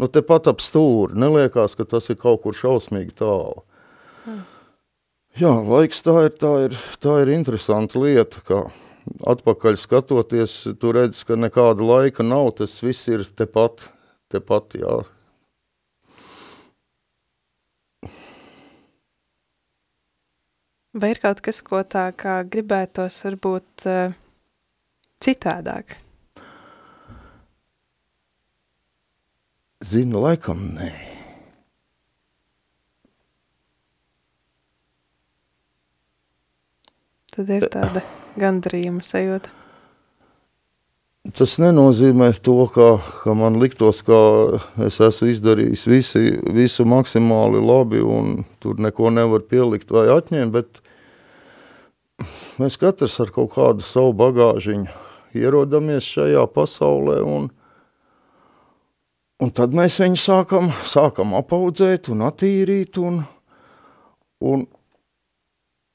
nu, 0.00 0.10
te 0.12 0.22
pat 0.26 0.50
ap 0.50 0.60
stūri, 0.64 1.16
neliekās, 1.18 1.78
ka 1.78 1.88
tas 1.88 2.10
ir 2.12 2.20
kaut 2.20 2.42
kur 2.44 2.56
šausmīgi 2.56 3.16
tālu. 3.16 3.64
Hmm. 4.26 4.44
Jā, 5.36 5.52
laiks 5.52 6.00
tā 6.04 6.16
ir, 6.26 6.36
tā 6.40 6.52
ir, 6.64 6.76
tā 7.00 7.18
ir 7.22 7.34
interesanta 7.34 8.00
lieta, 8.00 8.40
kā 8.48 8.62
atpakaļ 9.28 9.76
skatoties, 9.78 10.54
tu 10.80 10.92
redz, 10.96 11.20
ka 11.28 11.36
nekāda 11.38 11.84
laika 11.84 12.24
nav, 12.26 12.54
tas 12.60 12.78
viss 12.82 13.08
ir 13.12 13.24
tepat, 13.36 13.90
tepat, 14.32 14.78
jā, 14.80 15.02
Vai 20.96 21.10
ir 21.12 21.18
kaut 21.20 21.42
kas, 21.44 21.58
ko 21.60 21.82
tā 21.84 22.06
kā 22.16 22.38
gribētos 22.48 23.18
varbūt 23.26 23.84
uh, 23.84 24.14
citādāk? 25.20 25.98
Zinu, 29.84 30.22
laikam 30.24 30.62
nē. 30.78 30.88
Tad 37.36 37.52
ir 37.52 37.68
tāda 37.68 38.00
gandarījuma 38.40 39.04
sajūta. 39.04 39.52
Tas 41.36 41.58
nenozīmē 41.60 42.30
to, 42.40 42.56
ka, 42.72 42.88
ka 43.20 43.36
man 43.36 43.60
liktos, 43.60 44.00
ka 44.06 44.16
es 44.86 44.96
esmu 45.02 45.28
izdarījis 45.34 45.84
visi, 45.90 46.24
visu 46.56 46.88
maksimāli 46.88 47.60
labi 47.60 48.00
un 48.00 48.46
tur 48.64 48.80
neko 48.80 49.12
nevar 49.12 49.44
pielikt 49.44 49.92
vai 49.92 50.06
atņemt, 50.16 50.56
bet 50.56 50.85
mēs 52.62 52.78
katrs 52.80 53.18
ar 53.22 53.32
kaut 53.34 53.54
kādu 53.56 53.84
savu 53.84 54.14
bagāžiņu 54.16 54.88
ierodamies 55.36 56.06
šajā 56.14 56.44
pasaulē 56.54 57.18
un, 57.26 57.50
un 59.42 59.52
tad 59.56 59.76
mēs 59.76 59.98
viņu 60.02 60.20
sākam, 60.20 60.70
sākam 60.86 61.36
apaudzēt 61.38 62.10
un 62.12 62.24
attīrīt 62.28 62.98
un, 63.02 63.20
un 64.40 64.64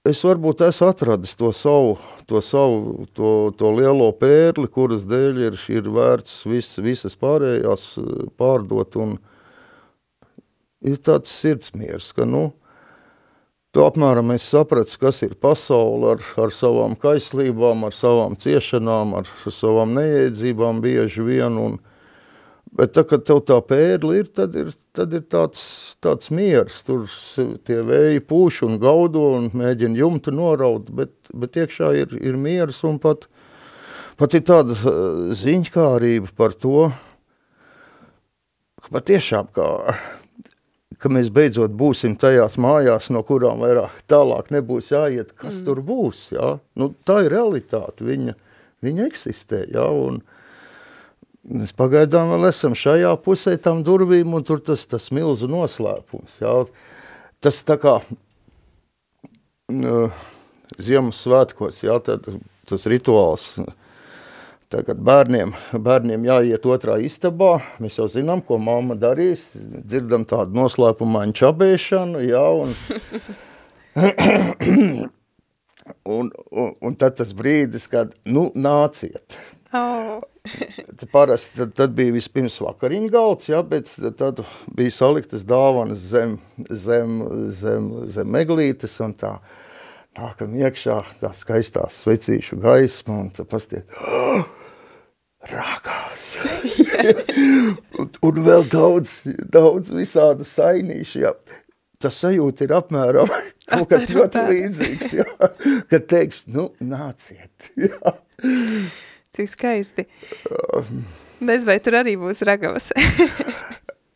es 0.07 0.21
varbūt 0.25 0.63
esmu 0.65 0.89
atradis 0.91 1.35
to 1.37 1.51
savu, 1.55 1.97
to 2.29 2.41
savu, 2.45 3.07
to, 3.17 3.33
to 3.57 3.73
lielo 3.77 4.11
pērli, 4.17 4.69
kuras 4.69 5.05
dēļ 5.09 5.43
ir, 5.49 5.59
ir 5.73 5.91
vērts 5.93 6.41
vis, 6.49 6.73
visas 6.81 7.17
pārējās 7.17 7.93
pārdot 8.37 8.97
un 9.01 9.17
ir 10.81 10.97
tāds 11.05 11.33
sirdsmiers, 11.41 12.09
ka, 12.17 12.25
nu, 12.25 12.49
Tu 13.71 13.79
apmēram 13.79 14.33
esi 14.33 14.49
sapratis, 14.51 14.97
kas 14.99 15.21
ir 15.23 15.37
pasaule 15.39 16.17
ar, 16.17 16.23
ar 16.43 16.51
savām 16.51 16.91
kaislībām, 16.99 17.85
ar 17.87 17.95
savām 17.95 18.35
ciešanām, 18.35 19.13
ar, 19.15 19.29
ar 19.31 19.55
savām 19.55 19.93
neiedzībām 19.95 20.81
bieži 20.83 21.23
vien. 21.23 21.55
Un, 21.55 21.77
bet 22.75 22.91
tā, 22.97 23.05
kad 23.07 23.23
tev 23.29 23.39
tā 23.47 23.61
pēdli 23.63 24.19
ir, 24.19 24.27
tad 24.35 24.57
ir, 24.59 24.73
tad 24.91 25.15
ir 25.15 25.23
tāds, 25.31 25.63
tāds 26.03 26.33
miers. 26.35 26.81
Tur 26.83 27.07
tie 27.63 27.79
vēji 27.87 28.25
pūš 28.27 28.59
un 28.67 28.75
gaudo 28.81 29.29
un 29.37 29.47
mēģina 29.55 30.03
jumtu 30.03 30.35
noraut, 30.35 30.91
bet, 30.91 31.15
bet 31.31 31.63
iekšā 31.63 31.95
ir, 32.01 32.19
ir 32.19 32.35
miers 32.35 32.83
un 32.83 32.99
pat, 32.99 33.29
pat 34.19 34.35
ir 34.35 34.43
tāda 34.51 34.75
eh, 34.75 35.11
ziņkārība 35.45 36.35
par 36.35 36.59
to, 36.59 36.89
ka 38.83 38.97
patiešām 38.99 39.55
kā 39.55 39.71
ka 41.01 41.09
mēs 41.09 41.31
beidzot 41.33 41.73
būsim 41.77 42.15
tajās 42.19 42.57
mājās, 42.61 43.09
no 43.13 43.23
kurām 43.25 43.61
vairāk 43.63 44.03
tālāk 44.11 44.51
nebūs 44.53 44.91
jāiet, 44.93 45.29
kas 45.33 45.55
mm. 45.59 45.65
tur 45.67 45.77
būs, 45.85 46.19
jā. 46.35 46.49
Nu, 46.77 46.85
tā 47.07 47.15
ir 47.25 47.31
realitāte, 47.33 48.05
viņa, 48.05 48.33
viņa 48.85 49.01
eksistē, 49.09 49.59
jā, 49.73 49.87
un 49.89 50.21
mēs 51.49 51.71
pagaidām 51.77 52.25
vēl 52.35 52.43
esam 52.51 52.73
šajā 52.77 53.11
pusē 53.25 53.53
tam 53.61 53.77
durvīm, 53.87 54.29
un 54.37 54.43
tur 54.45 54.59
tas, 54.65 54.81
tas 54.89 55.05
milzu 55.15 55.47
noslēpums, 55.51 56.33
jā. 56.43 56.55
Tas 57.41 57.57
tā 57.65 57.75
kā 57.81 57.93
uh, 58.05 60.11
Ziemassvētkos, 60.77 61.75
jā, 61.87 61.95
tad 62.05 62.21
tas 62.69 62.81
rituāls, 62.89 63.43
uh, 63.57 63.80
Tagad 64.71 65.01
bērniem, 65.03 65.49
bērniem 65.83 66.21
jāiet 66.29 66.63
otrā 66.71 66.93
istabā, 67.03 67.57
mēs 67.83 67.97
jau 67.99 68.05
zinām, 68.07 68.39
ko 68.47 68.55
mamma 68.55 68.95
darīs, 68.95 69.49
dzirdam 69.59 70.23
tādu 70.27 70.55
noslēpumaņu 70.55 71.35
čabēšanu, 71.35 72.21
jā, 72.23 72.43
un, 72.61 72.71
un, 76.15 76.29
un, 76.31 76.69
un 76.71 76.95
tad 77.01 77.17
tas 77.19 77.33
brīdis, 77.35 77.89
kad, 77.91 78.13
nu, 78.23 78.45
nāciet. 78.55 79.35
Oh. 79.75 80.21
Parasti 81.11 81.59
tad, 81.59 81.75
tad 81.75 81.97
bija 81.97 82.15
vispirms 82.15 82.55
vakariņu 82.63 83.11
galds, 83.11 83.49
jā, 83.51 83.59
bet 83.67 83.91
tad 84.17 84.39
bija 84.71 84.95
saliktas 84.95 85.43
dāvanas 85.51 86.07
zem, 86.13 86.37
zem, 86.69 87.19
zem, 87.59 87.91
zem 88.07 88.31
meglītes 88.39 88.95
un 89.03 89.17
tā, 89.19 89.35
nākam 90.15 90.55
iekšā 90.63 90.97
tā 91.19 91.35
skaistā 91.35 91.89
svecīšu 91.91 92.63
gaisma 92.63 93.19
un 93.25 93.31
tā 93.35 93.43
pastiet, 93.43 93.91
oh! 94.07 94.60
Rākās. 95.49 96.25
un, 97.99 98.11
un 98.27 98.39
vēl 98.45 98.67
daudz, 98.71 99.21
daudz 99.25 99.93
visādu 99.95 100.47
sainīšu, 100.47 101.23
jā. 101.25 101.33
Tas 102.01 102.17
sajūta 102.23 102.65
ir 102.65 102.73
apmēram 102.73 103.29
kaut 103.71 103.89
kas 103.91 104.09
ļoti 104.09 104.45
līdzīgs, 104.49 105.15
jā. 105.19 105.27
Kad 105.91 106.07
teiks, 106.11 106.45
nu, 106.51 106.71
nāciet, 106.83 107.71
jā. 107.77 108.15
Cik 109.31 109.51
skaisti. 109.51 110.07
Um. 110.75 111.05
Nez 111.45 111.63
vai 111.65 111.79
tur 111.81 111.97
arī 112.01 112.17
būs 112.21 112.43
ragavas. 112.45 112.91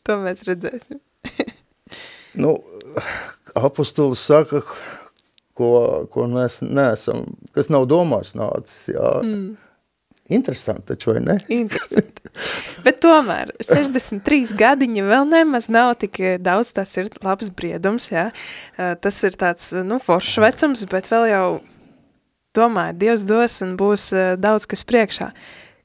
to 0.05 0.17
mēs 0.21 0.43
redzēsim. 0.45 0.99
nu, 2.41 2.51
apostolis 3.57 4.21
saka, 4.27 4.61
ko, 5.57 5.69
ko 6.11 6.27
mēs 6.29 6.59
neesam, 6.65 7.23
kas 7.55 7.71
nav 7.73 7.87
domās 7.89 8.35
nācis, 8.37 8.91
jā. 8.93 9.13
Mm 9.21 9.55
Interesanti 10.29 10.87
taču, 10.89 11.11
vai 11.13 11.21
ne? 11.21 11.35
Interesanti. 11.53 12.23
Bet 12.81 12.97
tomēr 13.03 13.51
63 13.61 14.55
gadiņi 14.57 15.03
vēl 15.05 15.27
nemaz 15.29 15.67
nav 15.69 15.91
tik 16.01 16.17
daudz, 16.41 16.71
tas 16.73 16.95
ir 16.97 17.11
labs 17.21 17.51
briedums, 17.53 18.09
jā. 18.09 18.31
Tas 18.75 19.19
ir 19.27 19.37
tāds, 19.37 19.69
nu, 19.85 19.99
foršs 20.01 20.39
vecums, 20.41 20.81
bet 20.89 21.11
vēl 21.11 21.27
jau 21.29 21.45
domāju, 22.57 22.97
Dievs 23.03 23.27
dos 23.29 23.59
un 23.61 23.75
būs 23.77 24.09
daudz 24.41 24.65
kas 24.71 24.81
priekšā. 24.89 25.29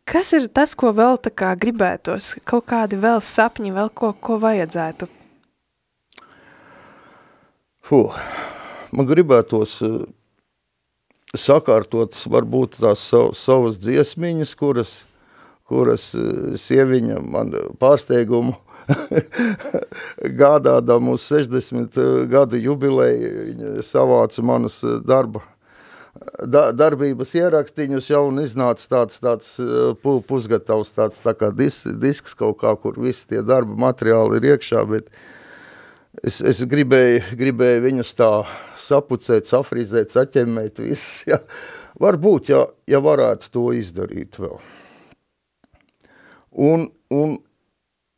Kas 0.09 0.33
ir 0.35 0.49
tas, 0.49 0.73
ko 0.75 0.95
vēl 0.97 1.21
tā 1.21 1.31
kā 1.37 1.53
gribētos? 1.61 2.39
Kaut 2.49 2.65
kādi 2.73 2.97
vēl 2.99 3.21
sapņi, 3.21 3.75
vēl 3.77 3.93
ko, 3.93 4.15
ko 4.17 4.41
vajadzētu? 4.41 5.11
Fuh, 7.91 8.17
man 8.97 9.07
gribētos 9.07 9.77
sakārtot 11.37 12.17
varbūt 12.31 12.81
tās 12.81 13.05
savas 13.39 13.79
dziesmiņas, 13.83 14.55
kuras, 14.59 14.95
kuras 15.71 16.11
eh, 16.19 16.57
sieviņa 16.59 17.21
man 17.31 17.55
pārsteigumu 17.81 18.57
gādādām 20.41 21.13
uz 21.13 21.29
60 21.31 22.01
eh, 22.01 22.11
gadu 22.31 22.59
jubileju, 22.59 23.33
viņa 23.51 23.87
savāca 23.87 24.43
manas 24.43 24.81
eh, 24.83 24.99
darba, 25.07 25.45
da, 26.43 26.71
darbības 26.75 27.37
ierakstīņus 27.39 28.11
jau 28.11 28.25
un 28.29 28.43
iznāca 28.43 28.89
tāds, 28.97 29.21
tāds 29.23 29.55
pu, 30.03 30.19
pusgatavs, 30.27 30.91
tāds 30.97 31.23
tā 31.23 31.37
kā 31.39 31.53
dis, 31.55 31.85
disks 32.03 32.35
kaut 32.35 32.59
kā, 32.65 32.75
kur 32.75 32.99
visi 32.99 33.29
tie 33.31 33.45
darba 33.47 33.79
materiāli 33.89 34.41
ir 34.41 34.57
iekšā, 34.57 34.83
bet 34.91 35.07
uh, 35.07 35.29
es, 36.19 36.41
es 36.41 36.63
gribēju, 36.69 37.37
gribēju 37.39 37.85
viņus 37.87 38.15
tā 38.19 38.31
sapucēt, 38.81 39.49
safrizēt, 39.51 40.15
saķemmēt, 40.17 40.83
viss, 40.85 41.23
ja. 41.31 41.41
Varbūt, 42.01 42.53
ja, 42.53 42.65
ja 42.89 43.01
varētu 43.05 43.51
to 43.53 43.67
izdarīt 43.77 44.39
vēl. 44.41 44.57
Un, 46.51 46.87
un 47.13 47.35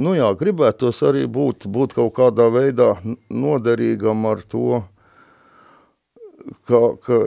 nu 0.03 0.15
jā, 0.15 0.29
gribētos 0.39 1.03
arī 1.09 1.25
būt, 1.31 1.67
būt 1.73 1.97
kaut 1.97 2.13
kādā 2.17 2.47
veidā 2.53 2.95
noderīgam 3.29 4.27
ar 4.29 4.45
to, 4.47 4.83
ka, 6.69 6.83
ka 7.03 7.19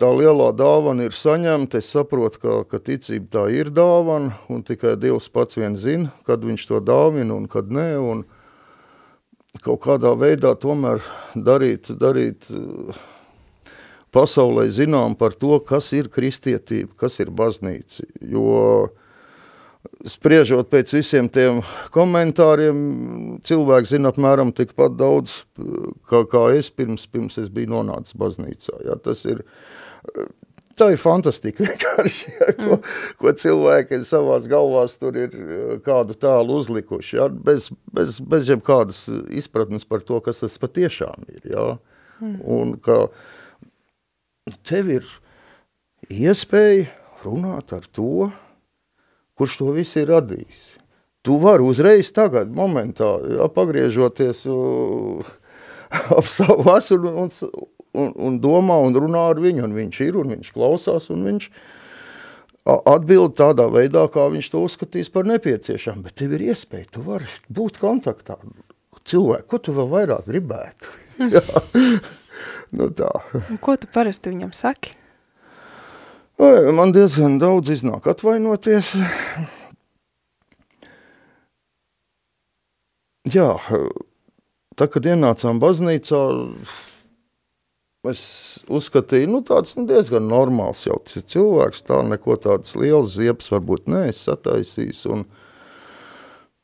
tā 0.00 0.10
lielā 0.16 0.50
dāvana 0.56 1.08
ir 1.08 1.16
saņemta, 1.16 1.80
es 1.80 1.90
saprotu, 1.92 2.42
ka, 2.42 2.58
ka 2.70 2.82
ticība 2.84 3.30
tā 3.36 3.46
ir 3.54 3.72
dāvana, 3.74 4.36
un 4.52 4.62
tikai 4.66 4.96
Dievs 5.00 5.28
pats 5.32 5.58
vien 5.60 5.76
zina, 5.80 6.12
kad 6.28 6.44
viņš 6.46 6.68
to 6.70 6.80
dāvina 6.84 7.36
un 7.36 7.48
kad 7.50 7.72
nē, 7.72 7.90
un, 8.00 8.24
kaut 9.58 9.82
kādā 9.84 10.12
veidā 10.18 10.54
tomēr 10.58 11.02
darīt, 11.34 11.90
darīt 11.98 12.46
pasaulē 14.14 14.66
zinām 14.70 15.16
par 15.18 15.34
to, 15.38 15.58
kas 15.66 15.92
ir 15.96 16.10
kristietība, 16.12 16.94
kas 17.00 17.18
ir 17.22 17.30
baznīca, 17.34 18.06
jo 18.20 18.90
spriežot 20.08 20.68
pēc 20.70 20.92
visiem 20.94 21.28
tiem 21.32 21.62
komentāriem, 21.94 22.80
cilvēki 23.46 23.94
zina 23.94 24.12
apmēram 24.12 24.52
tikpat 24.56 24.96
daudz, 24.98 25.40
kā, 26.10 26.24
kā 26.28 26.44
es 26.56 26.70
pirms, 26.74 27.06
pirms 27.10 27.40
es 27.40 27.48
biju 27.52 27.72
nonācis 27.74 28.18
baznīcā. 28.20 28.76
Ja, 28.86 28.98
tas 29.00 29.24
ir, 29.28 29.42
tā 30.80 30.90
ir 30.94 31.00
fantastika 31.00 31.64
vienkārši, 31.68 32.34
ja, 32.38 32.50
ko, 32.58 32.78
mm. 32.78 33.00
ko 33.20 33.34
cilvēki 33.44 34.00
savās 34.08 34.48
galvās 34.50 34.96
tur 35.00 35.18
ir 35.20 35.34
eh, 35.36 35.74
kādu 35.84 36.16
tālu 36.18 36.60
uzlikuši, 36.62 37.16
ja, 37.20 37.28
bez, 37.30 37.70
bez, 37.94 38.18
bez 38.24 38.50
jebkādas 38.52 39.04
izpratnes 39.36 39.86
par 39.88 40.04
to, 40.06 40.20
kas 40.24 40.42
tas 40.44 40.58
patiešām 40.62 41.28
ir, 41.28 41.42
ja, 41.52 41.66
mm. 42.22 42.38
un 42.56 42.76
ka 42.82 43.04
tev 44.66 44.90
ir 44.98 45.10
iespēja 46.10 46.88
runāt 47.24 47.74
ar 47.76 47.86
to, 47.92 48.30
kurš 49.38 49.60
to 49.60 49.72
visu 49.76 50.02
ir 50.02 50.10
radījis. 50.12 50.62
Tu 51.24 51.36
vari 51.40 51.64
uzreiz 51.64 52.08
tagad, 52.16 52.48
momentā, 52.56 53.10
ja, 53.28 53.48
pagriežoties 53.52 54.46
uh, 54.48 55.20
ap 56.16 56.28
savu 56.28 56.64
asu 56.72 56.96
un, 56.96 57.26
un, 57.26 57.30
un, 57.96 58.12
un 58.14 58.38
domā 58.42 58.78
un 58.84 58.96
runā 58.96 59.26
ar 59.32 59.42
viņu, 59.42 59.64
un 59.66 59.76
viņš 59.76 60.00
ir, 60.06 60.18
un 60.20 60.34
viņš 60.36 60.52
klausās, 60.54 61.10
un 61.14 61.26
viņš 61.28 61.50
atbild 62.70 63.34
tādā 63.38 63.66
veidā, 63.72 64.04
kā 64.12 64.28
viņš 64.30 64.50
to 64.52 64.64
uzskatīs 64.66 65.10
par 65.12 65.26
nepieciešamu, 65.30 66.04
bet 66.06 66.18
tev 66.20 66.36
ir 66.36 66.50
iespēja, 66.52 66.90
tu 66.94 67.04
vari 67.06 67.28
būt 67.50 67.80
kontaktā 67.80 68.36
cilvēku, 69.08 69.48
ko 69.50 69.58
tu 69.58 69.74
vēl 69.76 69.92
vairāk 69.96 70.26
gribētu. 70.30 70.96
Nu 72.70 72.86
tā. 72.94 73.10
Un 73.50 73.58
ko 73.58 73.74
tu 73.76 73.88
parasti 73.90 74.30
viņam 74.30 74.52
saki? 74.54 74.94
Man 76.40 76.94
diezgan 76.94 77.34
daudz 77.42 77.72
iznāk 77.74 78.06
atvainoties. 78.08 78.94
Jā, 83.28 83.48
tā, 84.78 84.86
kad 84.88 85.04
ienācām 85.04 85.60
baznīcā, 85.60 86.20
es 88.08 88.22
uzskatīju, 88.70 89.28
nu 89.28 89.42
tāds 89.44 89.74
nu, 89.76 89.84
diezgan 89.88 90.24
normāls 90.30 90.86
jau 90.86 90.96
tas 91.04 91.26
cilvēks, 91.28 91.84
tā 91.84 92.00
neko 92.06 92.38
tādas 92.40 92.72
lielas 92.78 93.12
ziepes 93.16 93.50
varbūt 93.52 93.90
ne, 93.92 94.06
es 94.08 94.22
sataisījis, 94.24 95.02
un, 95.12 95.26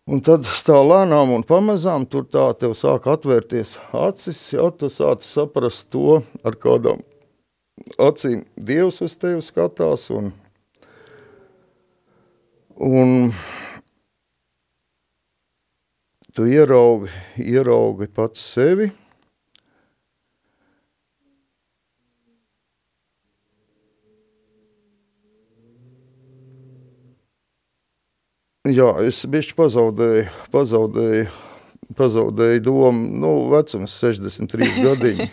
un 0.09 0.25
tad 0.25 0.49
tā 0.65 0.79
lēnām 0.81 1.35
un 1.37 1.45
pamazām 1.45 2.07
tur 2.09 2.25
tā 2.25 2.49
tev 2.61 2.73
sāk 2.79 3.09
atvērties 3.13 3.77
acis, 3.93 4.41
jau 4.55 4.71
tu 4.73 4.89
sāc 4.93 5.27
saprast 5.27 5.91
to, 5.93 6.23
ar 6.47 6.57
kādām 6.57 7.05
acīm 8.01 8.47
Dievs 8.57 9.03
uz 9.05 9.15
tevi 9.21 9.45
skatās, 9.45 10.09
un, 10.09 10.33
un 12.81 13.29
tu 16.33 16.49
ieraugi, 16.49 17.13
ieraugi 17.45 18.09
pats 18.17 18.41
sevi, 18.55 18.89
Jā, 28.67 28.87
es 29.07 29.21
bišķi 29.31 29.55
pazaudēju, 29.55 30.23
pazaudēju, 30.51 31.27
pazaudēju 31.95 32.63
domu, 32.67 33.11
nu, 33.23 33.33
vecums 33.53 33.93
63 34.01 34.71
gadiņi. 34.87 35.27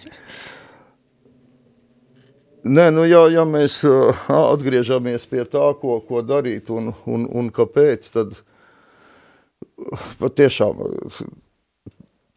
Nē, 2.63 2.83
nu 2.93 3.05
jā, 3.09 3.23
ja 3.33 3.43
mēs 3.47 3.79
atgriežamies 4.29 5.25
pie 5.31 5.41
tā, 5.49 5.63
ko, 5.79 5.97
ko 6.05 6.21
darīt 6.23 6.69
un, 6.71 6.91
un, 7.09 7.25
un 7.25 7.49
kāpēc, 7.51 8.09
tad 8.13 8.35
patiešām 10.21 10.83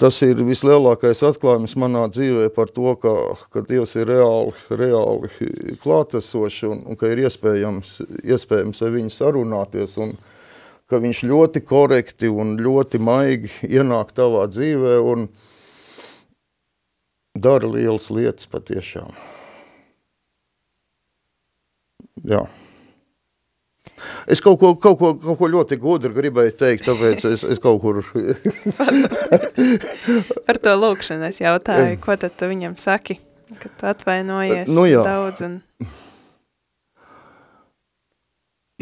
tas 0.00 0.20
ir 0.24 0.40
vislielākais 0.48 1.20
atklājums 1.28 1.76
manā 1.78 2.06
dzīvē 2.12 2.48
par 2.56 2.72
to, 2.72 2.94
ka, 3.02 3.12
ka 3.52 3.62
Dievs 3.68 3.92
ir 4.00 4.08
reāli, 4.10 4.56
reāli 4.72 5.76
klātesoši 5.84 6.72
un, 6.72 6.82
un 6.88 6.98
ka 7.00 7.12
ir 7.12 7.26
iespējams, 7.26 8.00
iespējams 8.24 8.82
ar 8.82 8.96
viņu 8.96 9.14
sarunāties 9.14 9.96
un, 10.00 10.16
uh, 10.16 10.32
ka 10.90 11.00
viņš 11.02 11.22
ļoti 11.26 11.62
korekti 11.66 12.30
un 12.30 12.54
ļoti 12.62 13.00
maigi 13.02 13.50
ienāk 13.66 14.12
tavā 14.16 14.46
dzīvē 14.50 14.98
un 15.02 15.26
dara 17.36 17.68
lielas 17.68 18.08
lietas 18.14 18.48
patiešām. 18.50 19.10
Jā. 22.26 22.46
Es 24.28 24.42
kaut 24.44 24.58
ko, 24.60 24.74
kaut, 24.76 24.98
ko, 25.00 25.12
kaut 25.20 25.38
ko 25.40 25.48
ļoti 25.50 25.78
gudru 25.80 26.12
gribēju 26.16 26.54
teikt, 26.58 26.86
tāpēc 26.88 27.24
es, 27.30 27.44
es 27.46 27.60
kaut 27.62 27.80
kur... 27.82 28.02
Par 30.46 30.58
to 30.62 30.74
lūkšanu 30.76 31.24
es 31.30 31.40
jautāju, 31.40 32.00
ko 32.02 32.16
tad 32.20 32.32
tu 32.38 32.44
viņam 32.50 32.76
saki, 32.80 33.18
kad 33.62 33.70
tu 33.80 33.88
atvainojies 33.88 34.68
nu, 34.74 34.84
jā. 34.90 35.02
daudz 35.06 35.38
un... 35.46 35.60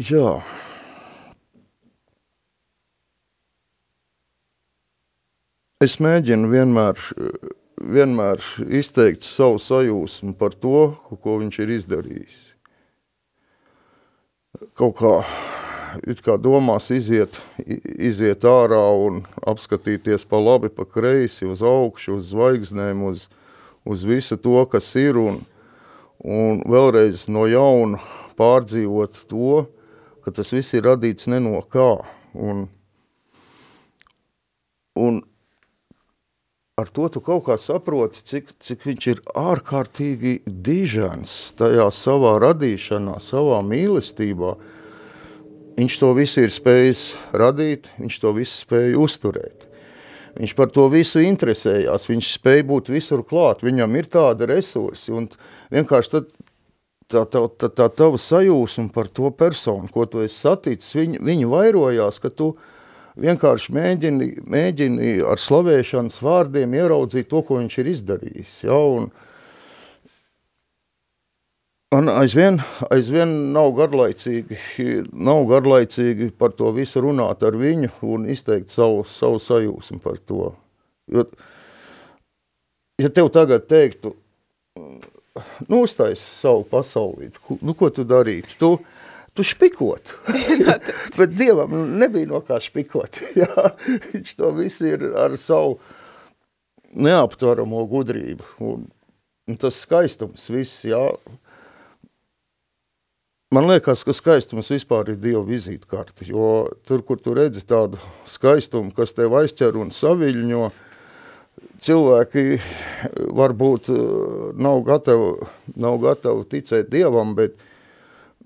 Jā. 0.01 0.41
Es 5.83 5.97
mēģinu 5.99 6.47
vienmēr, 6.47 6.95
vienmēr 7.83 8.43
izteikt 8.79 9.25
savu 9.27 9.57
sajūsmu 9.59 10.31
par 10.39 10.53
to, 10.55 10.93
ko 11.19 11.33
viņš 11.41 11.57
ir 11.59 11.73
izdarījis. 11.75 12.37
Kaut 14.79 14.95
kā, 15.01 15.11
kā 16.23 16.37
domās 16.39 16.87
iziet, 16.95 17.41
iziet 17.59 18.47
ārā 18.47 18.79
un 19.03 19.25
apskatīties 19.43 20.23
pa 20.31 20.39
labi, 20.39 20.71
pa 20.71 20.87
kreisi, 20.87 21.43
uz 21.43 21.59
augšu, 21.59 22.21
uz 22.21 22.31
zvaigznēm, 22.31 23.03
uz, 23.11 23.27
uz 23.83 24.07
visu 24.07 24.39
to, 24.39 24.55
kas 24.71 24.93
ir, 24.95 25.19
un, 25.19 25.43
un 26.23 26.63
vēlreiz 26.71 27.27
no 27.27 27.49
jauna 27.51 27.99
pārdzīvot 28.39 29.25
to, 29.27 29.65
ka 30.23 30.39
tas 30.39 30.55
viss 30.55 30.71
ir 30.71 30.87
radīts 30.87 31.27
ne 31.27 31.43
no 31.43 31.59
kā. 31.67 31.97
Un, 32.31 32.69
un 34.95 35.25
ar 36.75 36.89
to 36.91 37.05
tu 37.07 37.21
kaut 37.23 37.45
kā 37.47 37.55
saproti, 37.55 38.19
cik, 38.27 38.49
cik 38.59 38.81
viņš 38.83 39.05
ir 39.07 39.19
ārkārtīgi 39.39 40.41
dižans 40.45 41.53
tajā 41.55 41.85
savā 41.95 42.33
radīšanā, 42.43 43.13
savā 43.23 43.61
mīlestībā. 43.63 44.57
Viņš 45.79 45.95
to 46.01 46.09
visu 46.17 46.43
ir 46.43 46.51
spējis 46.51 47.05
radīt, 47.31 47.87
viņš 47.95 48.19
to 48.19 48.33
visu 48.35 48.59
spēja 48.65 48.99
uzturēt. 48.99 49.63
Viņš 50.35 50.55
par 50.57 50.67
to 50.75 50.89
visu 50.91 51.23
interesējās, 51.23 52.09
viņš 52.11 52.33
spēja 52.41 52.67
būt 52.67 52.91
visur 52.91 53.23
klāt, 53.23 53.63
viņam 53.63 53.95
ir 53.95 54.11
tāda 54.11 54.51
resursi, 54.51 55.15
un 55.15 55.29
vienkārši 55.71 56.11
tad 56.11 56.27
tā, 57.07 57.23
tā, 57.23 57.47
tā, 57.55 57.71
tā 57.71 57.87
tava 57.87 58.19
sajūsma 58.19 58.89
par 58.91 59.07
to 59.07 59.31
personu, 59.31 59.87
ko 59.95 60.03
tu 60.11 60.27
esi 60.27 60.41
saticis, 60.43 60.91
viņi, 60.99 61.23
viņi 61.23 61.51
vairojās, 61.55 62.19
ka 62.19 62.35
tu, 62.35 62.51
uh, 62.51 62.74
vienkārši 63.19 63.75
mēģini, 63.75 64.27
mēģini 64.51 65.13
ar 65.27 65.41
slavēšanas 65.41 66.19
vārdiem 66.23 66.75
ieraudzīt 66.75 67.29
to, 67.31 67.41
ko 67.45 67.59
viņš 67.61 67.77
ir 67.81 67.91
izdarījis. 67.93 68.53
Ja? 68.67 68.79
Un, 68.97 69.07
un 71.95 72.11
aizvien, 72.15 72.59
aizvien 72.91 73.31
nav, 73.55 73.71
garlaicīgi, 73.79 74.59
nav 75.13 75.45
garlaicīgi 75.51 76.31
par 76.37 76.55
to 76.57 76.71
visu 76.75 77.03
runāt 77.05 77.45
ar 77.47 77.57
viņu 77.59 77.93
un 78.15 78.27
izteikt 78.31 78.73
savu, 78.75 79.05
savu 79.07 79.41
sajūsmu 79.43 80.01
par 80.03 80.19
to. 80.19 80.51
Jo, 81.11 81.25
ja 83.01 83.11
tev 83.13 83.29
tagad 83.33 83.67
teiktu, 83.69 84.15
nu, 85.69 85.83
uztais 85.83 86.19
savu 86.19 86.65
pasaulīti, 86.67 87.59
nu, 87.61 87.75
ko 87.77 87.91
tu 87.93 88.03
darītu? 88.07 88.57
Tu, 88.59 88.71
tu 89.35 89.43
špikot. 89.43 90.15
Bet 91.17 91.29
Dievam 91.35 91.75
nebija 91.99 92.29
no 92.31 92.41
kā 92.45 92.59
špikot. 92.63 93.19
Jā, 93.41 93.71
viņš 94.13 94.35
to 94.39 94.51
visu 94.55 94.91
ir 94.93 95.09
ar 95.19 95.35
savu 95.41 95.79
neaptvaramo 96.95 97.83
gudrību. 97.91 98.47
Un, 98.63 98.85
un 99.49 99.59
tas 99.59 99.81
skaistums 99.83 100.47
viss, 100.49 100.85
jā. 100.87 101.03
Man 103.53 103.67
liekas, 103.69 104.01
ka 104.07 104.15
skaistums 104.15 104.71
vispār 104.71 105.11
ir 105.13 105.19
Dieva 105.21 105.43
vizītkarte, 105.47 106.25
jo 106.27 106.65
tur, 106.87 107.03
kur 107.07 107.19
tu 107.21 107.35
redzi 107.37 107.61
tādu 107.67 107.99
skaistumu, 108.27 108.91
kas 108.95 109.13
tev 109.15 109.35
aizķer 109.37 109.77
un 109.79 109.93
saviļņo, 109.95 110.63
cilvēki 111.85 112.57
varbūt 113.37 113.91
eh, 113.93 114.01
nav 114.65 114.81
gatavi, 114.87 115.29
nav 115.79 116.01
gatavi 116.03 116.47
ticēt 116.51 116.89
Dievam, 116.91 117.35
bet 117.37 117.55
uh, 117.55 117.69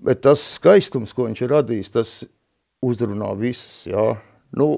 bet 0.04 0.22
tas 0.26 0.42
skaistums, 0.56 1.14
ko 1.16 1.28
viņš 1.28 1.44
ir 1.44 1.52
radījis, 1.54 1.94
tas 1.94 2.12
uzrunā 2.84 3.32
visus, 3.38 3.84
jā. 3.90 4.14
Nu, 4.56 4.72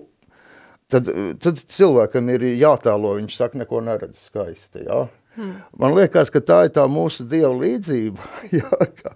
tad, 0.91 1.09
tad 1.43 1.61
cilvēkam 1.73 2.31
ir 2.35 2.47
jātēlo, 2.51 3.17
viņš 3.21 3.39
saka, 3.39 3.61
neko 3.63 3.83
neredz 3.87 4.27
skaisti, 4.29 4.87
jā. 4.89 5.07
Hmm. 5.33 5.63
Man 5.81 5.95
liekas, 5.97 6.29
ka 6.29 6.43
tā 6.45 6.59
ir 6.67 6.75
tā 6.77 6.83
mūsu 6.93 7.25
Dieva 7.25 7.55
līdzība, 7.57 8.27
jā, 8.59 8.89
ka, 8.99 9.15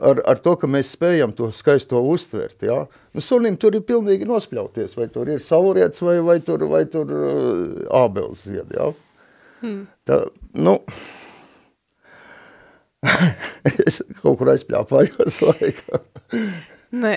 ar, 0.00 0.22
ar 0.32 0.40
to, 0.40 0.54
ka 0.56 0.70
mēs 0.70 0.94
spējam 0.96 1.34
to 1.36 1.50
skaisto 1.52 2.00
uztvert, 2.08 2.62
jā. 2.64 2.78
Nu, 3.12 3.24
sunim 3.24 3.58
tur 3.60 3.76
ir 3.76 3.84
pilnīgi 3.88 4.28
nospļauties, 4.28 4.96
vai 4.96 5.10
tur 5.12 5.28
ir 5.34 5.42
saulriets, 5.44 6.00
vai, 6.04 6.16
vai 6.24 6.38
tur, 6.44 6.64
vai 6.70 6.86
tur 6.88 7.12
ābels 8.02 8.46
zied, 8.48 8.72
jā. 8.72 8.92
Hmm. 9.62 9.82
Tā, 10.08 10.24
nu, 10.58 10.78
es 13.86 14.02
kaut 14.20 14.38
kur 14.40 14.52
aizpļāpājos 14.52 15.40
laikam. 15.46 16.06
Ne, 16.92 17.14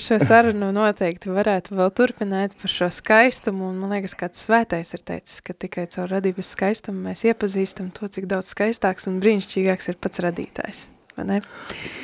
šo 0.00 0.16
sarunu 0.24 0.70
noteikti 0.72 1.28
varētu 1.28 1.76
vēl 1.76 1.90
turpināt 1.92 2.54
par 2.56 2.72
šo 2.72 2.86
skaistumu, 2.96 3.66
un 3.68 3.82
man 3.82 3.92
liekas, 3.92 4.14
kāds 4.16 4.46
svētais 4.46 4.94
ir 4.96 5.02
teicis, 5.04 5.42
ka 5.44 5.52
tikai 5.52 5.84
caur 5.92 6.08
radības 6.14 6.54
skaistumu 6.54 7.10
mēs 7.10 7.26
iepazīstam 7.28 7.90
to, 7.92 8.08
cik 8.08 8.24
daudz 8.30 8.54
skaistāks 8.54 9.04
un 9.10 9.18
brīnišķīgāks 9.20 9.92
ir 9.92 9.98
pats 10.00 10.24
radītājs, 10.24 10.86
vai 11.18 11.28
ne? 11.28 11.42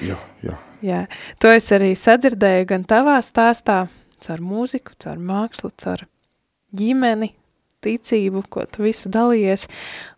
Jā, 0.04 0.18
jā. 0.44 0.58
Jā, 0.84 1.00
to 1.40 1.48
es 1.56 1.70
arī 1.72 1.94
sadzirdēju 1.96 2.68
gan 2.74 2.84
tavā 2.84 3.16
stāstā, 3.24 3.86
caur 4.20 4.44
mūziku, 4.44 4.92
caur 5.00 5.16
mākslu, 5.16 5.72
caur 5.80 6.04
ģimeni, 6.76 7.30
ticību, 7.84 8.44
ko 8.52 8.66
tu 8.68 8.84
visu 8.84 9.08
dalījies, 9.12 9.64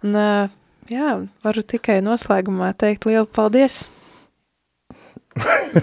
un 0.02 0.18
uh, 0.18 0.56
jā, 0.93 1.12
varu 1.45 1.62
tikai 1.62 2.01
noslēgumā 2.05 2.72
teikt 2.78 3.09
lielu 3.09 3.26
paldies 3.26 3.84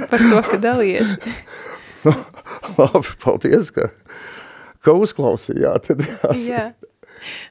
par 0.10 0.20
to, 0.20 0.42
ka 0.48 0.60
dalījies. 0.62 1.18
nu, 2.06 2.14
labi, 2.78 3.14
paldies, 3.24 3.72
ka, 3.76 3.90
ka 4.84 4.96
uzklausījāt. 4.98 5.94
jā. 6.42 6.72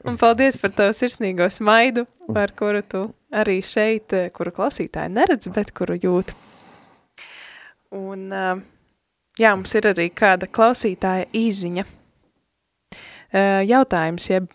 Un 0.05 0.19
paldies 0.21 0.59
par 0.61 0.73
tavu 0.75 0.93
sirsnīgo 0.93 1.47
smaidu, 1.49 2.05
par 2.33 2.53
kuru 2.57 2.83
tu 2.85 3.07
arī 3.33 3.57
šeit, 3.65 4.13
kuru 4.35 4.53
klausītāji 4.53 5.13
neredz, 5.15 5.49
bet 5.53 5.71
kuru 5.73 5.97
jūt. 5.97 6.35
Un 7.93 8.27
jā, 8.29 9.53
mums 9.55 9.73
ir 9.77 9.89
arī 9.89 10.09
kāda 10.13 10.49
klausītāja 10.49 11.25
īziņa. 11.33 11.87
Jautājums, 13.65 14.27
jeb 14.29 14.51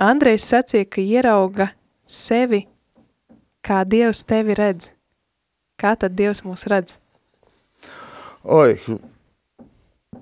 Andrejs 0.00 0.46
sacīja, 0.48 0.88
ka 0.88 1.04
ierauga 1.04 1.68
sevi 2.06 2.64
kā 3.66 3.82
Dievs 3.84 4.22
tevi 4.24 4.54
redz? 4.56 4.92
Kā 5.76 5.92
tad 5.98 6.16
Dievs 6.16 6.42
mūs 6.46 6.64
redz? 6.70 6.96
Oi, 8.46 8.78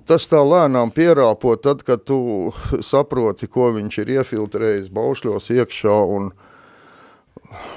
tas 0.09 0.25
tā 0.27 0.41
lēnām 0.41 0.91
pierāpo 0.91 1.53
tad, 1.61 1.83
kad 1.85 2.03
tu 2.09 2.51
saproti, 2.83 3.47
ko 3.47 3.69
viņš 3.75 3.99
ir 4.01 4.15
iefiltrējis 4.17 4.89
baušļos 4.93 5.51
iekšā 5.55 5.99
un 6.17 6.31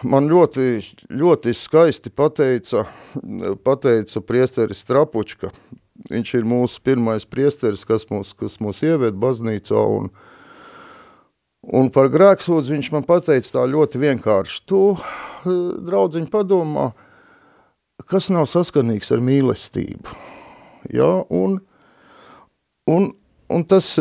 man 0.09 0.31
ļoti, 0.31 0.81
ļoti 1.13 1.55
skaisti 1.55 2.11
pateica, 2.11 2.87
pateica 3.65 4.25
priesteris 4.25 4.85
Trapučka. 4.89 5.53
Viņš 6.09 6.35
ir 6.39 6.47
mūsu 6.47 6.81
pirmais 6.87 7.27
priesteris, 7.27 7.85
kas 7.85 8.07
mūs, 8.09 8.31
kas 8.39 8.57
mūs 8.63 8.85
ieved 8.87 9.19
baznīcā 9.19 9.81
un, 9.99 10.13
un 11.75 11.91
par 11.95 12.11
grēksūdzu 12.13 12.75
viņš 12.75 12.91
man 12.95 13.07
pateica 13.09 13.59
tā 13.59 13.67
ļoti 13.69 14.01
vienkārši. 14.03 14.65
Tu, 14.69 14.83
draudziņ, 15.89 16.29
padomā, 16.33 16.91
kas 18.09 18.31
nav 18.35 18.49
saskanīgs 18.51 19.13
ar 19.15 19.25
mīlestību. 19.25 20.19
Ja? 20.95 21.11
Un, 21.29 21.59
un, 22.89 23.11
un 23.53 23.65
tas, 23.69 23.95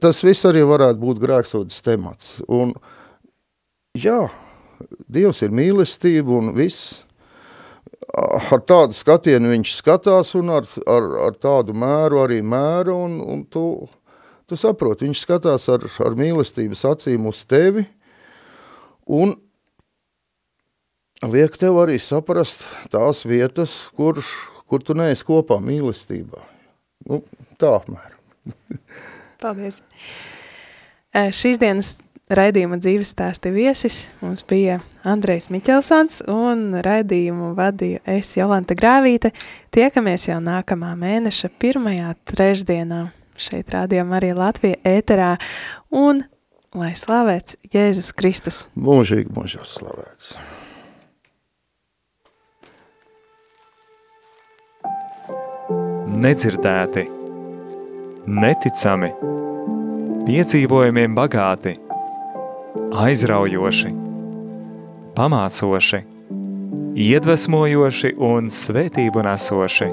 tas 0.00 0.24
viss 0.24 0.48
arī 0.48 0.64
varētu 0.68 1.02
būt 1.02 1.22
grēksūdzes 1.24 1.84
temats. 1.86 2.36
Un, 2.48 2.74
jā, 3.98 4.26
Dievs 5.10 5.42
ir 5.42 5.54
mīlestība 5.54 6.36
un 6.38 6.52
viss. 6.54 7.02
Ar 8.18 8.62
tādu 8.66 8.96
skatienu 8.96 9.50
viņš 9.52 9.72
skatās 9.76 10.32
un 10.38 10.52
ar, 10.54 10.66
ar, 10.88 11.06
ar 11.26 11.36
tādu 11.38 11.74
mēru 11.76 12.22
arī 12.22 12.38
mēra 12.46 12.94
un, 12.94 13.18
un 13.20 13.42
tu, 13.50 13.64
tu 14.48 14.58
saproti, 14.58 15.06
viņš 15.06 15.22
skatās 15.24 15.68
ar, 15.72 15.84
ar 16.04 16.16
mīlestības 16.18 16.84
acīm 16.88 17.28
uz 17.30 17.44
tevi 17.48 17.84
un 19.04 19.36
liek 21.28 21.56
tev 21.60 21.80
arī 21.82 21.98
saprast 22.02 22.64
tās 22.92 23.24
vietas, 23.28 23.80
kur, 23.96 24.22
kur 24.68 24.84
tu 24.84 24.96
neesi 24.98 25.26
kopā 25.28 25.60
mīlestībā. 25.62 26.42
Nu, 27.08 27.22
tā 27.60 27.76
apmēram. 27.78 28.18
Paldies. 29.42 29.82
Šīs 31.14 31.60
dienas 31.60 31.96
Raidījuma 32.28 32.76
dzīves 32.76 33.14
stāsti 33.14 33.48
viesis 33.54 34.10
mums 34.20 34.42
bija 34.44 34.82
Andrejs 35.08 35.48
Miķelsons 35.48 36.20
un 36.28 36.74
raidījumu 36.84 37.54
vadīja 37.56 38.02
es 38.18 38.34
Jolanta 38.36 38.76
Grāvīte. 38.76 39.30
Tiekamies 39.72 40.26
jau 40.28 40.36
nākamā 40.44 40.92
mēneša 41.00 41.48
pirmajā 41.56 42.12
trešdienā. 42.28 43.06
Šeit 43.38 43.70
rādījām 43.74 44.12
arī 44.18 44.32
Latvija 44.36 44.80
ēterā 44.86 45.32
un 45.94 46.24
lai 46.74 46.92
slavēts 46.98 47.58
Jēzus 47.72 48.12
Kristus. 48.18 48.66
Mūžīgi 48.76 49.32
mūžos 49.34 49.78
slavēts. 49.78 50.36
Nedzirdēti, 56.18 57.04
neticami, 58.26 59.12
piedzīvojumiem 60.26 61.14
bagāti– 61.14 61.78
aizraujoši, 62.92 63.90
pamācoši, 65.16 66.02
iedvesmojoši 66.98 68.14
un 68.30 68.52
svētību 68.52 69.24
nesoši. 69.26 69.90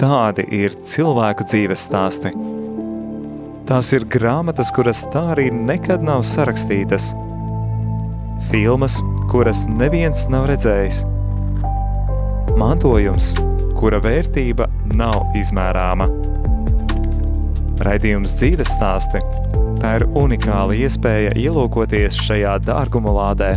Tādi 0.00 0.44
ir 0.54 0.74
cilvēku 0.84 1.46
dzīves 1.48 1.86
stāsti. 1.88 2.32
Tās 3.68 3.92
ir 3.96 4.04
grāmatas, 4.10 4.72
kuras 4.74 5.04
tā 5.12 5.22
arī 5.32 5.48
nekad 5.54 6.04
nav 6.04 6.24
sarakstītas, 6.28 7.12
filmas, 8.50 8.98
kuras 9.32 9.64
neviens 9.70 10.26
nav 10.32 10.50
redzējis, 10.50 11.04
mantojums, 12.60 13.32
kura 13.78 14.02
vērtība 14.04 14.68
nav 14.92 15.32
izmērāma. 15.40 16.10
Raidījums 17.84 18.36
dzīves 18.38 18.76
stāsti 18.76 19.24
Tā 19.84 19.98
ir 19.98 20.04
unikāla 20.16 20.72
iespēja 20.80 21.34
ielūkoties 21.36 22.16
šajā 22.24 22.54
dārguma 22.64 23.10
lādē. 23.12 23.50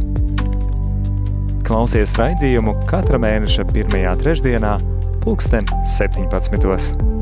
Klausies 1.63 2.17
raidījumu 2.19 2.73
katra 2.89 3.15
mēneša 3.23 3.63
pirmajā 3.69 4.11
trešdienā, 4.19 4.73
pulksten 5.27 5.65
17. 5.83 7.16